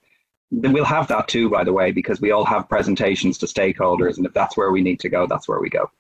We'll 0.51 0.85
have 0.85 1.09
that 1.09 1.29
too, 1.29 1.49
by 1.49 1.65
the 1.65 1.73
way, 1.73 1.93
because 1.93 2.21
we 2.21 2.33
all 2.33 2.45
have 2.45 2.69
presentations 2.69 3.39
to 3.39 3.47
stakeholders. 3.47 4.19
And 4.19 4.27
if 4.27 4.35
that's 4.35 4.57
where 4.57 4.71
we 4.71 4.83
need 4.83 5.01
to 5.01 5.09
go, 5.09 5.27
that's 5.27 5.49
where 5.49 5.61
we 5.61 5.71
go. 5.71 5.91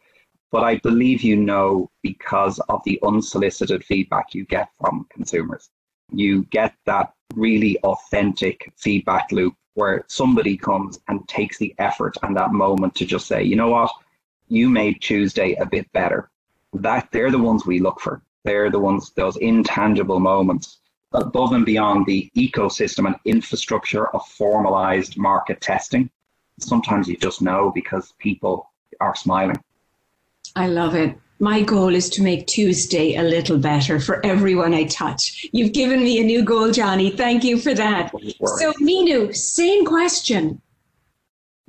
But 0.52 0.64
I 0.64 0.76
believe 0.78 1.22
you 1.22 1.36
know 1.36 1.90
because 2.02 2.58
of 2.68 2.82
the 2.84 2.98
unsolicited 3.02 3.82
feedback 3.84 4.34
you 4.34 4.44
get 4.44 4.68
from 4.78 5.06
consumers. 5.08 5.70
You 6.12 6.42
get 6.46 6.74
that 6.84 7.14
really 7.34 7.78
authentic 7.78 8.72
feedback 8.76 9.32
loop 9.32 9.54
where 9.74 10.04
somebody 10.08 10.56
comes 10.56 10.98
and 11.08 11.26
takes 11.28 11.56
the 11.56 11.74
effort 11.78 12.16
and 12.22 12.36
that 12.36 12.52
moment 12.52 12.94
to 12.96 13.06
just 13.06 13.26
say, 13.26 13.42
you 13.42 13.56
know 13.56 13.68
what, 13.68 13.92
you 14.50 14.68
made 14.68 15.00
Tuesday 15.00 15.54
a 15.54 15.66
bit 15.66 15.90
better. 15.92 16.28
That 16.74 17.08
they're 17.12 17.30
the 17.30 17.38
ones 17.38 17.64
we 17.64 17.78
look 17.80 18.00
for. 18.00 18.22
They're 18.44 18.70
the 18.70 18.78
ones, 18.78 19.12
those 19.16 19.36
intangible 19.38 20.20
moments 20.20 20.78
above 21.12 21.52
and 21.52 21.64
beyond 21.64 22.06
the 22.06 22.30
ecosystem 22.36 23.06
and 23.06 23.16
infrastructure 23.24 24.08
of 24.08 24.26
formalized 24.26 25.16
market 25.16 25.60
testing. 25.60 26.10
Sometimes 26.58 27.08
you 27.08 27.16
just 27.16 27.42
know 27.42 27.72
because 27.74 28.12
people 28.18 28.70
are 29.00 29.14
smiling. 29.14 29.56
I 30.56 30.68
love 30.68 30.94
it. 30.94 31.16
My 31.38 31.62
goal 31.62 31.94
is 31.94 32.10
to 32.10 32.22
make 32.22 32.46
Tuesday 32.46 33.14
a 33.14 33.22
little 33.22 33.58
better 33.58 33.98
for 33.98 34.24
everyone 34.26 34.74
I 34.74 34.84
touch. 34.84 35.46
You've 35.52 35.72
given 35.72 36.04
me 36.04 36.20
a 36.20 36.24
new 36.24 36.44
goal, 36.44 36.70
Johnny. 36.70 37.10
Thank 37.10 37.44
you 37.44 37.58
for 37.58 37.72
that. 37.74 38.12
So, 38.12 38.72
Meenu, 38.74 39.34
same 39.34 39.86
question. 39.86 40.60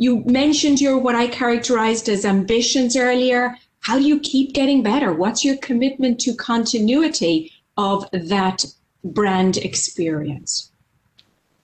You 0.02 0.24
mentioned 0.26 0.82
your 0.82 0.98
what 0.98 1.14
I 1.14 1.28
characterized 1.28 2.10
as 2.10 2.26
ambitions 2.26 2.98
earlier. 2.98 3.56
How 3.82 4.00
do 4.00 4.04
you 4.04 4.20
keep 4.20 4.52
getting 4.52 4.82
better? 4.82 5.14
What's 5.14 5.46
your 5.46 5.58
commitment 5.58 6.20
to 6.22 6.34
continuity 6.34 7.52
of 7.78 8.10
that 8.12 8.66
brand 9.04 9.58
experience? 9.58 10.72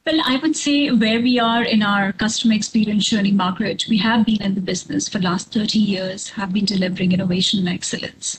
Well, 0.05 0.21
I 0.23 0.37
would 0.37 0.55
say 0.55 0.91
where 0.91 1.19
we 1.19 1.39
are 1.39 1.63
in 1.63 1.81
our 1.81 2.13
customer 2.13 2.53
experience 2.53 3.09
journey, 3.09 3.31
Margaret, 3.31 3.85
we 3.89 3.97
have 3.97 4.27
been 4.27 4.43
in 4.43 4.53
the 4.53 4.61
business 4.61 5.09
for 5.09 5.17
the 5.17 5.25
last 5.25 5.51
30 5.51 5.79
years, 5.79 6.29
have 6.29 6.53
been 6.53 6.65
delivering 6.65 7.13
innovation 7.13 7.61
and 7.61 7.69
excellence. 7.69 8.37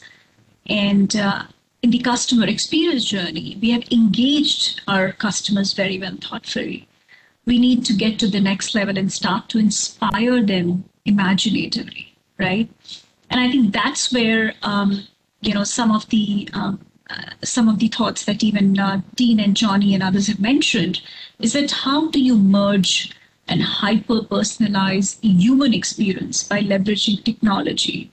And 0.66 1.16
uh, 1.16 1.42
in 1.82 1.90
the 1.90 1.98
customer 1.98 2.46
experience 2.46 3.04
journey, 3.04 3.58
we 3.60 3.72
have 3.72 3.82
engaged 3.90 4.80
our 4.86 5.10
customers 5.10 5.72
very 5.72 5.98
well 5.98 6.16
thoughtfully. 6.22 6.87
We 7.48 7.58
need 7.58 7.84
to 7.86 7.94
get 7.94 8.18
to 8.18 8.28
the 8.28 8.40
next 8.40 8.74
level 8.74 8.98
and 8.98 9.10
start 9.10 9.48
to 9.48 9.58
inspire 9.58 10.44
them 10.44 10.84
imaginatively, 11.06 12.14
right? 12.38 12.68
And 13.30 13.40
I 13.40 13.50
think 13.50 13.72
that's 13.72 14.12
where 14.12 14.52
um, 14.62 15.06
you 15.40 15.54
know 15.54 15.64
some 15.64 15.90
of 15.90 16.06
the 16.10 16.48
um, 16.52 16.78
some 17.42 17.68
of 17.68 17.78
the 17.78 17.88
thoughts 17.88 18.24
that 18.26 18.44
even 18.44 18.78
uh, 18.78 19.00
Dean 19.14 19.40
and 19.40 19.56
Johnny 19.56 19.94
and 19.94 20.02
others 20.02 20.26
have 20.26 20.40
mentioned 20.40 21.00
is 21.38 21.54
that 21.54 21.70
how 21.70 22.10
do 22.10 22.20
you 22.20 22.36
merge 22.36 23.12
and 23.48 23.62
hyper 23.62 24.20
personalize 24.20 25.18
human 25.22 25.72
experience 25.72 26.42
by 26.42 26.60
leveraging 26.60 27.24
technology, 27.24 28.10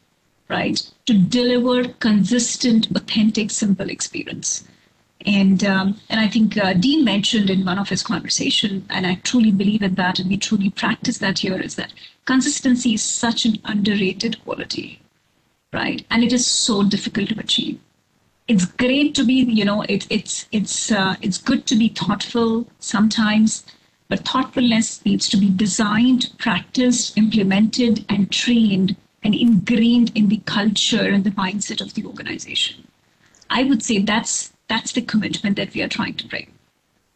right, 0.48 0.80
to 1.08 1.14
deliver 1.14 1.90
consistent, 1.96 2.88
authentic, 2.96 3.52
simple 3.52 3.90
experience. 3.90 4.66
And 5.26 5.64
um, 5.64 6.00
and 6.10 6.20
I 6.20 6.28
think 6.28 6.58
uh, 6.58 6.74
Dean 6.74 7.04
mentioned 7.04 7.50
in 7.50 7.66
one 7.66 7.80
of 7.80 7.90
his 7.90 8.04
conversation, 8.04 8.86
and 8.90 9.08
I 9.08 9.16
truly 9.24 9.52
believe 9.52 9.82
in 9.82 9.96
that, 9.96 10.20
and 10.20 10.30
we 10.30 10.38
truly 10.38 10.70
practice 10.70 11.18
that 11.18 11.40
here, 11.40 11.60
is 11.60 11.76
that 11.76 11.94
consistency 12.26 12.94
is 12.94 13.02
such 13.02 13.46
an 13.46 13.58
underrated 13.66 14.44
quality, 14.44 15.02
right? 15.74 16.06
And 16.12 16.24
it 16.24 16.32
is 16.32 16.46
so 16.46 16.84
difficult 16.84 17.30
to 17.30 17.40
achieve 17.40 17.80
it's 18.48 18.66
great 18.66 19.16
to 19.16 19.24
be 19.24 19.34
you 19.34 19.66
know 19.66 19.82
it, 19.84 20.06
it's 20.10 20.48
it's 20.52 20.92
uh, 20.92 21.16
it's 21.22 21.38
good 21.38 21.66
to 21.66 21.76
be 21.76 21.90
thoughtful 21.90 22.68
sometimes 22.80 23.66
but 24.08 24.24
thoughtfulness 24.24 25.04
needs 25.06 25.28
to 25.28 25.38
be 25.38 25.50
designed 25.50 26.32
practiced 26.38 27.18
implemented 27.18 28.06
and 28.10 28.32
trained 28.32 28.96
and 29.24 29.34
ingrained 29.34 30.12
in 30.14 30.30
the 30.30 30.38
culture 30.46 31.02
and 31.02 31.24
the 31.24 31.32
mindset 31.32 31.82
of 31.82 31.94
the 31.96 32.06
organization 32.06 32.88
i 33.50 33.64
would 33.64 33.82
say 33.82 34.00
that's 34.00 34.54
that's 34.68 34.91
the 34.93 35.01
commitment 35.01 35.55
that 35.55 35.74
we 35.74 35.82
are 35.82 35.88
trying 35.88 36.16
to 36.16 36.28
bring 36.28 36.51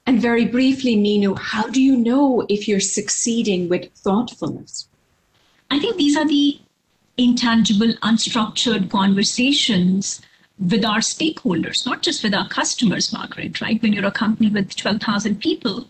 and 0.06 0.22
very 0.22 0.46
briefly 0.46 0.96
Meenu 0.96 1.38
how 1.38 1.68
do 1.68 1.82
you 1.82 1.98
know 1.98 2.46
if 2.50 2.68
you're 2.68 2.80
succeeding 2.80 3.70
with 3.70 3.92
thoughtfulness 3.94 4.88
i 5.72 5.80
think 5.80 5.98
these 5.98 6.18
are 6.18 6.28
the 6.28 6.60
intangible 7.18 7.94
unstructured 8.02 8.90
conversations 8.90 10.22
with 10.60 10.84
our 10.84 11.00
stakeholders, 11.00 11.86
not 11.86 12.02
just 12.02 12.24
with 12.24 12.34
our 12.34 12.48
customers, 12.50 13.14
Margaret, 13.14 13.62
right? 13.62 13.82
When 13.82 13.94
you're 13.94 14.06
a 14.06 14.12
company 14.12 14.50
with 14.50 14.76
12,000 14.76 15.40
people 15.40 15.88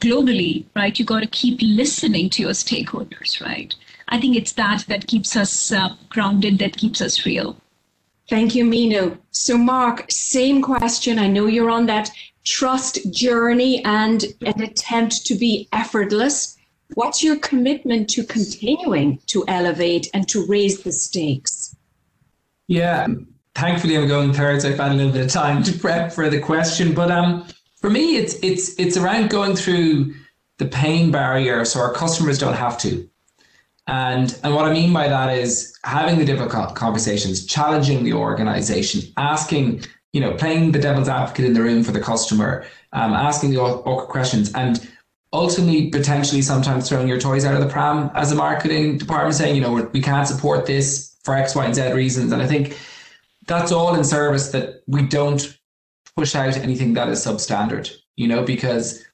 globally, 0.00 0.64
right, 0.76 0.98
you 0.98 1.04
got 1.04 1.20
to 1.20 1.26
keep 1.26 1.60
listening 1.62 2.28
to 2.30 2.42
your 2.42 2.50
stakeholders, 2.50 3.40
right? 3.40 3.74
I 4.08 4.20
think 4.20 4.36
it's 4.36 4.52
that 4.52 4.84
that 4.88 5.06
keeps 5.06 5.36
us 5.36 5.72
uh, 5.72 5.94
grounded, 6.10 6.58
that 6.58 6.76
keeps 6.76 7.00
us 7.00 7.24
real. 7.24 7.56
Thank 8.28 8.54
you, 8.54 8.64
Meenu. 8.64 9.18
So, 9.30 9.58
Mark, 9.58 10.10
same 10.10 10.62
question. 10.62 11.18
I 11.18 11.26
know 11.26 11.46
you're 11.46 11.70
on 11.70 11.86
that 11.86 12.10
trust 12.44 13.12
journey 13.12 13.84
and 13.84 14.24
an 14.42 14.62
attempt 14.62 15.26
to 15.26 15.34
be 15.34 15.68
effortless. 15.72 16.56
What's 16.94 17.22
your 17.22 17.36
commitment 17.36 18.08
to 18.10 18.24
continuing 18.24 19.18
to 19.26 19.44
elevate 19.48 20.08
and 20.12 20.28
to 20.28 20.46
raise 20.46 20.82
the 20.82 20.92
stakes? 20.92 21.74
Yeah, 22.68 23.06
thankfully 23.54 23.96
I'm 23.96 24.08
going 24.08 24.32
third, 24.32 24.62
so 24.62 24.70
I 24.70 24.74
found 24.74 24.94
a 24.94 24.96
little 24.96 25.12
bit 25.12 25.24
of 25.26 25.30
time 25.30 25.62
to 25.64 25.72
prep 25.78 26.12
for 26.12 26.28
the 26.28 26.40
question. 26.40 26.94
But 26.94 27.10
um, 27.10 27.46
for 27.80 27.90
me, 27.90 28.16
it's 28.16 28.34
it's 28.42 28.78
it's 28.78 28.96
around 28.96 29.30
going 29.30 29.56
through 29.56 30.14
the 30.58 30.66
pain 30.66 31.10
barrier, 31.10 31.64
so 31.64 31.80
our 31.80 31.92
customers 31.92 32.38
don't 32.38 32.54
have 32.54 32.78
to. 32.78 33.08
And 33.92 34.38
and 34.42 34.54
what 34.54 34.64
I 34.64 34.72
mean 34.72 34.90
by 34.90 35.06
that 35.08 35.36
is 35.36 35.78
having 35.84 36.18
the 36.18 36.24
difficult 36.24 36.74
conversations, 36.74 37.44
challenging 37.44 38.04
the 38.04 38.14
organization, 38.14 39.02
asking, 39.18 39.84
you 40.14 40.20
know, 40.22 40.32
playing 40.32 40.72
the 40.72 40.78
devil's 40.78 41.10
advocate 41.10 41.44
in 41.44 41.52
the 41.52 41.60
room 41.60 41.84
for 41.84 41.92
the 41.92 42.00
customer, 42.00 42.64
um, 42.94 43.12
asking 43.12 43.50
the 43.50 43.60
awkward 43.60 44.08
questions, 44.08 44.50
and 44.54 44.88
ultimately 45.34 45.90
potentially 45.90 46.40
sometimes 46.40 46.88
throwing 46.88 47.06
your 47.06 47.20
toys 47.20 47.44
out 47.44 47.54
of 47.54 47.60
the 47.60 47.68
pram 47.68 48.10
as 48.14 48.32
a 48.32 48.34
marketing 48.34 48.96
department, 48.96 49.34
saying, 49.34 49.54
you 49.54 49.60
know, 49.60 49.86
we 49.92 50.00
can't 50.00 50.26
support 50.26 50.64
this 50.64 51.14
for 51.22 51.34
X, 51.34 51.54
Y, 51.54 51.62
and 51.62 51.74
Z 51.74 51.92
reasons. 51.92 52.32
And 52.32 52.40
I 52.40 52.46
think 52.46 52.78
that's 53.46 53.72
all 53.72 53.94
in 53.94 54.04
service 54.04 54.52
that 54.52 54.82
we 54.86 55.02
don't 55.02 55.58
push 56.16 56.34
out 56.34 56.56
anything 56.56 56.94
that 56.94 57.10
is 57.10 57.26
substandard, 57.26 57.94
you 58.16 58.26
know, 58.26 58.42
because 58.42 59.04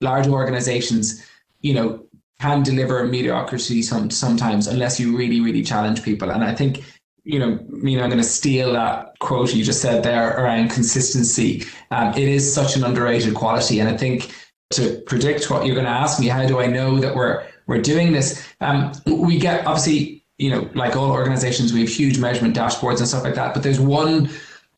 large 0.00 0.28
organizations, 0.28 1.26
you 1.60 1.74
know, 1.74 2.01
can 2.42 2.62
deliver 2.62 3.04
mediocrity 3.06 3.82
some, 3.82 4.10
sometimes 4.10 4.66
unless 4.66 4.98
you 4.98 5.16
really, 5.16 5.40
really 5.40 5.62
challenge 5.62 6.02
people. 6.02 6.30
And 6.30 6.42
I 6.42 6.54
think, 6.54 6.82
you 7.22 7.38
know, 7.38 7.58
you 7.84 7.96
know, 7.96 8.02
I'm 8.02 8.10
going 8.10 8.20
to 8.22 8.28
steal 8.28 8.72
that 8.72 9.16
quote 9.20 9.54
you 9.54 9.62
just 9.62 9.80
said 9.80 10.02
there 10.02 10.36
around 10.36 10.70
consistency. 10.70 11.64
Um, 11.92 12.08
it 12.14 12.28
is 12.28 12.52
such 12.52 12.74
an 12.74 12.82
underrated 12.82 13.34
quality. 13.34 13.78
And 13.78 13.88
I 13.88 13.96
think 13.96 14.34
to 14.70 15.00
predict 15.06 15.50
what 15.50 15.64
you're 15.64 15.76
going 15.76 15.86
to 15.86 15.92
ask 15.92 16.18
me, 16.18 16.26
how 16.26 16.44
do 16.44 16.58
I 16.58 16.66
know 16.66 16.98
that 16.98 17.14
we're, 17.14 17.46
we're 17.68 17.80
doing 17.80 18.12
this? 18.12 18.44
Um, 18.60 18.90
we 19.06 19.38
get 19.38 19.64
obviously 19.64 20.22
you 20.38 20.50
know, 20.50 20.68
like 20.74 20.96
all 20.96 21.12
organizations, 21.12 21.72
we 21.72 21.80
have 21.80 21.88
huge 21.88 22.18
measurement 22.18 22.56
dashboards 22.56 22.98
and 22.98 23.06
stuff 23.06 23.22
like 23.22 23.36
that. 23.36 23.54
But 23.54 23.62
there's 23.62 23.78
one 23.78 24.28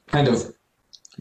kind 0.09 0.29
of 0.29 0.55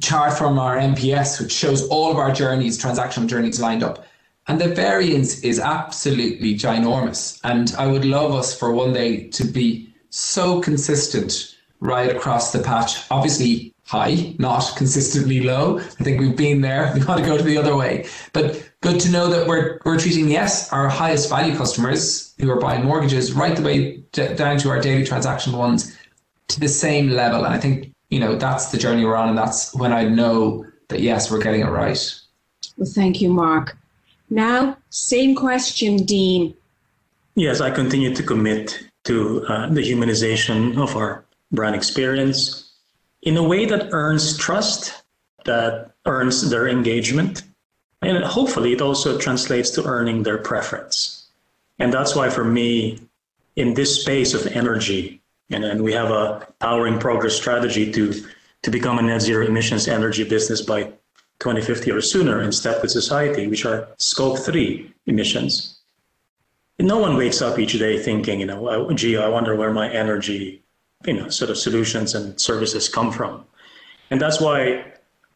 chart 0.01 0.37
from 0.37 0.59
our 0.59 0.75
NPS, 0.75 1.39
which 1.39 1.53
shows 1.53 1.87
all 1.87 2.11
of 2.11 2.17
our 2.17 2.33
journeys, 2.33 2.77
transactional 2.77 3.27
journeys 3.27 3.61
lined 3.61 3.83
up. 3.83 4.05
And 4.47 4.59
the 4.59 4.69
variance 4.69 5.41
is 5.41 5.59
absolutely 5.59 6.55
ginormous. 6.55 7.39
And 7.43 7.73
I 7.77 7.87
would 7.87 8.05
love 8.05 8.33
us 8.33 8.57
for 8.57 8.73
one 8.73 8.93
day 8.93 9.27
to 9.29 9.45
be 9.45 9.93
so 10.09 10.59
consistent 10.61 11.55
right 11.79 12.13
across 12.13 12.51
the 12.51 12.59
patch. 12.59 13.09
Obviously, 13.09 13.73
high, 13.85 14.35
not 14.39 14.73
consistently 14.75 15.41
low. 15.41 15.79
I 15.79 16.03
think 16.03 16.19
we've 16.19 16.35
been 16.35 16.61
there. 16.61 16.91
We 16.95 17.05
want 17.05 17.21
to 17.21 17.25
go 17.25 17.37
to 17.37 17.43
the 17.43 17.57
other 17.57 17.75
way. 17.75 18.05
But 18.33 18.69
good 18.81 18.99
to 19.01 19.11
know 19.11 19.27
that 19.29 19.47
we're, 19.47 19.79
we're 19.85 19.99
treating, 19.99 20.29
yes, 20.29 20.71
our 20.71 20.89
highest 20.89 21.29
value 21.29 21.55
customers 21.55 22.33
who 22.39 22.49
are 22.51 22.59
buying 22.59 22.83
mortgages 22.83 23.33
right 23.33 23.55
the 23.55 23.61
way 23.61 23.97
d- 24.11 24.33
down 24.35 24.57
to 24.59 24.69
our 24.69 24.79
daily 24.79 25.03
transactional 25.05 25.57
ones 25.57 25.97
to 26.49 26.59
the 26.59 26.67
same 26.67 27.09
level. 27.09 27.45
And 27.45 27.53
I 27.53 27.59
think, 27.59 27.93
you 28.09 28.19
know, 28.19 28.35
that's 28.35 28.71
the 28.71 28.77
journey 28.77 29.05
we're 29.05 29.15
on. 29.15 29.29
And 29.29 29.37
that's 29.37 29.73
when 29.73 29.93
I 29.93 30.03
know 30.03 30.65
that, 30.89 30.99
yes, 30.99 31.31
we're 31.31 31.41
getting 31.41 31.61
it 31.61 31.69
right. 31.69 31.99
Well, 32.77 32.89
thank 32.89 33.21
you, 33.21 33.29
Mark. 33.29 33.77
Now, 34.33 34.77
same 34.89 35.35
question, 35.35 35.97
Dean. 35.97 36.55
Yes, 37.35 37.61
I 37.61 37.69
continue 37.69 38.15
to 38.15 38.23
commit 38.23 38.83
to 39.03 39.45
uh, 39.45 39.67
the 39.69 39.81
humanization 39.81 40.75
of 40.81 40.95
our 40.95 41.23
brand 41.51 41.75
experience 41.75 42.73
in 43.21 43.37
a 43.37 43.43
way 43.43 43.65
that 43.65 43.89
earns 43.91 44.35
trust, 44.35 45.03
that 45.45 45.91
earns 46.07 46.49
their 46.49 46.67
engagement, 46.67 47.43
and 48.01 48.23
hopefully 48.23 48.73
it 48.73 48.81
also 48.81 49.19
translates 49.19 49.69
to 49.71 49.85
earning 49.85 50.23
their 50.23 50.39
preference. 50.39 51.27
And 51.77 51.93
that's 51.93 52.15
why, 52.15 52.31
for 52.31 52.43
me, 52.43 52.99
in 53.55 53.75
this 53.75 54.01
space 54.01 54.33
of 54.33 54.47
energy, 54.47 55.21
and, 55.51 55.63
and 55.63 55.83
we 55.83 55.93
have 55.93 56.09
a 56.09 56.47
powering 56.59 56.97
progress 56.97 57.35
strategy 57.35 57.91
to, 57.91 58.13
to 58.63 58.71
become 58.71 58.97
a 58.97 59.03
net 59.03 59.21
zero 59.21 59.45
emissions 59.45 59.87
energy 59.87 60.23
business 60.23 60.61
by 60.61 60.91
2050 61.43 61.91
or 61.91 61.99
sooner 61.99 62.41
in 62.41 62.53
step 62.53 62.81
with 62.81 62.89
society, 62.89 63.47
which 63.47 63.65
are 63.65 63.89
scope 63.97 64.39
three 64.39 64.89
emissions. 65.07 65.77
And 66.79 66.87
no 66.87 66.97
one 66.97 67.17
wakes 67.17 67.41
up 67.41 67.59
each 67.59 67.73
day 67.73 68.01
thinking, 68.01 68.39
you 68.39 68.45
know, 68.45 68.89
gee, 68.93 69.17
I 69.17 69.27
wonder 69.27 69.53
where 69.53 69.73
my 69.73 69.91
energy, 69.91 70.63
you 71.05 71.13
know, 71.13 71.27
sort 71.27 71.51
of 71.51 71.57
solutions 71.57 72.15
and 72.15 72.39
services 72.39 72.87
come 72.87 73.11
from. 73.11 73.43
And 74.09 74.21
that's 74.21 74.39
why 74.39 74.85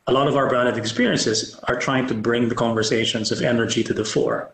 a 0.07 0.13
lot 0.13 0.29
of 0.29 0.37
our 0.37 0.47
branded 0.47 0.77
experiences 0.77 1.59
are 1.67 1.77
trying 1.77 2.07
to 2.07 2.13
bring 2.13 2.47
the 2.47 2.55
conversations 2.55 3.29
of 3.33 3.41
energy 3.41 3.83
to 3.83 3.93
the 3.93 4.05
fore. 4.05 4.49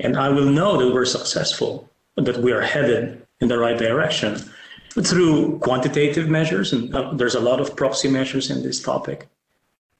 And 0.00 0.18
I 0.18 0.28
will 0.28 0.50
know 0.58 0.76
that 0.76 0.92
we're 0.92 1.06
successful, 1.06 1.88
that 2.16 2.36
we 2.42 2.52
are 2.52 2.60
headed 2.60 3.26
in 3.40 3.48
the 3.48 3.58
right 3.58 3.78
direction 3.78 4.38
through 5.02 5.58
quantitative 5.60 6.28
measures. 6.28 6.74
And 6.74 6.94
uh, 6.94 7.14
there's 7.14 7.34
a 7.34 7.40
lot 7.40 7.58
of 7.58 7.74
proxy 7.74 8.08
measures 8.08 8.50
in 8.50 8.62
this 8.62 8.82
topic 8.82 9.28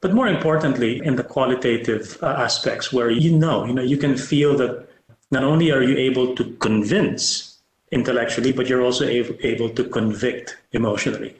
but 0.04 0.12
more 0.12 0.28
importantly, 0.28 1.00
in 1.02 1.16
the 1.16 1.24
qualitative 1.24 2.18
uh, 2.22 2.26
aspects 2.26 2.92
where 2.92 3.10
you 3.10 3.32
know, 3.34 3.64
you 3.64 3.72
know, 3.72 3.80
you 3.80 3.96
can 3.96 4.18
feel 4.18 4.54
that 4.58 4.86
not 5.30 5.42
only 5.42 5.72
are 5.72 5.82
you 5.82 5.96
able 5.96 6.36
to 6.36 6.44
convince 6.60 7.56
intellectually, 7.90 8.52
but 8.52 8.66
you're 8.66 8.82
also 8.82 9.06
able, 9.06 9.34
able 9.40 9.70
to 9.70 9.82
convict 9.82 10.58
emotionally. 10.72 11.34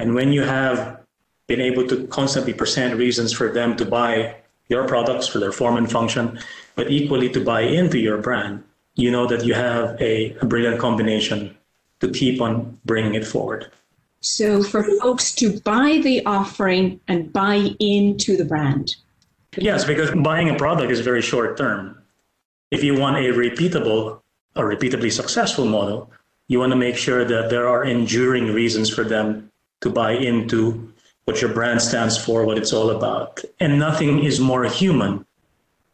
And 0.00 0.12
when 0.12 0.32
you 0.32 0.42
have 0.42 1.02
been 1.46 1.60
able 1.60 1.86
to 1.86 2.08
constantly 2.08 2.52
present 2.52 2.98
reasons 2.98 3.32
for 3.32 3.52
them 3.52 3.76
to 3.76 3.84
buy 3.84 4.38
your 4.68 4.88
products 4.88 5.28
for 5.28 5.38
their 5.38 5.52
form 5.52 5.76
and 5.76 5.88
function, 5.88 6.40
but 6.74 6.90
equally 6.90 7.28
to 7.28 7.44
buy 7.44 7.60
into 7.60 8.00
your 8.00 8.18
brand, 8.18 8.64
you 8.96 9.12
know 9.12 9.28
that 9.28 9.44
you 9.44 9.54
have 9.54 9.96
a, 10.02 10.36
a 10.42 10.46
brilliant 10.46 10.80
combination 10.80 11.56
to 12.00 12.10
keep 12.10 12.40
on 12.40 12.76
bringing 12.84 13.14
it 13.14 13.24
forward. 13.24 13.70
So 14.24 14.62
for 14.62 14.82
folks 15.00 15.32
to 15.34 15.60
buy 15.60 16.00
the 16.02 16.24
offering 16.24 16.98
and 17.08 17.30
buy 17.30 17.74
into 17.78 18.38
the 18.38 18.44
brand. 18.46 18.96
Yes, 19.58 19.84
because 19.84 20.10
buying 20.12 20.48
a 20.48 20.56
product 20.56 20.90
is 20.90 21.00
very 21.00 21.20
short 21.20 21.58
term. 21.58 22.02
If 22.70 22.82
you 22.82 22.98
want 22.98 23.18
a 23.18 23.34
repeatable, 23.34 24.22
a 24.56 24.62
repeatably 24.62 25.12
successful 25.12 25.66
model, 25.66 26.10
you 26.48 26.58
want 26.58 26.72
to 26.72 26.76
make 26.76 26.96
sure 26.96 27.26
that 27.26 27.50
there 27.50 27.68
are 27.68 27.84
enduring 27.84 28.54
reasons 28.54 28.88
for 28.88 29.04
them 29.04 29.52
to 29.82 29.90
buy 29.90 30.12
into 30.12 30.90
what 31.26 31.42
your 31.42 31.52
brand 31.52 31.82
stands 31.82 32.16
for, 32.16 32.46
what 32.46 32.56
it's 32.56 32.72
all 32.72 32.88
about. 32.88 33.40
And 33.60 33.78
nothing 33.78 34.24
is 34.24 34.40
more 34.40 34.64
human 34.64 35.26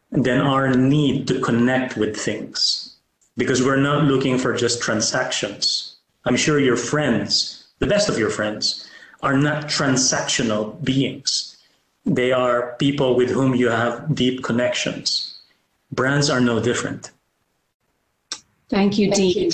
than 0.09 0.39
our 0.39 0.73
need 0.73 1.27
to 1.27 1.41
connect 1.41 1.97
with 1.97 2.15
things 2.15 2.95
because 3.35 3.61
we're 3.61 3.75
not 3.75 4.05
looking 4.05 4.37
for 4.37 4.55
just 4.55 4.81
transactions. 4.81 5.97
I'm 6.23 6.37
sure 6.37 6.59
your 6.59 6.77
friends 6.77 7.60
the 7.81 7.87
best 7.87 8.07
of 8.07 8.17
your 8.17 8.29
friends 8.29 8.87
are 9.21 9.35
not 9.35 9.65
transactional 9.65 10.81
beings. 10.83 11.57
They 12.05 12.31
are 12.31 12.75
people 12.77 13.15
with 13.15 13.29
whom 13.29 13.55
you 13.55 13.69
have 13.69 14.15
deep 14.15 14.43
connections. 14.43 15.39
Brands 15.91 16.29
are 16.29 16.39
no 16.39 16.59
different. 16.59 17.11
Thank 18.69 18.97
you, 18.97 19.11
Dean. 19.11 19.51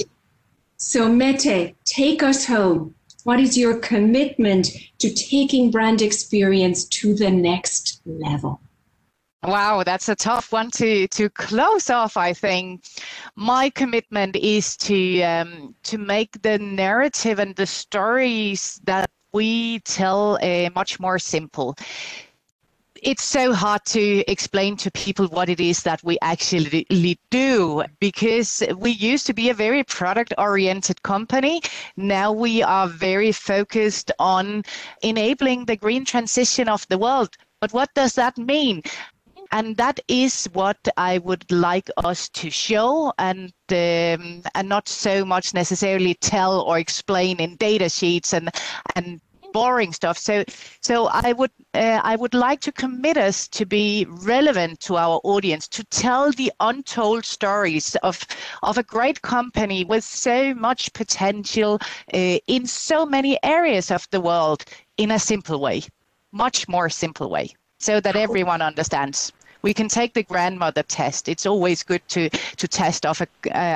So, 0.75 1.09
Mette, 1.09 1.73
take 1.85 2.21
us 2.21 2.45
home. 2.45 2.93
What 3.23 3.39
is 3.39 3.57
your 3.57 3.79
commitment 3.79 4.69
to 4.99 5.09
taking 5.13 5.71
brand 5.71 6.01
experience 6.01 6.85
to 6.99 7.15
the 7.15 7.31
next 7.31 8.01
level? 8.05 8.61
Wow, 9.43 9.83
that's 9.83 10.09
a 10.09 10.15
tough 10.15 10.51
one 10.51 10.71
to 10.71 11.07
to 11.09 11.29
close 11.29 11.89
off. 11.91 12.17
I 12.17 12.33
think 12.33 12.83
my 13.35 13.69
commitment 13.69 14.35
is 14.35 14.75
to 14.77 15.21
um, 15.21 15.75
to 15.83 15.97
make 15.99 16.41
the 16.41 16.57
narrative 16.57 17.37
and 17.37 17.55
the 17.55 17.67
stories 17.67 18.81
that 18.85 19.09
we 19.33 19.79
tell 19.81 20.39
uh, 20.41 20.69
much 20.75 20.99
more 20.99 21.19
simple. 21.19 21.75
It's 23.03 23.23
so 23.23 23.53
hard 23.53 23.85
to 23.85 24.23
explain 24.29 24.75
to 24.77 24.89
people 24.91 25.27
what 25.27 25.49
it 25.49 25.59
is 25.59 25.83
that 25.83 26.03
we 26.03 26.17
actually 26.23 27.19
do 27.29 27.83
because 27.99 28.63
we 28.75 28.89
used 28.91 29.27
to 29.27 29.33
be 29.33 29.49
a 29.49 29.53
very 29.53 29.83
product 29.83 30.33
oriented 30.39 31.03
company. 31.03 31.61
Now 31.95 32.31
we 32.31 32.63
are 32.63 32.87
very 32.87 33.31
focused 33.31 34.11
on 34.17 34.63
enabling 35.03 35.65
the 35.65 35.75
green 35.75 36.05
transition 36.05 36.67
of 36.67 36.87
the 36.87 36.97
world. 36.97 37.37
But 37.61 37.71
what 37.71 37.93
does 37.93 38.13
that 38.15 38.37
mean? 38.37 38.81
And 39.51 39.77
that 39.77 39.99
is 40.07 40.45
what 40.53 40.77
I 40.97 41.17
would 41.19 41.51
like 41.51 41.89
us 41.97 42.29
to 42.29 42.49
show 42.49 43.13
and 43.17 43.53
um, 43.71 44.43
and 44.55 44.69
not 44.69 44.87
so 44.87 45.25
much 45.25 45.53
necessarily 45.53 46.13
tell 46.15 46.61
or 46.61 46.79
explain 46.79 47.39
in 47.39 47.55
data 47.57 47.89
sheets 47.89 48.33
and 48.33 48.49
and 48.95 49.21
boring 49.53 49.93
stuff. 49.93 50.17
So 50.17 50.43
so 50.81 51.07
I 51.07 51.33
would 51.33 51.51
uh, 51.73 52.01
I 52.03 52.15
would 52.15 52.33
like 52.33 52.61
to 52.61 52.71
commit 52.71 53.17
us 53.17 53.47
to 53.49 53.65
be 53.65 54.05
relevant 54.09 54.79
to 54.81 54.97
our 54.97 55.19
audience 55.23 55.67
to 55.69 55.83
tell 55.85 56.31
the 56.31 56.51
untold 56.59 57.25
stories 57.25 57.95
of 58.03 58.25
of 58.63 58.77
a 58.77 58.83
great 58.83 59.21
company 59.21 59.83
with 59.83 60.03
so 60.03 60.53
much 60.53 60.93
potential 60.93 61.79
uh, 62.13 62.37
in 62.47 62.67
so 62.67 63.05
many 63.05 63.39
areas 63.43 63.91
of 63.91 64.07
the 64.11 64.21
world 64.21 64.63
in 64.97 65.11
a 65.11 65.19
simple 65.19 65.59
way, 65.59 65.81
much 66.31 66.67
more 66.67 66.89
simple 66.89 67.29
way 67.29 67.53
so 67.79 67.99
that 67.99 68.15
everyone 68.15 68.61
understands 68.61 69.31
we 69.61 69.73
can 69.73 69.87
take 69.87 70.13
the 70.13 70.23
grandmother 70.23 70.83
test. 70.83 71.27
It's 71.27 71.45
always 71.45 71.83
good 71.83 72.07
to 72.09 72.29
to 72.29 72.67
test 72.67 73.05
off 73.05 73.21
a, 73.21 73.27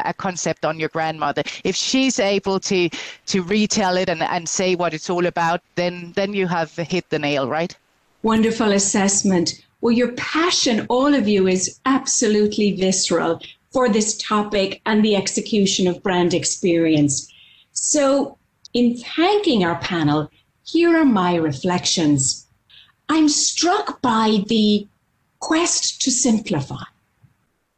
a 0.06 0.14
concept 0.14 0.66
on 0.66 0.80
your 0.80 0.90
grandmother. 0.90 1.44
If 1.64 1.76
she's 1.76 2.20
able 2.20 2.60
to 2.62 2.90
to 3.28 3.44
retell 3.44 3.98
it 3.98 4.10
and, 4.10 4.24
and 4.24 4.48
say 4.48 4.76
what 4.76 4.94
it's 4.94 5.10
all 5.10 5.26
about, 5.26 5.62
then 5.76 6.14
then 6.16 6.34
you 6.34 6.48
have 6.48 6.76
hit 6.76 7.10
the 7.10 7.20
nail, 7.20 7.48
right? 7.48 7.76
Wonderful 8.24 8.72
assessment. 8.72 9.64
Well, 9.82 9.92
your 9.92 10.12
passion, 10.12 10.86
all 10.90 11.16
of 11.16 11.28
you, 11.28 11.48
is 11.48 11.80
absolutely 11.86 12.74
visceral 12.74 13.42
for 13.72 13.90
this 13.90 14.16
topic 14.18 14.82
and 14.86 15.04
the 15.04 15.16
execution 15.16 15.88
of 15.88 16.04
brand 16.04 16.34
experience. 16.34 17.28
So, 17.72 18.38
in 18.74 18.98
thanking 18.98 19.66
our 19.66 19.80
panel, 19.80 20.30
here 20.64 20.96
are 20.96 21.06
my 21.06 21.36
reflections. 21.36 22.46
I'm 23.10 23.28
struck 23.28 24.02
by 24.02 24.44
the 24.48 24.88
quest 25.42 26.02
to 26.02 26.12
simplify. 26.12 26.84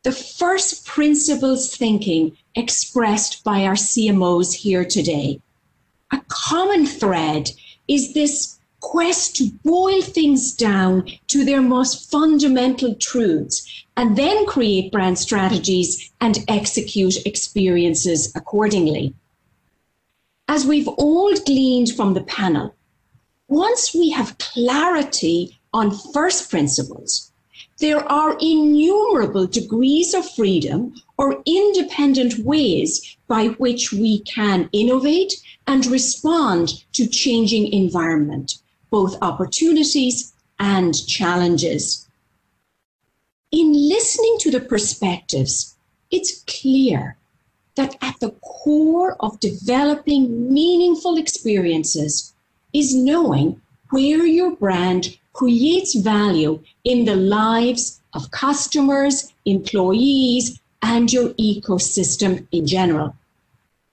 The 0.04 0.12
first 0.12 0.86
principles 0.86 1.76
thinking 1.76 2.38
expressed 2.56 3.44
by 3.44 3.64
our 3.66 3.74
CMOs 3.74 4.54
here 4.54 4.86
today. 4.86 5.42
A 6.12 6.22
common 6.28 6.86
thread 6.86 7.50
is 7.88 8.14
this 8.14 8.60
quest 8.82 9.38
to 9.38 9.50
boil 9.64 10.02
things 10.02 10.54
down 10.54 11.08
to 11.28 11.46
their 11.46 11.62
most 11.62 12.12
fundamental 12.12 12.96
truths 12.96 13.86
and 13.96 14.18
then 14.18 14.46
create 14.46 14.92
brand 14.92 15.18
strategies 15.18 16.12
and 16.20 16.44
execute 16.50 17.26
experiences 17.26 18.32
accordingly. 18.36 19.16
As 20.50 20.66
we've 20.68 20.90
all 20.90 21.34
gleaned 21.46 21.96
from 21.96 22.14
the 22.14 22.24
panel, 22.24 22.76
once 23.48 23.94
we 23.94 24.10
have 24.10 24.38
clarity 24.38 25.60
on 25.72 25.98
first 26.14 26.50
principles, 26.50 27.32
there 27.80 28.04
are 28.12 28.38
innumerable 28.40 29.48
degrees 29.48 30.14
of 30.14 30.30
freedom 30.30 30.94
or 31.18 31.42
independent 31.46 32.38
ways 32.40 33.18
by 33.28 33.48
which 33.48 33.92
we 33.92 34.20
can 34.20 34.70
innovate 34.72 35.34
and 35.68 35.86
respond 35.88 36.84
to 36.94 37.08
changing 37.08 37.72
environment, 37.72 38.56
both 38.90 39.18
opportunities 39.22 40.34
and 40.60 41.08
challenges. 41.08 42.08
In 43.52 43.74
listening 43.74 44.38
to 44.40 44.52
the 44.52 44.60
perspectives, 44.60 45.76
it's 46.12 46.44
clear 46.44 47.18
that 47.76 47.96
at 48.02 48.20
the 48.20 48.32
core 48.42 49.16
of 49.20 49.40
developing 49.40 50.54
meaningful 50.54 51.18
experiences 51.18 52.34
is 52.72 52.96
knowing 52.96 53.62
where 53.90 54.26
your 54.26 54.56
brand 54.56 55.18
creates 55.34 55.96
value 55.96 56.64
in 56.84 57.06
the 57.06 57.16
lives 57.16 58.02
of 58.14 58.32
customers, 58.32 59.34
employees, 59.46 60.60
and 60.82 61.12
your 61.12 61.30
ecosystem 61.36 62.46
in 62.52 62.68
general. 62.68 63.16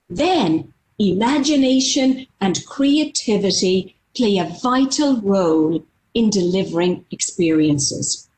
Then, 0.09 0.73
imagination 0.99 2.27
and 2.41 2.65
creativity 2.67 3.97
play 4.15 4.39
a 4.39 4.53
vital 4.63 5.21
role 5.23 5.83
in 6.15 6.31
delivering 6.31 7.05
experiences. 7.11 8.29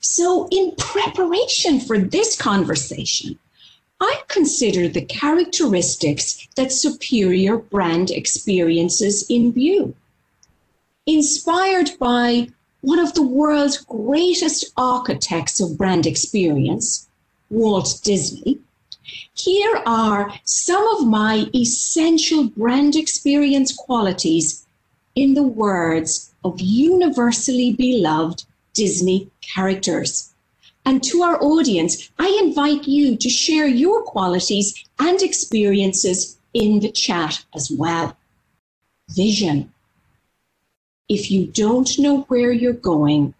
So, 0.00 0.48
in 0.50 0.74
preparation 0.76 1.80
for 1.80 1.98
this 1.98 2.36
conversation, 2.36 3.38
I 4.00 4.22
consider 4.28 4.86
the 4.86 5.04
characteristics 5.04 6.46
that 6.56 6.72
superior 6.72 7.56
brand 7.56 8.10
experiences 8.10 9.24
in 9.30 9.52
view. 9.52 9.94
Inspired 11.06 11.98
by 11.98 12.48
one 12.80 12.98
of 12.98 13.12
the 13.12 13.22
world's 13.22 13.76
greatest 13.76 14.72
architects 14.74 15.60
of 15.60 15.76
brand 15.76 16.06
experience, 16.06 17.06
Walt 17.50 18.00
Disney, 18.02 18.58
here 19.34 19.82
are 19.84 20.32
some 20.44 20.86
of 20.96 21.06
my 21.06 21.50
essential 21.54 22.44
brand 22.44 22.96
experience 22.96 23.74
qualities 23.74 24.64
in 25.14 25.34
the 25.34 25.42
words 25.42 26.32
of 26.42 26.58
universally 26.58 27.74
beloved 27.74 28.44
Disney 28.72 29.30
characters. 29.42 30.32
And 30.86 31.02
to 31.04 31.22
our 31.22 31.42
audience, 31.42 32.10
I 32.18 32.40
invite 32.42 32.88
you 32.88 33.14
to 33.18 33.28
share 33.28 33.66
your 33.66 34.02
qualities 34.04 34.74
and 34.98 35.20
experiences 35.20 36.38
in 36.54 36.80
the 36.80 36.90
chat 36.90 37.44
as 37.54 37.70
well. 37.70 38.16
Vision. 39.10 39.73
If 41.08 41.30
you 41.30 41.46
don't 41.46 41.98
know 41.98 42.22
where 42.28 42.52
you're 42.52 42.72
going, 42.72 43.34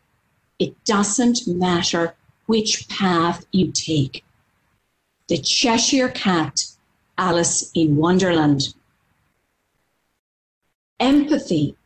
it 0.58 0.84
doesn't 0.84 1.46
matter 1.46 2.14
which 2.46 2.88
path 2.88 3.46
you 3.52 3.72
take. 3.72 4.24
The 5.28 5.38
Cheshire 5.38 6.10
Cat, 6.10 6.66
Alice 7.16 7.70
in 7.74 7.96
Wonderland. 7.96 8.74
Empathy, 11.00 11.76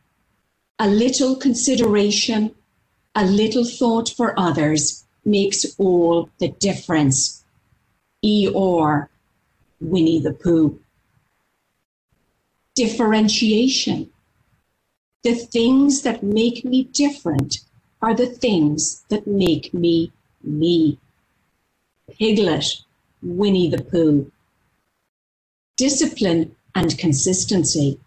a 0.77 0.87
little 0.87 1.35
consideration, 1.35 2.53
a 3.15 3.25
little 3.25 3.65
thought 3.65 4.09
for 4.09 4.37
others 4.37 5.05
makes 5.23 5.65
all 5.77 6.29
the 6.39 6.49
difference. 6.49 7.43
Eeyore, 8.23 9.07
Winnie 9.79 10.19
the 10.19 10.33
Pooh. 10.33 10.79
Differentiation. 12.75 14.09
The 15.21 15.35
things 15.35 16.03
that 16.03 16.23
make 16.23 16.63
me 16.63 16.83
different 16.83 17.59
are 18.01 18.13
the 18.13 18.27
things 18.27 19.03
that 19.09 19.27
make 19.27 19.73
me 19.73 20.13
me. 20.41 20.97
Piglet, 22.17 22.81
Winnie 23.21 23.69
the 23.69 23.83
Pooh. 23.83 24.31
Discipline 25.75 26.55
and 26.73 26.97
consistency. 26.97 27.99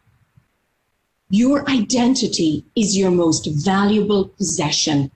Your 1.28 1.68
identity 1.68 2.64
is 2.74 2.96
your 2.96 3.10
most 3.10 3.46
valuable 3.46 4.28
possession. 4.28 5.10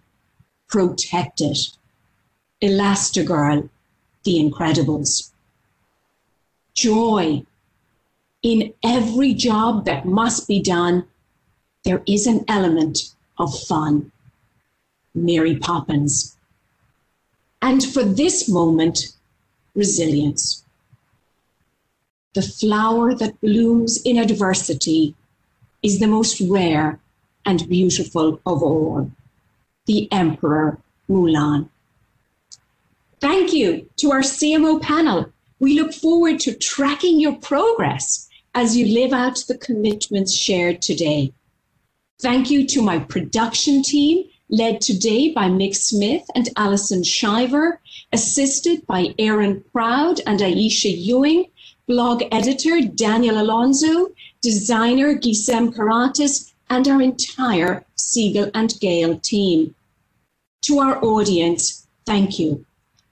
Protect 0.69 1.41
it. 1.41 1.59
Elastigirl, 2.63 3.71
The 4.25 4.35
Incredibles. 4.35 5.31
Joy. 6.75 7.45
In 8.43 8.75
every 8.83 9.33
job 9.33 9.87
that 9.87 10.05
must 10.05 10.47
be 10.47 10.61
done, 10.61 11.07
there 11.87 12.03
is 12.05 12.27
an 12.27 12.45
element 12.49 13.15
of 13.39 13.57
fun. 13.61 14.11
Mary 15.15 15.57
Poppins. 15.57 16.37
And 17.63 17.83
for 17.83 18.03
this 18.03 18.49
moment, 18.49 18.99
resilience. 19.75 20.65
The 22.35 22.43
flower 22.43 23.15
that 23.15 23.41
blooms 23.41 24.03
in 24.03 24.19
adversity 24.19 25.15
is 25.83 26.01
the 26.01 26.09
most 26.09 26.41
rare 26.41 26.99
and 27.47 27.69
beautiful 27.69 28.41
of 28.45 28.63
all, 28.63 29.11
the 29.87 30.11
Emperor 30.13 30.79
Mulan. 31.09 31.69
Thank 33.21 33.53
you 33.53 33.89
to 33.99 34.11
our 34.11 34.23
CMO 34.23 34.83
panel. 34.83 35.33
We 35.61 35.81
look 35.81 35.95
forward 35.95 36.41
to 36.41 36.53
tracking 36.53 37.21
your 37.21 37.37
progress 37.37 38.29
as 38.55 38.77
you 38.77 38.87
live 38.87 39.13
out 39.13 39.45
the 39.47 39.57
commitments 39.57 40.37
shared 40.37 40.83
today. 40.83 41.33
Thank 42.19 42.51
you 42.51 42.67
to 42.69 42.81
my 42.81 42.99
production 42.99 43.83
team, 43.83 44.25
led 44.49 44.81
today 44.81 45.33
by 45.35 45.49
Mick 45.49 45.77
Smith 45.77 46.25
and 46.35 46.49
Alison 46.57 47.05
Shiver, 47.05 47.79
assisted 48.11 48.87
by 48.87 49.15
Aaron 49.19 49.63
Proud 49.71 50.23
and 50.27 50.41
Aisha 50.41 50.91
Ewing, 50.97 51.45
blog 51.87 52.23
editor 52.33 52.81
Daniel 52.81 53.39
Alonso, 53.39 54.09
designer 54.41 55.15
Gisem 55.15 55.75
Karatis, 55.75 56.55
and 56.71 56.89
our 56.89 57.03
entire 57.03 57.85
Siegel 57.97 58.51
and 58.55 58.73
Gale 58.81 59.19
team. 59.19 59.75
To 60.63 60.79
our 60.79 61.05
audience, 61.05 61.87
thank 62.07 62.39
you. 62.39 62.65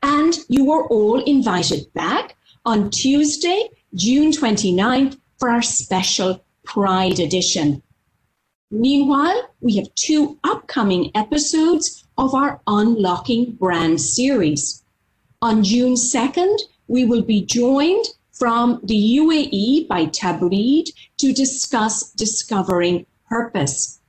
And 0.03 0.35
you 0.49 0.73
are 0.73 0.87
all 0.87 1.23
invited 1.25 1.93
back 1.93 2.37
on 2.65 2.89
Tuesday, 2.89 3.69
June 3.95 4.33
29th 4.33 5.19
for 5.39 5.51
our 5.51 5.63
special 5.63 6.43
Pride 6.65 7.21
edition. 7.21 7.83
Meanwhile, 8.77 9.51
we 9.61 9.77
have 9.77 9.95
two 9.95 10.37
upcoming 10.43 11.12
episodes 11.14 12.05
of 12.18 12.35
our 12.35 12.61
Unlocking 12.66 13.53
Brand 13.53 14.01
series. 14.01 14.83
On 15.41 15.62
June 15.62 15.95
2nd, 15.95 16.59
we 16.89 17.05
will 17.05 17.22
be 17.22 17.47
joined 17.47 18.05
from 18.33 18.81
the 18.83 19.18
UAE 19.18 19.87
by 19.87 20.07
Tabreed 20.07 20.91
to 21.18 21.33
discuss 21.33 22.11
discovering 22.14 23.07
purpose. 23.29 24.01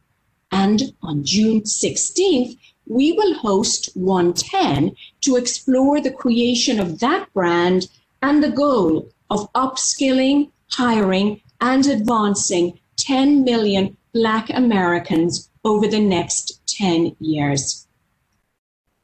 And 0.52 0.96
on 1.04 1.24
June 1.24 1.62
16th, 1.62 2.58
we 2.88 3.12
will 3.12 3.36
host 3.36 3.96
OneTen 3.96 4.96
to 5.22 5.36
explore 5.36 6.02
the 6.02 6.10
creation 6.10 6.80
of 6.80 7.00
that 7.02 7.32
brand 7.36 7.88
and 8.24 8.44
the 8.44 8.50
goal 8.50 9.12
of 9.30 9.54
upskilling, 9.54 10.50
hiring, 10.72 11.42
and 11.62 11.86
advancing 11.86 12.80
10 12.98 13.44
million 13.44 13.96
Black 14.16 14.50
Americans 14.50 15.52
over 15.66 15.88
the 15.88 16.00
next 16.00 16.62
10 16.68 17.18
years. 17.20 17.86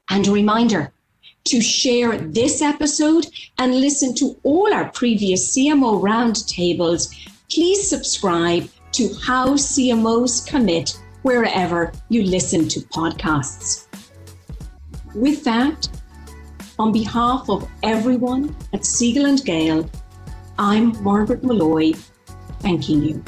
And 0.09 0.25
a 0.25 0.31
reminder 0.31 0.93
to 1.49 1.59
share 1.59 2.17
this 2.17 2.61
episode 2.61 3.25
and 3.57 3.81
listen 3.81 4.15
to 4.15 4.39
all 4.43 4.73
our 4.73 4.89
previous 4.91 5.53
CMO 5.53 6.01
roundtables, 6.01 7.13
please 7.53 7.89
subscribe 7.89 8.69
to 8.93 9.13
How 9.21 9.55
CMOs 9.55 10.47
Commit 10.47 10.97
wherever 11.23 11.91
you 12.07 12.23
listen 12.23 12.69
to 12.69 12.79
podcasts. 12.79 13.87
With 15.13 15.43
that, 15.43 15.89
on 16.79 16.93
behalf 16.93 17.49
of 17.49 17.69
everyone 17.83 18.55
at 18.71 18.85
Siegel 18.85 19.25
and 19.25 19.43
Gale, 19.43 19.89
I'm 20.57 21.03
Margaret 21.03 21.43
Molloy, 21.43 21.91
thanking 22.61 23.03
you. 23.03 23.23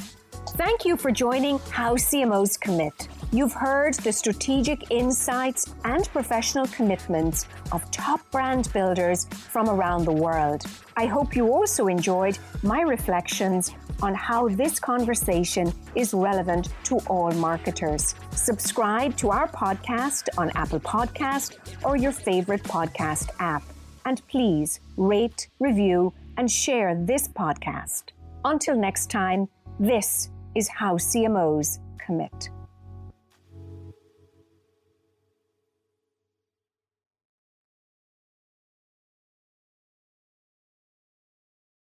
Thank 0.56 0.86
you 0.86 0.98
for 0.98 1.10
joining 1.10 1.58
How 1.72 1.96
CMOs 1.96 2.60
Commit. 2.60 3.08
You've 3.32 3.54
heard 3.54 3.96
the 3.96 4.14
strategic 4.14 4.92
insights 4.92 5.74
and 5.84 6.08
professional 6.10 6.68
commitments 6.68 7.48
of 7.72 7.90
top 7.90 8.22
brand 8.30 8.72
builders 8.72 9.26
from 9.26 9.68
around 9.68 10.06
the 10.06 10.12
world. 10.12 10.64
I 10.96 11.08
hope 11.08 11.36
you 11.36 11.52
also 11.52 11.88
enjoyed 11.88 12.38
my 12.62 12.82
reflections 12.82 13.72
on 14.04 14.14
how 14.14 14.48
this 14.48 14.80
conversation 14.80 15.74
is 15.96 16.14
relevant 16.14 16.70
to 16.84 16.98
all 17.08 17.32
marketers. 17.32 18.14
Subscribe 18.36 19.18
to 19.18 19.32
our 19.32 19.48
podcast 19.48 20.30
on 20.38 20.52
Apple 20.54 20.82
Podcast 20.82 21.58
or 21.84 21.98
your 21.98 22.12
favorite 22.12 22.62
podcast 22.62 23.32
app. 23.40 23.64
And 24.06 24.22
please 24.28 24.82
rate, 24.98 25.48
review, 25.60 26.14
and 26.38 26.50
share 26.50 26.94
this 26.94 27.28
podcast. 27.28 28.12
Until 28.46 28.76
next 28.76 29.10
time, 29.10 29.48
this 29.80 30.30
is 30.56 30.68
how 30.68 30.96
CMOs 30.98 31.80
commit. 31.98 32.50